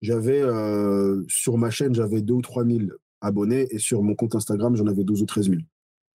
[0.00, 2.84] j'avais euh, sur ma chaîne, j'avais 2 ou 3 000
[3.20, 5.60] abonnés et sur mon compte Instagram, j'en avais 12 ou 13 000.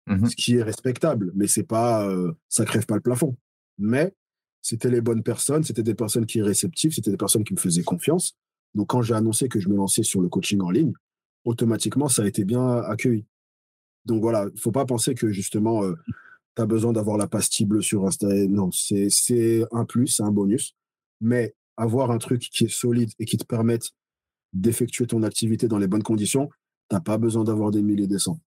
[0.07, 2.11] Mmh Ce qui est respectable, mais c'est pas,
[2.49, 3.38] ça crève pas le plafond.
[3.78, 4.13] Mais
[4.61, 7.59] c'était les bonnes personnes, c'était des personnes qui étaient réceptives, c'était des personnes qui me
[7.59, 8.36] faisaient confiance.
[8.76, 10.93] Donc, quand j'ai annoncé que je me lançais sur le coaching en ligne,
[11.45, 13.26] automatiquement, ça a été bien accueilli.
[14.05, 15.95] Donc voilà, il ne faut pas penser que justement, euh,
[16.55, 18.47] tu as besoin d'avoir la pastille bleue sur Instagram.
[18.47, 20.76] Non, c'est un plus, c'est un bonus.
[21.22, 23.91] Mais avoir un truc qui est solide et qui te permette
[24.53, 26.49] d'effectuer ton activité dans les bonnes conditions,
[26.89, 28.39] tu n'as pas besoin d'avoir des milliers et des cents.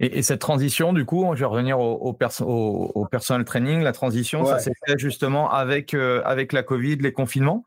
[0.00, 4.58] Et, cette transition, du coup, je vais revenir au, au, personal training, la transition, ça
[4.58, 7.64] s'est fait justement avec, euh, avec la Covid, les confinements?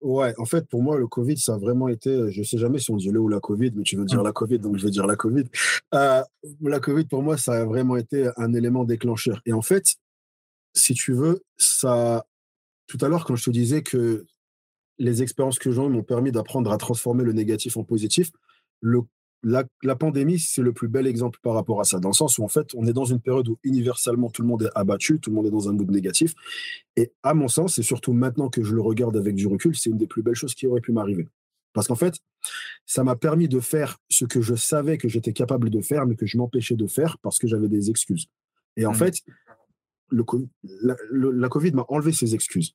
[0.00, 2.90] Ouais, en fait, pour moi, le Covid, ça a vraiment été, je sais jamais si
[2.90, 4.24] on dit le ou la Covid, mais tu veux dire mmh.
[4.24, 5.44] la Covid, donc je vais dire la Covid.
[5.94, 6.22] Euh,
[6.60, 9.42] la Covid, pour moi, ça a vraiment été un élément déclencheur.
[9.44, 9.96] Et en fait,
[10.72, 12.24] si tu veux, ça,
[12.86, 14.24] tout à l'heure, quand je te disais que
[14.98, 18.30] les expériences que j'ai eues m'ont permis d'apprendre à transformer le négatif en positif,
[18.80, 19.02] le
[19.42, 22.44] la, pandémie, c'est le plus bel exemple par rapport à ça, dans le sens où
[22.44, 25.30] en fait, on est dans une période où universellement tout le monde est abattu, tout
[25.30, 26.34] le monde est dans un mood négatif.
[26.96, 29.90] Et à mon sens, et surtout maintenant que je le regarde avec du recul, c'est
[29.90, 31.28] une des plus belles choses qui aurait pu m'arriver.
[31.72, 32.14] Parce qu'en fait,
[32.86, 36.16] ça m'a permis de faire ce que je savais que j'étais capable de faire, mais
[36.16, 38.26] que je m'empêchais de faire parce que j'avais des excuses.
[38.76, 38.94] Et en mmh.
[38.94, 39.14] fait,
[40.10, 42.74] le, la, Covid m'a enlevé ces excuses.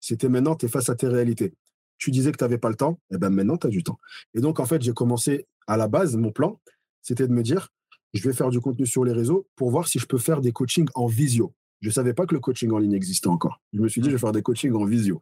[0.00, 1.54] C'était maintenant, tu es face à tes réalités.
[1.98, 3.84] Tu disais que tu n'avais pas le temps, et eh ben maintenant, tu as du
[3.84, 4.00] temps.
[4.34, 6.60] Et donc, en fait, j'ai commencé à la base, mon plan,
[7.02, 7.68] c'était de me dire,
[8.14, 10.52] je vais faire du contenu sur les réseaux pour voir si je peux faire des
[10.52, 11.54] coachings en visio.
[11.80, 13.60] Je ne savais pas que le coaching en ligne existait encore.
[13.72, 15.20] Je me suis dit, je vais faire des coachings en visio.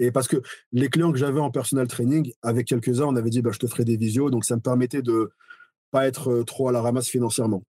[0.00, 3.40] Et parce que les clients que j'avais en personal training, avec quelques-uns, on avait dit,
[3.40, 4.28] bah, je te ferai des visios.
[4.28, 5.30] Donc, ça me permettait de
[5.92, 7.62] pas être euh, trop à la ramasse financièrement.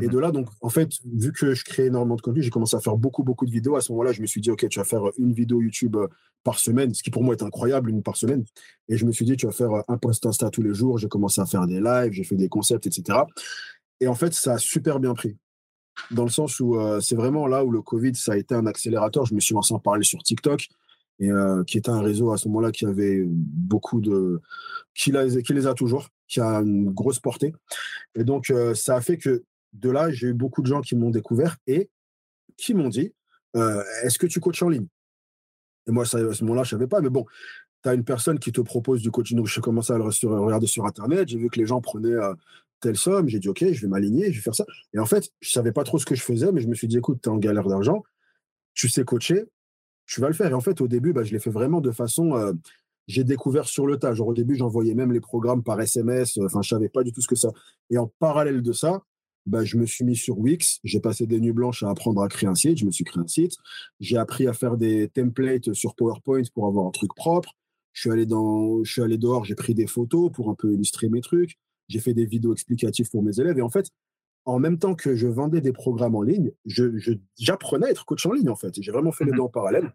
[0.00, 2.50] Et de mmh là, donc, en fait, vu que je crée énormément de contenu, j'ai
[2.50, 3.76] commencé à faire beaucoup, beaucoup de vidéos.
[3.76, 6.08] À ce moment-là, je me suis dit, OK, tu vas faire une vidéo YouTube euh,
[6.44, 8.44] par semaine, ce qui pour moi est incroyable, une par semaine.
[8.88, 10.98] Et je me suis dit, tu vas faire un post Insta tous les jours.
[10.98, 13.20] J'ai commencé à faire des lives, j'ai fait des concepts, etc.
[14.00, 15.36] Et en fait, ça a super bien pris.
[16.10, 18.66] Dans le sens où euh, c'est vraiment là où le Covid, ça a été un
[18.66, 19.26] accélérateur.
[19.26, 20.68] Je me suis lancé en parler sur TikTok,
[21.20, 24.40] et, euh, qui était un réseau à ce moment-là qui avait beaucoup de.
[24.94, 25.12] Qui,
[25.44, 27.54] qui, les a toujours, qui a une grosse portée.
[28.14, 30.96] Et donc, euh, ça a fait que de là, j'ai eu beaucoup de gens qui
[30.96, 31.90] m'ont découvert et
[32.56, 33.12] qui m'ont dit
[33.54, 34.86] Est-ce que tu coaches en ligne?
[35.86, 37.00] Et moi, à ce moment-là, je ne savais pas.
[37.00, 37.26] Mais bon,
[37.82, 39.36] tu as une personne qui te propose du coaching.
[39.36, 41.28] Donc, j'ai commencé à le regarder sur Internet.
[41.28, 42.16] J'ai vu que les gens prenaient
[42.82, 43.28] telle somme.
[43.28, 44.66] J'ai dit, OK, je vais m'aligner, je vais faire ça.
[44.92, 46.88] Et en fait, je savais pas trop ce que je faisais, mais je me suis
[46.88, 48.02] dit, écoute, tu es en galère d'argent,
[48.74, 49.44] tu sais coacher,
[50.06, 50.50] tu vas le faire.
[50.50, 52.36] Et en fait, au début, bah, je l'ai fait vraiment de façon.
[52.36, 52.52] Euh,
[53.08, 54.14] j'ai découvert sur le tas.
[54.14, 56.38] Genre, au début, j'envoyais même les programmes par SMS.
[56.44, 57.50] Enfin, je savais pas du tout ce que ça.
[57.90, 59.02] Et en parallèle de ça,
[59.46, 60.78] bah, je me suis mis sur Wix.
[60.84, 62.78] J'ai passé des nuits blanches à apprendre à créer un site.
[62.78, 63.54] Je me suis créé un site.
[64.00, 67.50] J'ai appris à faire des templates sur PowerPoint pour avoir un truc propre.
[67.92, 70.72] Je suis allé, dans, je suis allé dehors, j'ai pris des photos pour un peu
[70.72, 71.58] illustrer mes trucs
[71.92, 73.58] j'ai fait des vidéos explicatives pour mes élèves.
[73.58, 73.90] Et en fait,
[74.44, 76.50] en même temps que je vendais des programmes en ligne,
[77.38, 78.80] j'apprenais à être coach en ligne, en fait.
[78.80, 79.92] J'ai vraiment fait les mmh deux en parallèle.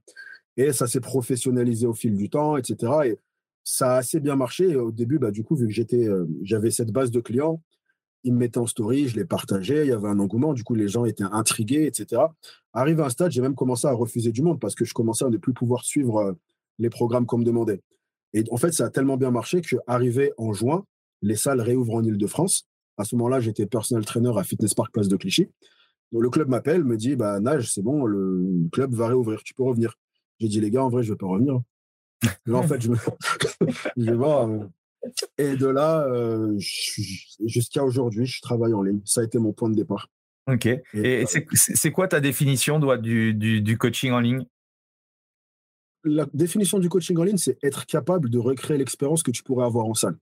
[0.56, 2.94] Et ça s'est professionnalisé au fil du temps, etc.
[3.06, 3.20] Et
[3.64, 4.76] ça a assez bien marché.
[4.76, 7.62] au début, bah, du coup, vu que j'étais, euh, j'avais cette base de clients,
[8.24, 10.76] ils me mettaient en story, je les partageais, il y avait un engouement, du coup,
[10.76, 12.22] les gens étaient intrigués, etc.
[12.74, 15.26] Arrivé à un stade, j'ai même commencé à refuser du monde parce que je commençais
[15.26, 16.34] à ne plus pouvoir suivre euh,
[16.80, 17.82] les programmes qu'on me demandait.
[18.34, 20.86] Et en fait, ça a tellement bien marché qu'arrivé en juin,
[21.22, 22.68] les salles réouvrent en Ile-de-France.
[22.98, 25.50] À ce moment-là, j'étais personal trainer à Fitness Park Place de Clichy.
[26.12, 29.54] Donc, le club m'appelle, me dit bah, Nage, c'est bon, le club va réouvrir, tu
[29.54, 29.96] peux revenir.
[30.40, 31.60] J'ai dit Les gars, en vrai, je ne vais pas revenir.
[32.46, 32.98] Là, en fait, je me.
[33.98, 34.50] je vais voir.
[35.40, 35.54] Euh.
[35.54, 36.58] Et de là, euh,
[37.46, 39.02] jusqu'à aujourd'hui, je travaille en ligne.
[39.06, 40.10] Ça a été mon point de départ.
[40.48, 40.68] Ok.
[40.94, 44.46] Et, c'est quoi ta définition du, du coaching en ligne?
[46.04, 49.66] La définition du coaching en ligne, c'est être capable de recréer l'expérience que tu pourrais
[49.66, 50.18] avoir en salle.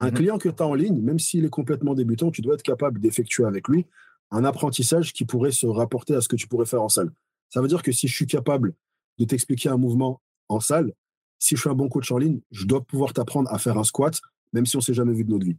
[0.00, 2.54] Un mmh client que tu as en ligne, même s'il est complètement débutant, tu dois
[2.54, 3.86] être capable d'effectuer avec lui
[4.30, 7.10] un apprentissage qui pourrait se rapporter à ce que tu pourrais faire en salle.
[7.50, 8.74] Ça veut dire que si je suis capable
[9.18, 10.92] de t'expliquer un mouvement en salle,
[11.38, 13.84] si je suis un bon coach en ligne, je dois pouvoir t'apprendre à faire un
[13.84, 14.20] squat,
[14.52, 15.56] même si on ne s'est jamais vu de notre vie.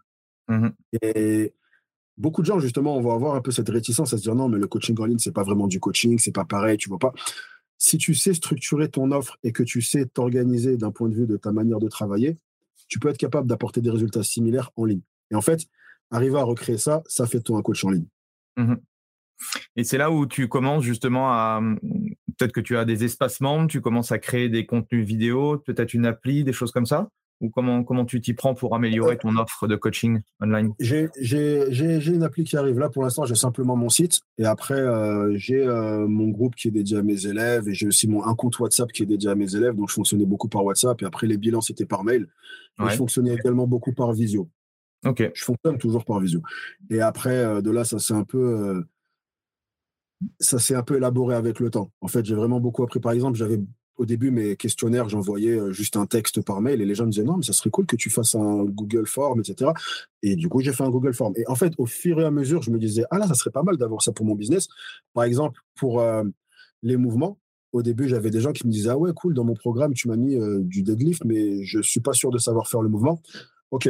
[0.47, 0.69] Mmh
[1.01, 1.53] Et
[2.17, 4.57] beaucoup de gens, justement, vont avoir un peu cette réticence à se dire non, mais
[4.57, 7.13] le coaching en ligne, c'est pas vraiment du coaching, c'est pas pareil, tu vois pas.
[7.77, 11.27] Si tu sais structurer ton offre et que tu sais t'organiser d'un point de vue
[11.27, 12.37] de ta manière de travailler,
[12.87, 15.01] tu peux être capable d'apporter des résultats similaires en ligne.
[15.31, 15.67] Et en fait,
[16.11, 18.07] arriver à recréer ça, ça fait toi un coach en ligne.
[18.57, 18.75] Mmh
[19.75, 21.61] Et c'est là où tu commences justement à.
[22.37, 25.93] Peut-être que tu as des espaces membres, tu commences à créer des contenus vidéo, peut-être
[25.93, 27.09] une appli, des choses comme ça?
[27.41, 30.73] Ou comment, comment tu t'y prends pour améliorer ton offre de coaching online?
[30.79, 32.79] J'ai une appli qui arrive.
[32.79, 34.19] Là, pour l'instant, j'ai simplement mon site.
[34.37, 37.69] Et après, euh, j'ai euh, mon groupe qui est dédié à mes élèves.
[37.69, 39.73] Et j'ai aussi mon, un compte WhatsApp qui est dédié à mes élèves.
[39.73, 41.01] Donc, je fonctionnais beaucoup par WhatsApp.
[41.01, 42.27] Et après, les bilans, c'était par mail.
[42.81, 44.49] Et je fonctionnais également beaucoup par visio.
[45.05, 45.31] Ok.
[45.33, 46.41] Je fonctionne toujours par visio.
[46.89, 48.83] Et après, euh, de là, ça s'est un peu
[50.39, 51.91] ça s'est un peu élaboré avec le temps.
[52.01, 52.99] En fait, j'ai vraiment beaucoup appris.
[52.99, 53.59] Par exemple, j'avais
[53.99, 57.11] au début, mes questionnaires, j'envoyais euh, juste un texte par mail et les gens me
[57.11, 59.71] disaient non, mais ça serait cool que tu fasses un Google Form, etc.
[60.23, 61.33] Et du coup, j'ai fait un Google Form.
[61.35, 63.51] Et en fait, au fur et à mesure, je me disais ah là, ça serait
[63.51, 64.69] pas mal d'avoir ça pour mon business.
[65.13, 66.23] Par exemple, pour euh,
[66.81, 67.37] les mouvements,
[67.73, 70.07] au début, j'avais des gens qui me disaient ah ouais, cool, dans mon programme, tu
[70.07, 73.21] m'as mis euh, du deadlift, mais je suis pas sûr de savoir faire le mouvement.
[73.71, 73.89] Ok,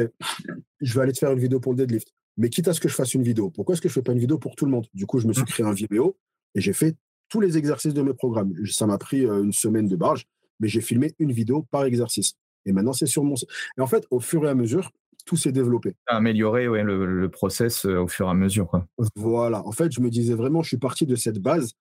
[0.80, 2.12] je vais aller te faire une vidéo pour le deadlift.
[2.36, 4.12] Mais quitte à ce que je fasse une vidéo, pourquoi est-ce que je fais pas
[4.12, 4.86] une vidéo pour tout le monde?
[4.94, 5.46] Du coup, je me suis mmh.
[5.46, 6.16] créé un vidéo
[6.54, 6.96] et j'ai fait
[7.28, 8.52] tous les exercices de mes programmes.
[8.66, 10.26] Ça m'a pris euh, une semaine de barge,
[10.58, 12.34] mais j'ai filmé une vidéo par exercice.
[12.66, 13.48] Et maintenant, c'est sur mon site.
[13.78, 14.90] Et en fait, au fur et à mesure,
[15.24, 15.94] tout s'est développé.
[16.06, 18.66] Améliorer ouais, le, process euh, au fur et à mesure.
[18.68, 18.86] Quoi.
[19.14, 19.64] Voilà.
[19.66, 21.74] En fait, je me disais vraiment, je suis parti de cette base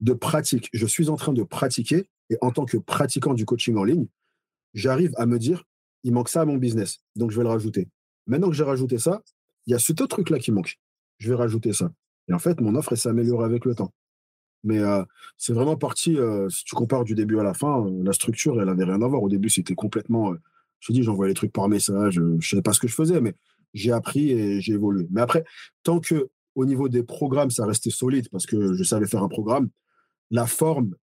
[0.00, 0.68] de pratique.
[0.72, 2.08] Je suis en train de pratiquer.
[2.28, 4.06] Et en tant que pratiquant du coaching en ligne,
[4.74, 5.62] j'arrive à me dire,
[6.02, 6.98] il manque ça à mon business.
[7.14, 7.88] Donc, je vais le rajouter.
[8.26, 9.22] Maintenant que j'ai rajouté ça,
[9.66, 10.78] il y a ce autre truc-là qui manque.
[11.18, 11.90] Je vais rajouter ça.
[12.28, 13.92] Et en fait, mon offre, s'est améliorée avec le temps.
[14.64, 15.04] Mais euh,
[15.36, 18.60] c'est vraiment parti, euh, si tu compares du début à la fin, euh, la structure,
[18.60, 19.22] elle n'avait rien à voir.
[19.22, 20.34] Au début, c'était complètement
[20.80, 22.94] Je te dis, j'envoyais les trucs par message, je ne savais pas ce que je
[22.94, 23.34] faisais, mais
[23.74, 25.06] j'ai appris et j'ai évolué.
[25.10, 25.44] Mais après,
[25.82, 29.28] tant que au niveau des programmes, ça restait solide parce que je savais faire un
[29.28, 29.68] programme,
[30.30, 30.94] la forme,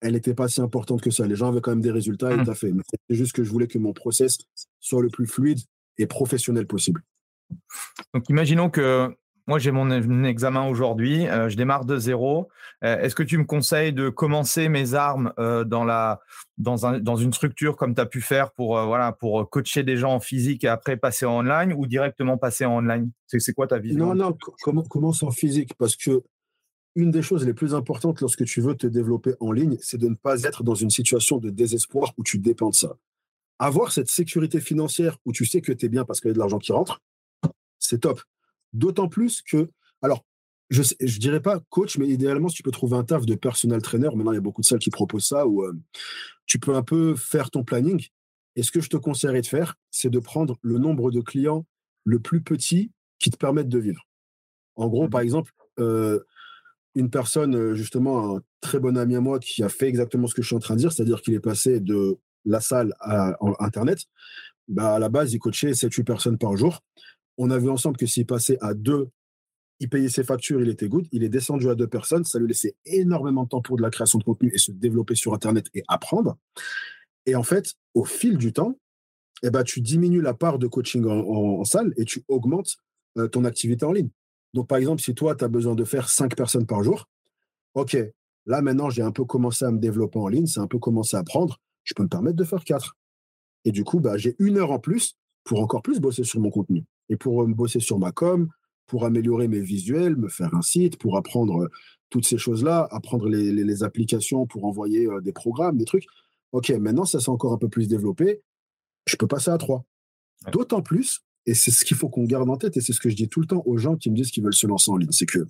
[0.00, 1.26] elle n'était pas si importante que ça.
[1.26, 2.54] Les gens avaient quand même des résultats et mmh.
[2.54, 2.72] fait.
[2.72, 4.38] Mais c'est juste que je voulais que mon process
[4.80, 5.60] soit le plus fluide
[5.98, 7.02] et professionnel possible.
[8.14, 9.14] Donc, imaginons que
[9.50, 9.90] moi, j'ai mon
[10.24, 12.48] examen aujourd'hui, euh, je démarre de zéro.
[12.84, 16.20] Euh, est-ce que tu me conseilles de commencer mes armes euh, dans, la,
[16.56, 19.96] dans, un, dans, une structure comme tu as pu faire pour, voilà, pour coacher des
[19.96, 23.10] gens en physique et après passer en online ou directement passer en online?
[23.26, 24.14] C'est quoi ta vision?
[24.14, 25.74] Non, non, commence en physique?
[25.78, 26.22] Parce que
[26.94, 30.08] une des choses les plus importantes lorsque tu veux te développer en ligne, c'est de
[30.08, 32.96] ne pas être dans une situation de désespoir où tu dépends de ça.
[33.58, 36.34] Avoir cette sécurité financière où tu sais que tu es bien parce qu'il y a
[36.34, 37.02] de l'argent qui rentre,
[37.90, 38.22] c'est top.
[38.72, 39.68] D'autant plus que,
[40.00, 40.24] alors,
[40.70, 43.82] je ne dirais pas coach, mais idéalement, si tu peux trouver un taf de personal
[43.82, 45.76] trainer, maintenant il y a beaucoup de salles qui proposent ça, où euh,
[46.46, 48.06] tu peux un peu faire ton planning.
[48.54, 51.66] Et ce que je te conseillerais de faire, c'est de prendre le nombre de clients
[52.04, 54.06] le plus petit qui te permettent de vivre.
[54.76, 56.20] En gros, par exemple, euh,
[56.94, 60.34] une personne, euh, justement, un très bon ami à moi qui a fait exactement ce
[60.34, 63.36] que je suis en train de dire, c'est-à-dire qu'il est passé de la salle à,
[63.58, 64.04] Internet,
[64.68, 66.80] bah, à la base, il coachait 7-8 personnes par jour.
[67.42, 69.08] On a vu ensemble que s'il passait à deux,
[69.78, 71.08] il payait ses factures, il était good.
[71.10, 72.22] Il est descendu à deux personnes.
[72.22, 75.14] Ça lui laissait énormément de temps pour de la création de contenu et se développer
[75.14, 76.36] sur Internet et apprendre.
[77.24, 78.78] Et en fait, au fil du temps,
[79.42, 82.76] eh ben, tu diminues la part de coaching en, salle et tu augmentes
[83.16, 84.10] euh, ton activité en ligne.
[84.52, 87.08] Donc, par exemple, si toi, tu as besoin de faire cinq personnes par jour,
[87.72, 87.96] OK,
[88.44, 91.16] là maintenant, j'ai un peu commencé à me développer en ligne, c'est un peu commencé
[91.16, 92.98] à apprendre, je peux me permettre de faire quatre.
[93.64, 96.50] Et du coup, bah, j'ai une heure en plus pour encore plus bosser sur mon
[96.50, 98.48] contenu et pour me bosser sur ma com,
[98.86, 101.68] pour améliorer mes visuels, me faire un site, pour apprendre
[102.08, 106.06] toutes ces choses-là, apprendre les, applications pour envoyer des programmes, des trucs.
[106.52, 108.42] OK, maintenant, ça s'est encore un peu plus développé.
[109.06, 109.84] Je peux passer à trois.
[110.50, 113.10] D'autant plus, et c'est ce qu'il faut qu'on garde en tête, et c'est ce que
[113.10, 114.96] je dis tout le temps aux gens qui me disent qu'ils veulent se lancer en
[114.96, 115.46] ligne, c'est que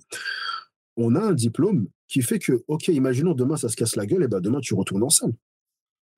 [0.97, 4.23] on a un diplôme qui fait que, OK, imaginons demain ça se casse la gueule,
[4.23, 5.33] et ben demain tu retournes en salle.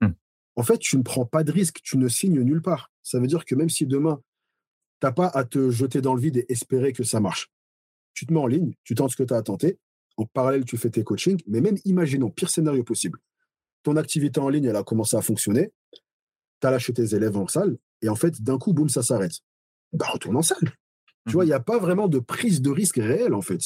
[0.01, 0.07] Mmh.
[0.55, 2.91] En fait, tu ne prends pas de risque, tu ne signes nulle part.
[3.01, 4.19] Ça veut dire que même si demain
[5.05, 7.51] n'as pas à te jeter dans le vide et espérer que ça marche.
[8.13, 9.79] Tu te mets en ligne, tu tentes ce que tu as à tenter.
[10.17, 11.41] En parallèle, tu fais tes coachings.
[11.47, 13.19] Mais même, imaginons, pire scénario possible.
[13.81, 15.71] Ton activité en ligne, elle a commencé à fonctionner.
[16.61, 17.77] Tu as lâché tes élèves en salle.
[18.01, 19.33] Et en fait, d'un coup, boum, ça s'arrête.
[19.91, 20.73] Bah, retourne en salle.
[21.27, 23.61] Tu vois, il n'y a pas vraiment de prise de risque réelle, en fait.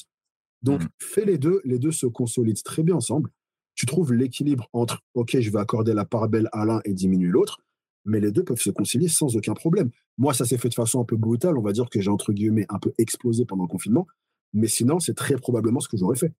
[0.62, 0.88] Donc, mmh.
[1.00, 1.62] fais les deux.
[1.66, 3.30] Les deux se consolident très bien ensemble.
[3.76, 7.30] Tu trouves l'équilibre entre, OK, je vais accorder la part belle à l'un et diminuer
[7.30, 7.60] l'autre
[8.08, 9.92] mais les deux peuvent se concilier sans aucun problème.
[10.18, 11.58] Moi, ça s'est fait de façon un peu brutale.
[11.58, 14.08] On va dire que j'ai, entre guillemets, un peu explosé pendant le confinement.
[14.54, 16.34] Mais sinon, c'est très probablement ce que j'aurais fait.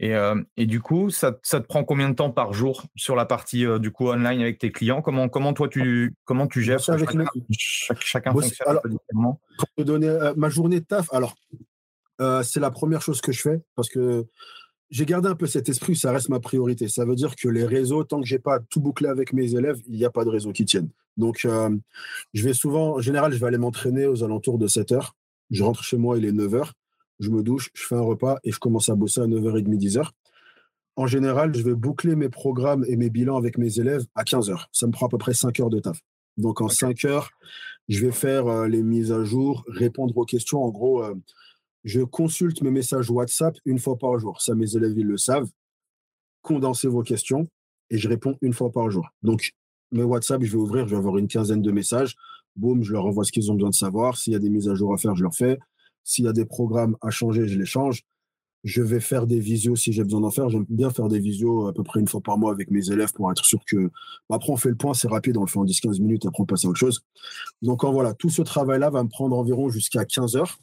[0.00, 3.16] Et, euh, et, du coup, ça, ça, te prend combien de temps par jour sur
[3.16, 5.00] la partie euh, du coup online avec tes clients?
[5.00, 6.80] Comment, comment toi tu comment tu gères?
[6.80, 7.08] Ça avec
[7.50, 9.40] chacun, fonctionne alors, différemment.
[9.56, 11.34] Pour te donner euh, ma journée de taf, alors
[12.42, 14.26] c'est la première chose que je fais parce que
[14.90, 16.88] j'ai gardé un peu cet esprit, ça reste ma priorité.
[16.88, 19.80] Ça veut dire que les réseaux, tant que j'ai pas tout bouclé avec mes élèves,
[19.88, 20.88] il n'y a pas de réseau qui tienne.
[21.16, 21.76] Donc, euh,
[22.34, 25.16] je vais souvent, en général, je vais aller m'entraîner aux alentours de 7 heures.
[25.50, 26.74] Je rentre chez moi, il est 9 heures.
[27.20, 30.08] Je me douche, je fais un repas et je commence à bosser à 9h30, 10h.
[30.96, 34.50] En général, je vais boucler mes programmes et mes bilans avec mes élèves à 15
[34.50, 34.68] heures.
[34.72, 36.00] Ça me prend à peu près 5 heures de taf.
[36.36, 37.30] Donc, en 5 heures,
[37.88, 40.62] je vais faire euh, les mises à jour, répondre aux questions.
[40.62, 41.14] En gros, euh,
[41.84, 44.40] je consulte mes messages WhatsApp une fois par jour.
[44.40, 45.48] Ça, mes élèves, ils le savent.
[46.42, 47.48] Condensez vos questions
[47.90, 49.08] et je réponds une fois par jour.
[49.22, 49.52] Donc,
[49.92, 52.14] mes WhatsApp, je vais ouvrir, je vais avoir une quinzaine de messages.
[52.56, 54.16] Boum, je leur envoie ce qu'ils ont besoin de savoir.
[54.16, 55.58] S'il y a des mises à jour à faire, je leur fais.
[56.04, 58.02] S'il y a des programmes à changer, je les change.
[58.62, 60.48] Je vais faire des visios si j'ai besoin d'en faire.
[60.50, 63.12] J'aime bien faire des visios à peu près une fois par mois avec mes élèves
[63.12, 63.90] pour être sûr que.
[64.28, 66.46] Après, on fait le point, c'est rapide, on le fait en 10-15 minutes, après, on
[66.46, 67.02] passe à autre chose.
[67.62, 70.58] Donc, voilà, tout ce travail-là va me prendre environ jusqu'à 15 heures.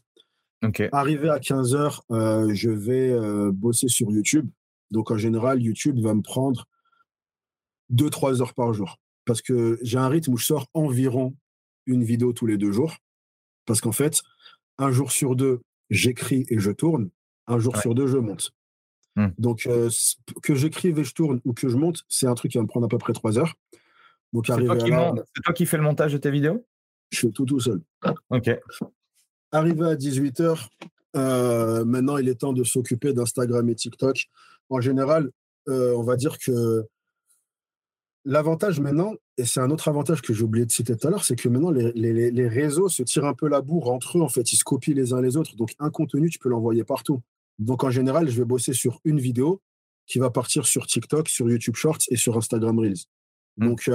[0.91, 4.49] Arrivé à 15 heures, euh, je vais euh, bosser sur YouTube.
[4.91, 6.65] Donc en général, YouTube va me prendre
[7.93, 8.97] 2-3 heures par jour.
[9.25, 11.35] Parce que j'ai un rythme où je sors environ
[11.85, 12.97] une vidéo tous les deux jours.
[13.65, 14.21] Parce qu'en fait,
[14.77, 17.09] un jour sur deux, j'écris et je tourne.
[17.47, 18.51] Un jour sur deux, je monte.
[19.15, 19.29] Hmm.
[19.37, 19.89] Donc euh,
[20.43, 22.67] que j'écrive et je tourne ou que je monte, c'est un truc qui va me
[22.67, 23.53] prendre à peu près 3 heures.
[24.33, 26.65] Donc c'est toi, toi, qui fais le montage de tes vidéos?
[27.11, 27.81] Je fais tout tout seul.
[28.29, 28.49] Ok.
[29.51, 30.67] Arrivé à 18h,
[31.15, 34.25] euh, maintenant il est temps de s'occuper d'Instagram et TikTok.
[34.69, 35.31] En général,
[35.69, 36.85] euh, on va dire que
[38.25, 41.23] l'avantage maintenant, et c'est un autre avantage que j'ai oublié de citer tout à l'heure,
[41.23, 44.51] c'est que maintenant les, réseaux se tirent un peu la bourre entre eux, en fait,
[44.51, 45.55] ils se copient les uns les autres.
[45.55, 47.21] Donc un contenu, tu peux l'envoyer partout.
[47.57, 49.61] Donc en général, je vais bosser sur une vidéo
[50.07, 53.05] qui va partir sur TikTok, sur YouTube Shorts et sur Instagram Reels.
[53.57, 53.67] Mmh.
[53.67, 53.89] Donc,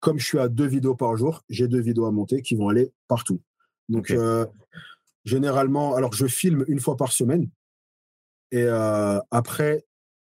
[0.00, 2.68] comme je suis à deux vidéos par jour, j'ai deux vidéos à monter qui vont
[2.68, 3.40] aller partout.
[3.92, 4.14] Donc,
[5.24, 7.48] généralement, alors je filme une fois par semaine.
[8.50, 8.66] Et
[9.30, 9.84] après,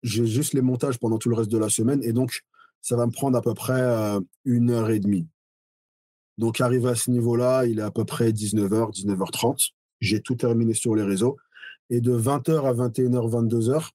[0.02, 2.02] j'ai juste les montages pendant tout le reste de la semaine.
[2.02, 2.40] Et donc,
[2.80, 3.82] ça va me prendre à peu près
[4.44, 5.26] une heure et demie.
[6.38, 9.72] Donc, arrivé à ce niveau-là, il est à peu près 19h, 19h30.
[10.00, 11.36] J'ai tout terminé sur les réseaux.
[11.90, 13.90] Et de 20h à 21h, 22h,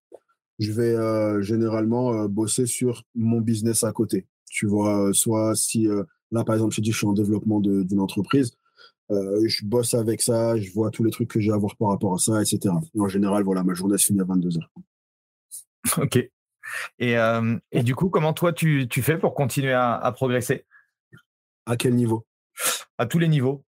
[0.60, 4.28] je vais généralement bosser sur mon business à côté.
[4.50, 5.88] Tu vois, soit si
[6.32, 8.52] là, par exemple, je dis je suis en développement d'une entreprise,
[9.10, 12.14] je bosse avec ça, je vois tous les trucs que j'ai à voir par rapport
[12.14, 12.74] à ça, etc.
[12.96, 14.60] Et en général, voilà, ma journée se finit à 22h.
[15.98, 16.18] Ok.
[16.98, 17.16] Et,
[17.72, 20.66] et, du coup, comment toi, tu, tu fais pour continuer à, à, progresser?
[21.68, 22.26] À quel niveau?
[22.98, 23.64] À tous les niveaux.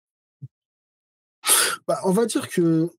[1.88, 2.90] Bah, on va dire que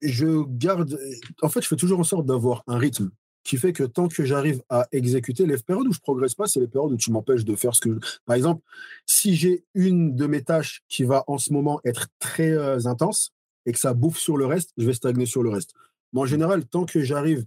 [0.00, 0.98] je garde.
[1.42, 3.10] En fait, je fais toujours en sorte d'avoir un rythme
[3.44, 6.60] qui fait que tant que j'arrive à exécuter, les périodes où je progresse pas, c'est
[6.60, 7.98] les périodes où tu m'empêches de faire ce que je...
[8.24, 8.62] Par exemple,
[9.06, 13.32] si j'ai une de mes tâches qui va en ce moment être très euh, intense
[13.66, 15.74] et que ça bouffe sur le reste, je vais stagner sur le reste.
[16.12, 17.44] Mais en général, tant que j'arrive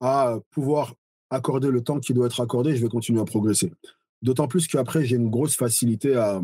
[0.00, 0.94] à pouvoir
[1.30, 3.72] accorder le temps qui doit être accordé, je vais continuer à progresser.
[4.22, 6.40] D'autant plus qu'après, j'ai une grosse facilité à,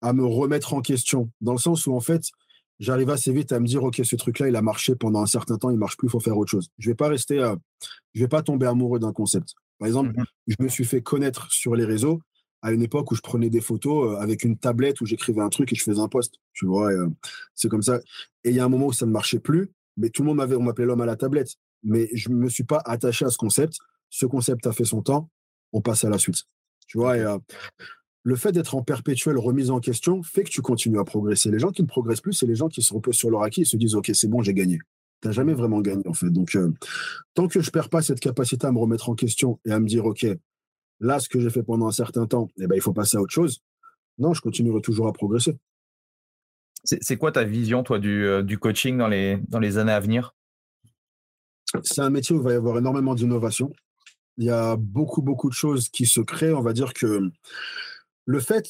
[0.00, 2.30] à me remettre en question, dans le sens où, en fait,
[2.82, 5.56] j'arrive assez vite à me dire, OK, ce truc-là, il a marché pendant un certain
[5.56, 6.68] temps, il marche plus, il faut faire autre chose.
[6.78, 7.54] Je vais pas rester, euh,
[8.12, 9.54] je vais pas tomber amoureux d'un concept.
[9.78, 12.20] Par exemple, mmh je me suis fait connaître sur les réseaux
[12.60, 15.48] à une époque où je prenais des photos euh, avec une tablette où j'écrivais un
[15.48, 16.34] truc et je faisais un post.
[16.52, 17.08] Tu vois, euh,
[17.54, 18.00] c'est comme ça.
[18.42, 20.38] Et il y a un moment où ça ne marchait plus, mais tout le monde
[20.38, 21.54] m'avait, on m'appelait l'homme à la tablette.
[21.84, 23.78] Mais je ne me suis pas attaché à ce concept.
[24.10, 25.30] Ce concept a fait son temps.
[25.72, 26.42] On passe à la suite.
[26.88, 27.24] Tu vois, et,
[28.24, 31.50] le fait d'être en perpétuelle remise en question fait que tu continues à progresser.
[31.50, 33.62] Les gens qui ne progressent plus, c'est les gens qui se reposent sur leur acquis
[33.62, 34.78] et se disent Ok, c'est bon, j'ai gagné.
[35.20, 36.30] Tu n'as jamais vraiment gagné, en fait.
[36.30, 36.72] Donc, euh,
[37.34, 39.80] tant que je ne perds pas cette capacité à me remettre en question et à
[39.80, 40.26] me dire Ok,
[41.00, 43.20] là, ce que j'ai fait pendant un certain temps, eh ben, il faut passer à
[43.20, 43.60] autre chose.
[44.18, 45.56] Non, je continuerai toujours à progresser.
[46.84, 50.00] C'est quoi ta vision, toi, du, euh, du coaching dans les, dans les années à
[50.00, 50.34] venir?
[51.84, 53.72] C'est un métier où il va y avoir énormément d'innovation.
[54.36, 56.52] Il y a beaucoup, beaucoup de choses qui se créent.
[56.52, 57.30] On va dire que
[58.26, 58.68] le fait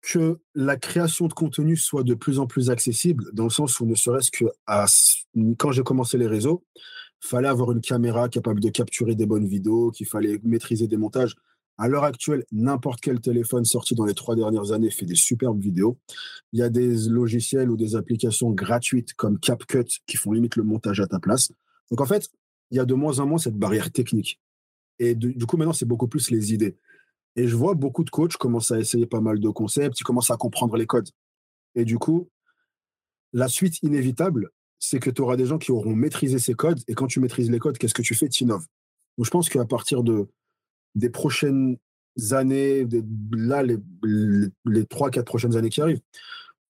[0.00, 3.86] que la création de contenu soit de plus en plus accessible, dans le sens où
[3.86, 4.44] ne serait-ce que
[5.58, 6.64] quand j'ai commencé les réseaux,
[7.20, 11.34] fallait avoir une caméra capable de capturer des bonnes vidéos, qu'il fallait maîtriser des montages.
[11.76, 15.60] À l'heure actuelle, n'importe quel téléphone sorti dans les trois dernières années fait des superbes
[15.60, 15.98] vidéos.
[16.52, 20.64] Il y a des logiciels ou des applications gratuites comme CapCut qui font limite le
[20.64, 21.52] montage à ta place.
[21.90, 22.30] Donc en fait,
[22.70, 24.40] il y a de moins en moins cette barrière technique.
[24.98, 26.76] Et du coup, maintenant, c'est beaucoup plus les idées.
[27.36, 30.30] Et je vois beaucoup de coachs commencer à essayer pas mal de concepts, ils commencent
[30.30, 31.08] à comprendre les codes.
[31.74, 32.28] Et du coup,
[33.32, 36.80] la suite inévitable, c'est que tu auras des gens qui auront maîtrisé ces codes.
[36.88, 38.28] Et quand tu maîtrises les codes, qu'est-ce que tu fais?
[38.28, 38.66] Tu innoves.
[39.16, 40.28] Donc je pense qu'à partir de,
[40.94, 41.76] des prochaines
[42.30, 42.86] années,
[43.32, 46.00] là, les, les, 3-4 prochaines années qui arrivent,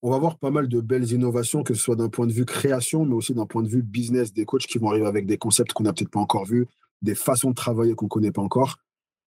[0.02, 2.44] on va voir pas mal de belles innovations, que ce soit d'un point de vue
[2.44, 5.38] création, mais aussi d'un point de vue business, des coachs qui vont arriver avec des
[5.38, 6.66] concepts qu'on n'a peut-être pas encore vus,
[7.02, 8.78] des façons de travailler qu'on ne connaît pas encore.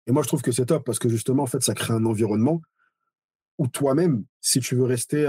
[0.07, 2.05] Et moi, je trouve que c'est top parce que justement, en fait, ça crée un
[2.05, 2.63] environnement
[3.59, 5.27] où toi-même, si tu veux rester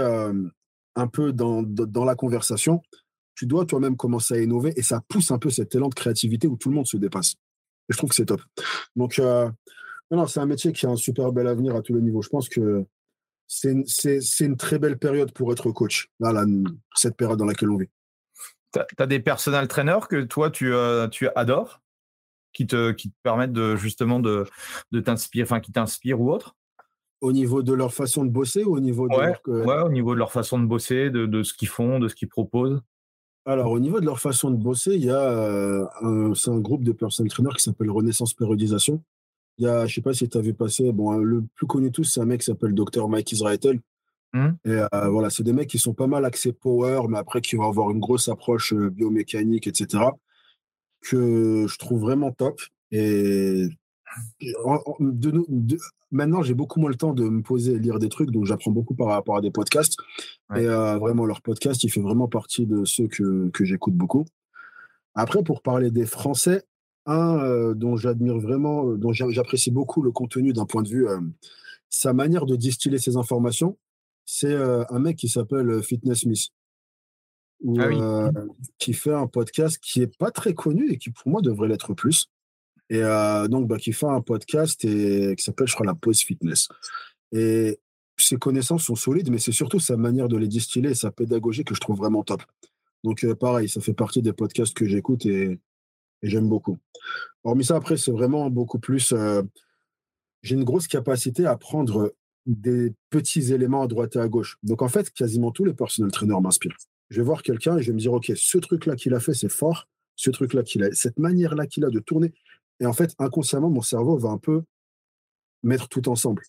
[0.94, 1.64] un peu dans,
[2.04, 2.82] la conversation,
[3.34, 6.46] tu dois toi-même commencer à innover et ça pousse un peu cet élan de créativité
[6.46, 7.34] où tout le monde se dépasse.
[7.88, 8.42] Et je trouve que c'est top.
[8.96, 9.20] Donc,
[10.10, 12.22] non, c'est un métier qui a un super bel avenir à tous les niveaux.
[12.22, 12.84] Je pense que
[13.46, 13.84] c'est une,
[14.40, 16.44] une, très belle période pour être coach, là,
[16.94, 17.88] cette période dans laquelle on vit.
[18.74, 20.72] Tu as, des personal trainers que toi, tu,
[21.10, 21.80] tu adores?
[22.58, 24.44] Qui te, qui te permettent de, justement de,
[24.90, 26.56] de t'inspirer, enfin qui t'inspirent ou autre?
[27.20, 29.86] Au niveau de leur façon de bosser ou au niveau de leur...
[29.86, 32.28] au niveau de leur façon de bosser, de, de ce qu'ils font, de ce qu'ils
[32.28, 32.80] proposent?
[33.46, 36.58] Alors, au niveau de leur façon de bosser, il y a euh, un, c'est un
[36.58, 39.00] groupe de personal trainers qui s'appelle Renaissance Périodisation.
[39.58, 42.04] Il y a, je sais pas si tu avais passé, bon, le plus connu tous,
[42.04, 43.08] c'est un mec qui s'appelle Dr.
[43.08, 43.78] Mike Israetel.
[44.32, 44.48] Mmh.
[44.64, 47.54] Et euh, voilà, c'est des mecs qui sont pas mal axés power, mais après qui
[47.54, 50.10] vont avoir une grosse approche euh, biomécanique, etc
[51.00, 52.60] que je trouve vraiment top.
[52.90, 53.68] Et
[55.00, 55.78] de,
[56.10, 58.70] maintenant, j'ai beaucoup moins le temps de me poser et lire des trucs, donc j'apprends
[58.70, 59.96] beaucoup par rapport à des podcasts.
[60.56, 64.24] Et euh, vraiment, leur podcast, il fait vraiment partie de ceux que, que j'écoute beaucoup.
[65.14, 66.62] Après, pour parler des Français,
[67.06, 71.06] un euh, dont j'admire vraiment, euh, dont j'apprécie beaucoup le contenu d'un point de vue,
[71.90, 73.78] sa manière de distiller ses informations,
[74.24, 76.48] c'est un mec qui s'appelle Fitness Smith.
[77.66, 78.32] Ah euh,
[78.78, 81.92] qui fait un podcast qui est pas très connu et qui pour moi devrait l'être
[81.94, 82.30] plus.
[82.90, 86.20] Et euh, donc, bah, qui fait un podcast et, qui s'appelle, je crois, La Pause
[86.20, 86.68] Fitness.
[87.32, 87.80] Et
[88.16, 91.64] ses connaissances sont solides, mais c'est surtout sa manière de les distiller et sa pédagogie
[91.64, 92.42] que je trouve vraiment top.
[93.04, 95.58] Donc, euh, pareil, ça fait partie des podcasts que j'écoute et,
[96.22, 96.78] j'aime beaucoup.
[97.44, 99.14] Hormis ça, après, c'est vraiment beaucoup plus
[100.42, 102.14] j'ai une grosse capacité à prendre
[102.46, 104.58] des petits éléments à droite et à gauche.
[104.62, 106.76] Donc en fait, quasiment tous les personnels traîneurs m'inspirent.
[107.10, 109.34] Je vais voir quelqu'un et je vais me dire, OK, ce truc-là qu'il a fait,
[109.34, 109.88] c'est fort.
[110.16, 112.32] Ce truc-là qu'il a, cette manière-là qu'il a de tourner.
[112.80, 114.62] Et en fait, inconsciemment, mon cerveau va un peu
[115.62, 116.42] mettre tout ensemble.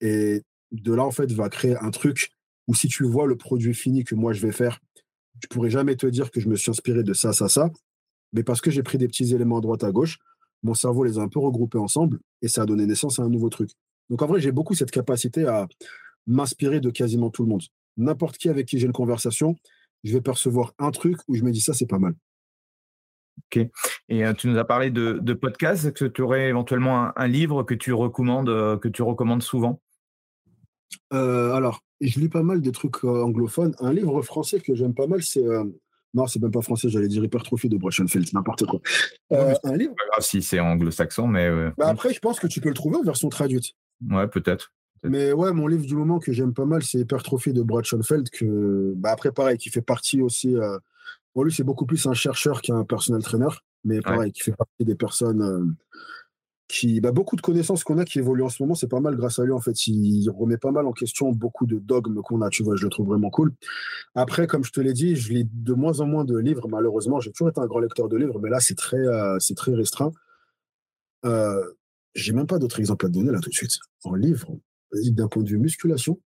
[0.00, 2.32] Et de là, en fait, va créer un truc
[2.68, 4.80] où si tu vois le produit fini que moi je vais faire,
[5.40, 7.70] tu pourrais jamais te dire que je me suis inspiré de ça, ça, ça.
[8.32, 10.18] Mais parce que j'ai pris des petits éléments à droite, à gauche,
[10.62, 13.28] mon cerveau les a un peu regroupés ensemble et ça a donné naissance à un
[13.28, 13.70] nouveau truc.
[14.08, 15.68] Donc en vrai, j'ai beaucoup cette capacité à
[16.26, 17.62] m'inspirer de quasiment tout le monde.
[17.96, 19.56] N'importe qui avec qui j'ai une conversation,
[20.04, 22.14] je vais percevoir un truc où je me dis ça, c'est pas mal.
[23.38, 23.66] Ok.
[24.08, 25.84] Et euh, tu nous as parlé de, de podcasts.
[25.84, 29.80] Est-ce que tu aurais éventuellement un, livre que tu recommandes, euh, que tu recommandes souvent?
[31.12, 33.74] Euh, Alors, je lis pas mal des trucs anglophones.
[33.80, 35.44] Un livre français que j'aime pas mal, c'est
[36.12, 38.80] non, c'est même pas français, j'allais dire hypertrophie de Brachenfeld, n'importe quoi.
[39.30, 39.94] un livre.
[39.94, 41.48] Pas grave si c'est anglo-saxon, mais.
[41.78, 43.66] Bah, après, je pense que tu peux le trouver en version traduite.
[44.10, 44.72] Ouais, peut-être.
[45.02, 48.28] Mais ouais, mon livre du moment que j'aime pas mal, c'est Hypertrophie de Brad Schoenfeld,
[48.30, 50.56] que, bah après, pareil, qui fait partie aussi.
[50.56, 50.78] Euh,
[51.34, 53.48] bon, lui, c'est beaucoup plus un chercheur qu'un personnel trainer,
[53.84, 55.64] mais pareil, qui fait partie des personnes euh,
[56.68, 57.00] qui.
[57.00, 59.38] Bah, beaucoup de connaissances qu'on a qui évoluent en ce moment, c'est pas mal grâce
[59.38, 59.86] à lui, en fait.
[59.86, 62.90] Il remet pas mal en question beaucoup de dogmes qu'on a, tu vois, je le
[62.90, 63.54] trouve vraiment cool.
[64.14, 67.20] Après, comme je te l'ai dit, je lis de moins en moins de livres, malheureusement.
[67.20, 69.74] J'ai toujours été un grand lecteur de livres, mais là, c'est très, euh, c'est très
[69.74, 70.12] restreint.
[71.24, 71.64] Euh,
[72.14, 73.78] j'ai même pas d'autres exemples à te donner là tout de suite.
[74.04, 74.58] En livre,
[74.92, 76.18] d'un point de vue musculation,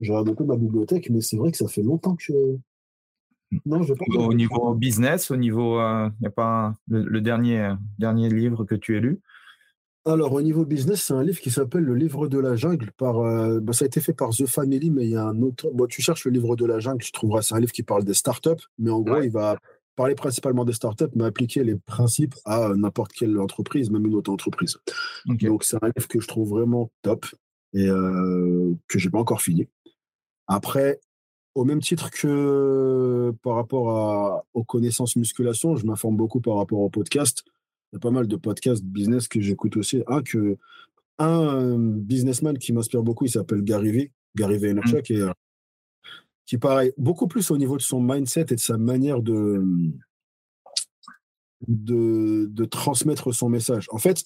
[0.00, 2.56] je regarde un peu ma bibliothèque, mais c'est vrai que ça fait longtemps que.
[3.66, 4.04] Non, je pas.
[4.16, 5.78] Au niveau business, au niveau.
[5.78, 9.20] Il euh, n'y a pas le, dernier, euh, dernier livre que tu as lu?
[10.06, 12.90] Alors, au niveau business, c'est un livre qui s'appelle Le livre de la jungle.
[12.96, 15.42] Par, euh, bah, ça a été fait par The Family, mais il y a un
[15.42, 15.68] autre.
[15.74, 17.42] Bon, tu cherches le livre de la jungle, tu trouveras.
[17.42, 19.58] C'est un livre qui parle des startups, mais en gros, il va
[19.96, 24.32] parler principalement des startups, mais appliquer les principes à n'importe quelle entreprise, même une autre
[24.32, 24.78] entreprise.
[25.26, 27.26] Donc, c'est un livre que je trouve vraiment top
[27.72, 29.68] et euh, que j'ai pas encore fini.
[30.46, 31.00] Après,
[31.54, 36.80] au même titre que par rapport à, aux connaissances musculation, je m'informe beaucoup par rapport
[36.80, 37.44] au podcast.
[37.92, 40.02] Il y a pas mal de podcasts business que j'écoute aussi.
[40.06, 40.56] Un, que,
[41.18, 45.12] un businessman qui m'inspire beaucoup, il s'appelle Gary Vee, Gary Vaynerchuk, mmh.
[45.12, 45.32] et euh,
[46.46, 49.62] qui paraît beaucoup plus au niveau de son mindset et de sa manière de,
[51.68, 53.86] de, transmettre son message.
[53.90, 54.24] En fait,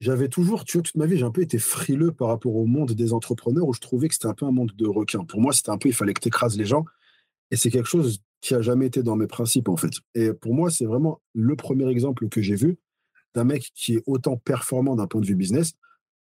[0.00, 2.66] j'avais toujours, tu vois, toute ma vie, j'ai un peu été frileux par rapport au
[2.66, 5.24] monde des entrepreneurs où je trouvais que c'était un peu un monde de requins.
[5.24, 6.84] Pour moi, c'était un peu, il fallait que tu écrases les gens.
[7.50, 9.90] Et c'est quelque chose qui a jamais été dans mes principes, en fait.
[10.14, 12.78] Et pour moi, c'est vraiment le premier exemple que j'ai vu
[13.34, 15.72] d'un mec qui est autant performant d'un point de vue business,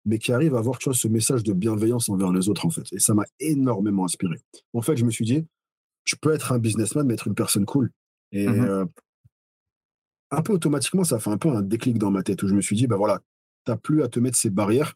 [0.05, 2.70] mais qui arrive à avoir tu vois, ce message de bienveillance envers les autres, en
[2.70, 2.85] fait.
[2.93, 4.37] Et ça m'a énormément inspiré.
[4.72, 5.45] En fait, je me suis dit,
[6.05, 7.91] je peux être un businessman, mais être une personne cool.
[8.31, 8.85] Et mmh euh,
[10.31, 12.61] un peu automatiquement, ça fait un peu un déclic dans ma tête où je me
[12.61, 13.25] suis dit, ben voilà, tu
[13.68, 14.94] n'as plus à te mettre ces barrières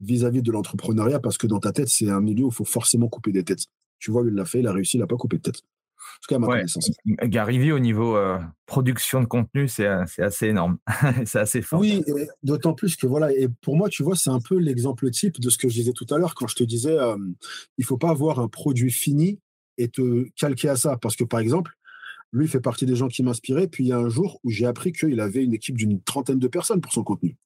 [0.00, 3.08] vis-à-vis de l'entrepreneuriat parce que dans ta tête, c'est un milieu où il faut forcément
[3.08, 3.66] couper des têtes.
[3.98, 5.56] Tu vois, il l'a fait, il a réussi, il n'a pas coupé de tête.
[5.56, 6.90] En tout cas, ma connaissance.
[7.24, 10.78] Gary au niveau euh, production de contenu, c'est assez énorme.
[11.24, 11.80] c'est assez fort.
[11.80, 12.02] Oui,
[12.42, 15.48] d'autant plus que voilà, et pour moi, tu vois, c'est un peu l'exemple type de
[15.48, 17.16] ce que je disais tout à l'heure quand je te disais, euh,
[17.78, 19.40] il faut pas avoir un produit fini
[19.78, 20.98] et te calquer à ça.
[20.98, 21.72] Parce que par exemple,
[22.34, 23.68] lui fait partie des gens qui m'inspiraient.
[23.68, 26.38] Puis il y a un jour où j'ai appris qu'il avait une équipe d'une trentaine
[26.38, 27.36] de personnes pour son contenu.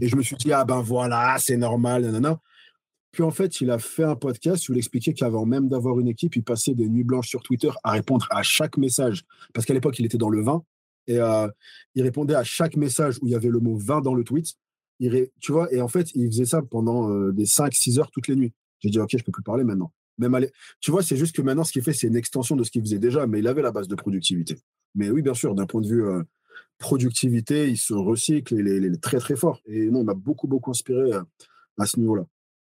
[0.00, 2.40] Et je me suis dit, ah ben voilà, c'est normal, nanana.
[3.12, 6.08] Puis en fait, il a fait un podcast où il expliquait qu'avant même d'avoir une
[6.08, 9.24] équipe, il passait des nuits blanches sur Twitter à répondre à chaque message.
[9.54, 10.62] Parce qu'à l'époque, il était dans le vin.
[11.06, 11.48] Et euh,
[11.94, 14.54] il répondait à chaque message où il y avait le mot vin dans le tweet.
[15.00, 18.36] Tu vois, et en fait, il faisait ça pendant euh, des 5-6 heures toutes les
[18.36, 18.52] nuits.
[18.80, 19.92] J'ai dit, OK, je peux plus parler maintenant.
[20.18, 20.50] Même aller...
[20.80, 22.82] Tu vois, c'est juste que maintenant, ce qu'il fait, c'est une extension de ce qu'il
[22.82, 24.58] faisait déjà, mais il avait la base de productivité.
[24.94, 26.22] Mais oui, bien sûr, d'un point de vue euh,
[26.78, 29.60] productivité, il se recycle, il est, très très fort.
[29.66, 31.22] Et non, il m'a beaucoup beaucoup inspiré euh,
[31.78, 32.24] à, ce niveau-là.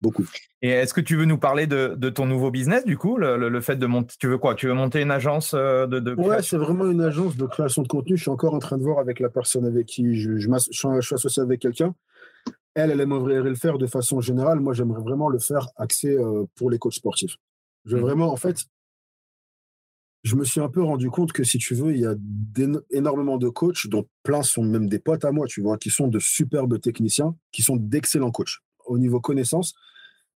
[0.02, 0.26] Beaucoup.
[0.62, 3.78] Et est-ce que tu veux nous parler de, ton nouveau business du coup, le, fait
[3.78, 4.54] de monter, tu veux quoi?
[4.54, 7.84] Tu veux monter une agence euh, de, de Ouais, c'est vraiment une agence de création
[7.84, 8.18] de contenu.
[8.18, 11.16] Je suis encore en train de voir avec la personne avec qui je, je, suis
[11.16, 11.96] associé avec quelqu'un.
[12.76, 14.60] Elle, elle aimerait le faire de façon générale.
[14.60, 17.38] Moi, j'aimerais vraiment le faire axé euh, pour les coachs sportifs.
[17.86, 18.06] Je veux mmh.
[18.06, 18.66] vraiment, en fait,
[20.24, 22.16] je me suis un peu rendu compte que si tu veux, il y a
[22.92, 26.08] énormément de coachs, dont plein sont même des potes à moi, tu vois, qui sont
[26.08, 29.74] de superbes techniciens, qui sont d'excellents coachs au niveau connaissance,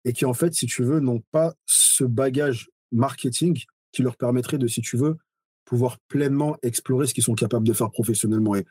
[0.05, 4.59] et qui en fait, si tu veux, n'ont pas ce bagage marketing qui leur permettrait
[4.59, 5.17] de, si tu veux,
[5.65, 8.57] pouvoir pleinement explorer ce qu'ils sont capables de faire professionnellement.
[8.57, 8.67] Et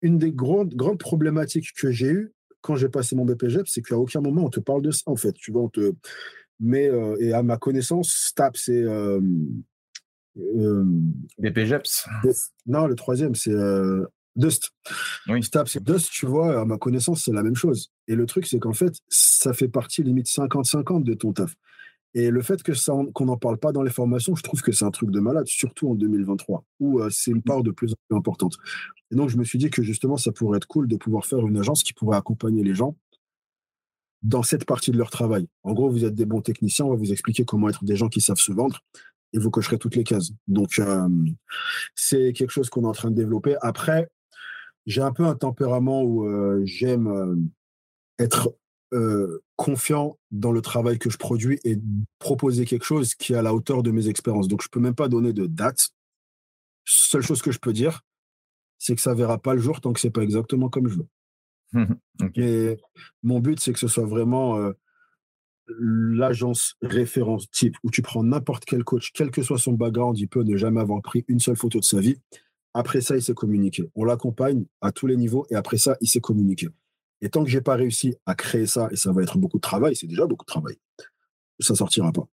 [0.00, 3.98] une des grandes, grandes problématiques que j'ai eues quand j'ai passé mon BPGEP, c'est qu'à
[3.98, 5.32] aucun moment on te parle de ça, en fait.
[5.32, 5.92] Tu vois, on te...
[6.60, 9.20] Mais, euh, et à ma connaissance, STAP, c'est euh,
[10.38, 10.84] euh,
[11.38, 12.08] BPGEPS
[12.66, 13.52] Non, le troisième, c'est.
[13.52, 14.70] Euh, Dust.
[15.28, 15.40] Oui.
[15.42, 17.90] C'est Dust, tu vois, à ma connaissance, c'est la même chose.
[18.06, 21.54] Et le truc, c'est qu'en fait, ça fait partie limite 50-50 de ton taf.
[22.14, 24.72] Et le fait que ça, qu'on n'en parle pas dans les formations, je trouve que
[24.72, 27.92] c'est un truc de malade, surtout en 2023, où euh, c'est une part de plus
[27.92, 28.56] en plus importante.
[29.12, 31.46] Et donc, je me suis dit que justement, ça pourrait être cool de pouvoir faire
[31.46, 32.96] une agence qui pourrait accompagner les gens
[34.22, 35.48] dans cette partie de leur travail.
[35.62, 38.08] En gros, vous êtes des bons techniciens, on va vous expliquer comment être des gens
[38.08, 38.80] qui savent se vendre
[39.32, 40.32] et vous cocherez toutes les cases.
[40.48, 41.08] Donc, euh,
[41.94, 43.56] c'est quelque chose qu'on est en train de développer.
[43.62, 44.08] Après,
[44.86, 47.36] j'ai un peu un tempérament où euh, j'aime euh,
[48.18, 48.56] être
[49.54, 51.78] confiant dans le travail que je produis et
[52.18, 54.48] proposer quelque chose qui est à la hauteur de mes expériences.
[54.48, 55.90] Donc, je peux même pas donner de date.
[56.84, 58.00] Seule chose que je peux dire,
[58.78, 61.06] c'est que ça verra pas le jour tant que c'est pas exactement comme je veux.
[62.34, 62.78] Et
[63.22, 64.72] mon but, c'est que ce soit vraiment
[65.78, 70.28] l'agence référence type où tu prends n'importe quel coach, quel que soit son background, il
[70.28, 72.16] peut ne jamais avoir pris une seule photo de sa vie.
[72.74, 73.90] Après ça, il s'est communiqué.
[73.94, 76.68] On l'accompagne à tous les niveaux et après ça, il s'est communiqué.
[77.20, 79.62] Et tant que j'ai pas réussi à créer ça, et ça va être beaucoup de
[79.62, 80.76] travail, c'est déjà beaucoup de travail,
[81.58, 82.26] ça sortira pas.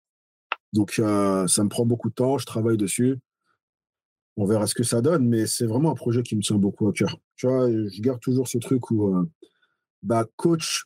[0.72, 3.18] Donc, euh, ça me prend beaucoup de temps, je travaille dessus
[4.36, 6.88] on verra ce que ça donne, mais c'est vraiment un projet qui me tient beaucoup
[6.88, 7.18] à cœur.
[7.36, 9.24] Tu vois, je garde toujours ce truc où, euh,
[10.02, 10.84] bah, coach,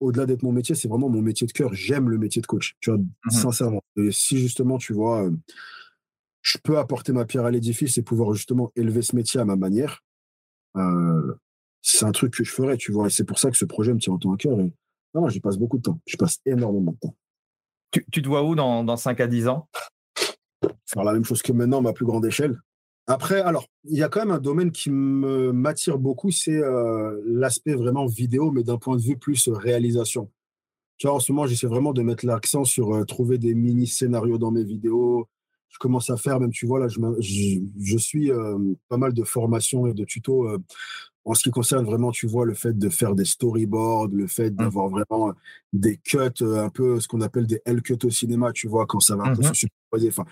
[0.00, 1.72] au-delà d'être mon métier, c'est vraiment mon métier de cœur.
[1.74, 3.82] J'aime le métier de coach, tu vois, mmh sincèrement.
[3.96, 5.30] Et si justement, tu vois, euh,
[6.42, 9.56] je peux apporter ma pierre à l'édifice et pouvoir justement élever ce métier à ma
[9.56, 10.02] manière,
[10.76, 11.34] euh,
[11.82, 13.06] c'est un truc que je ferais, tu vois.
[13.06, 14.58] Et c'est pour ça que ce projet me tient autant à cœur.
[14.60, 14.72] Et
[15.14, 16.00] non, j'y passe beaucoup de temps.
[16.06, 17.16] Je passe énormément de temps.
[17.90, 19.68] Tu, tu te vois où dans, dans 5 à 10 ans?
[20.86, 22.60] Faire la même chose que maintenant, ma plus grande échelle.
[23.10, 27.74] Après, alors, il y a quand même un domaine qui m'attire beaucoup, c'est euh, l'aspect
[27.74, 30.30] vraiment vidéo, mais d'un point de vue plus réalisation.
[30.98, 34.36] Tu vois, en ce moment, j'essaie vraiment de mettre l'accent sur euh, trouver des mini-scénarios
[34.36, 35.26] dans mes vidéos.
[35.70, 37.00] Je commence à faire, même, tu vois, là, je,
[37.78, 38.58] je, suis euh,
[38.90, 40.46] pas mal de formations et de tutos
[41.24, 44.50] en ce qui concerne vraiment, tu vois, le fait de faire des storyboards, le fait
[44.50, 44.56] mmh.
[44.56, 45.32] d'avoir vraiment
[45.72, 49.14] des cuts, un peu ce qu'on appelle des L-cuts au cinéma, tu vois, quand ça
[49.16, 50.08] va mmh se superposer.
[50.08, 50.24] Enfin,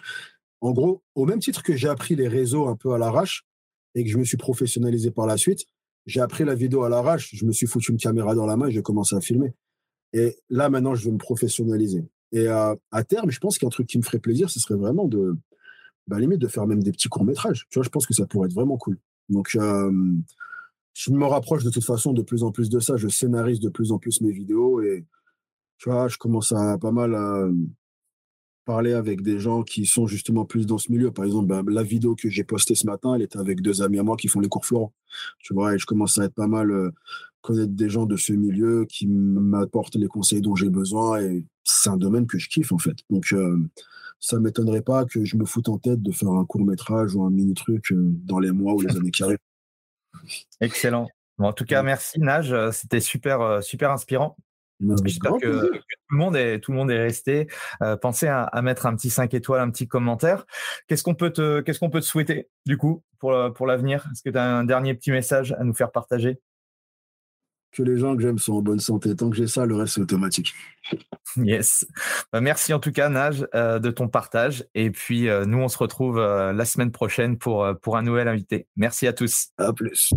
[0.61, 3.45] en gros, au même titre que j'ai appris les réseaux un peu à l'arrache
[3.95, 5.67] et que je me suis professionnalisé par la suite,
[6.07, 8.69] j'ai appris la vidéo à l'arrache, je me suis foutu une caméra dans la main
[8.69, 9.55] et j'ai commencé à filmer.
[10.13, 12.05] Et là, maintenant, je veux me professionnaliser.
[12.33, 15.37] Et à terme, je pense qu'un truc qui me ferait plaisir, ce serait vraiment de,
[16.07, 17.67] bah, limite, de faire même des petits courts-métrages.
[17.71, 18.99] Tu vois, je pense que ça pourrait être vraiment cool.
[19.29, 22.97] Donc, je me rapproche de toute façon de plus en plus de ça.
[22.97, 25.05] Je scénarise de plus en plus mes vidéos et,
[25.79, 27.15] tu vois, je commence à pas mal
[28.67, 31.11] parler avec des gens qui sont justement plus dans ce milieu.
[31.11, 33.99] Par exemple, ben, la vidéo que j'ai postée ce matin, elle était avec deux amis
[33.99, 34.93] à moi qui font les cours Florent.
[35.39, 36.91] Tu vois, et je commence à être pas mal euh,
[37.41, 41.21] connaître des gens de ce milieu qui m'apportent les conseils dont j'ai besoin.
[41.23, 42.97] Et c'est un domaine que je kiffe en fait.
[43.09, 43.57] Donc, euh,
[44.19, 47.23] ça m'étonnerait pas que je me foute en tête de faire un court métrage ou
[47.23, 49.39] un mini truc euh, dans les mois ou les années qui arrivent.
[50.61, 51.09] Excellent.
[51.39, 52.55] en tout cas, merci Nage.
[52.73, 54.37] C'était super, super inspirant.
[55.05, 55.71] J'espère que,
[56.09, 57.49] tout, le monde est, tout le monde est resté.
[57.83, 60.45] Euh, pensez à, mettre un petit 5 étoiles, un petit commentaire.
[60.89, 64.07] Qu'est-ce qu'on peut te, qu'est-ce qu'on peut te souhaiter du coup pour, pour l'avenir?
[64.13, 66.39] Est-ce que tu as un dernier petit message à nous faire partager?
[67.73, 69.15] Que les gens que j'aime sont en bonne santé.
[69.15, 70.55] Tant que j'ai ça, le reste c'est automatique.
[71.37, 71.87] Yes.
[72.33, 74.65] Bah, merci en tout cas Nage euh, de ton partage.
[74.75, 78.67] Et puis euh, nous on se retrouve la semaine prochaine pour, pour un nouvel invité.
[78.77, 79.49] Merci à tous.
[79.59, 80.15] À plus.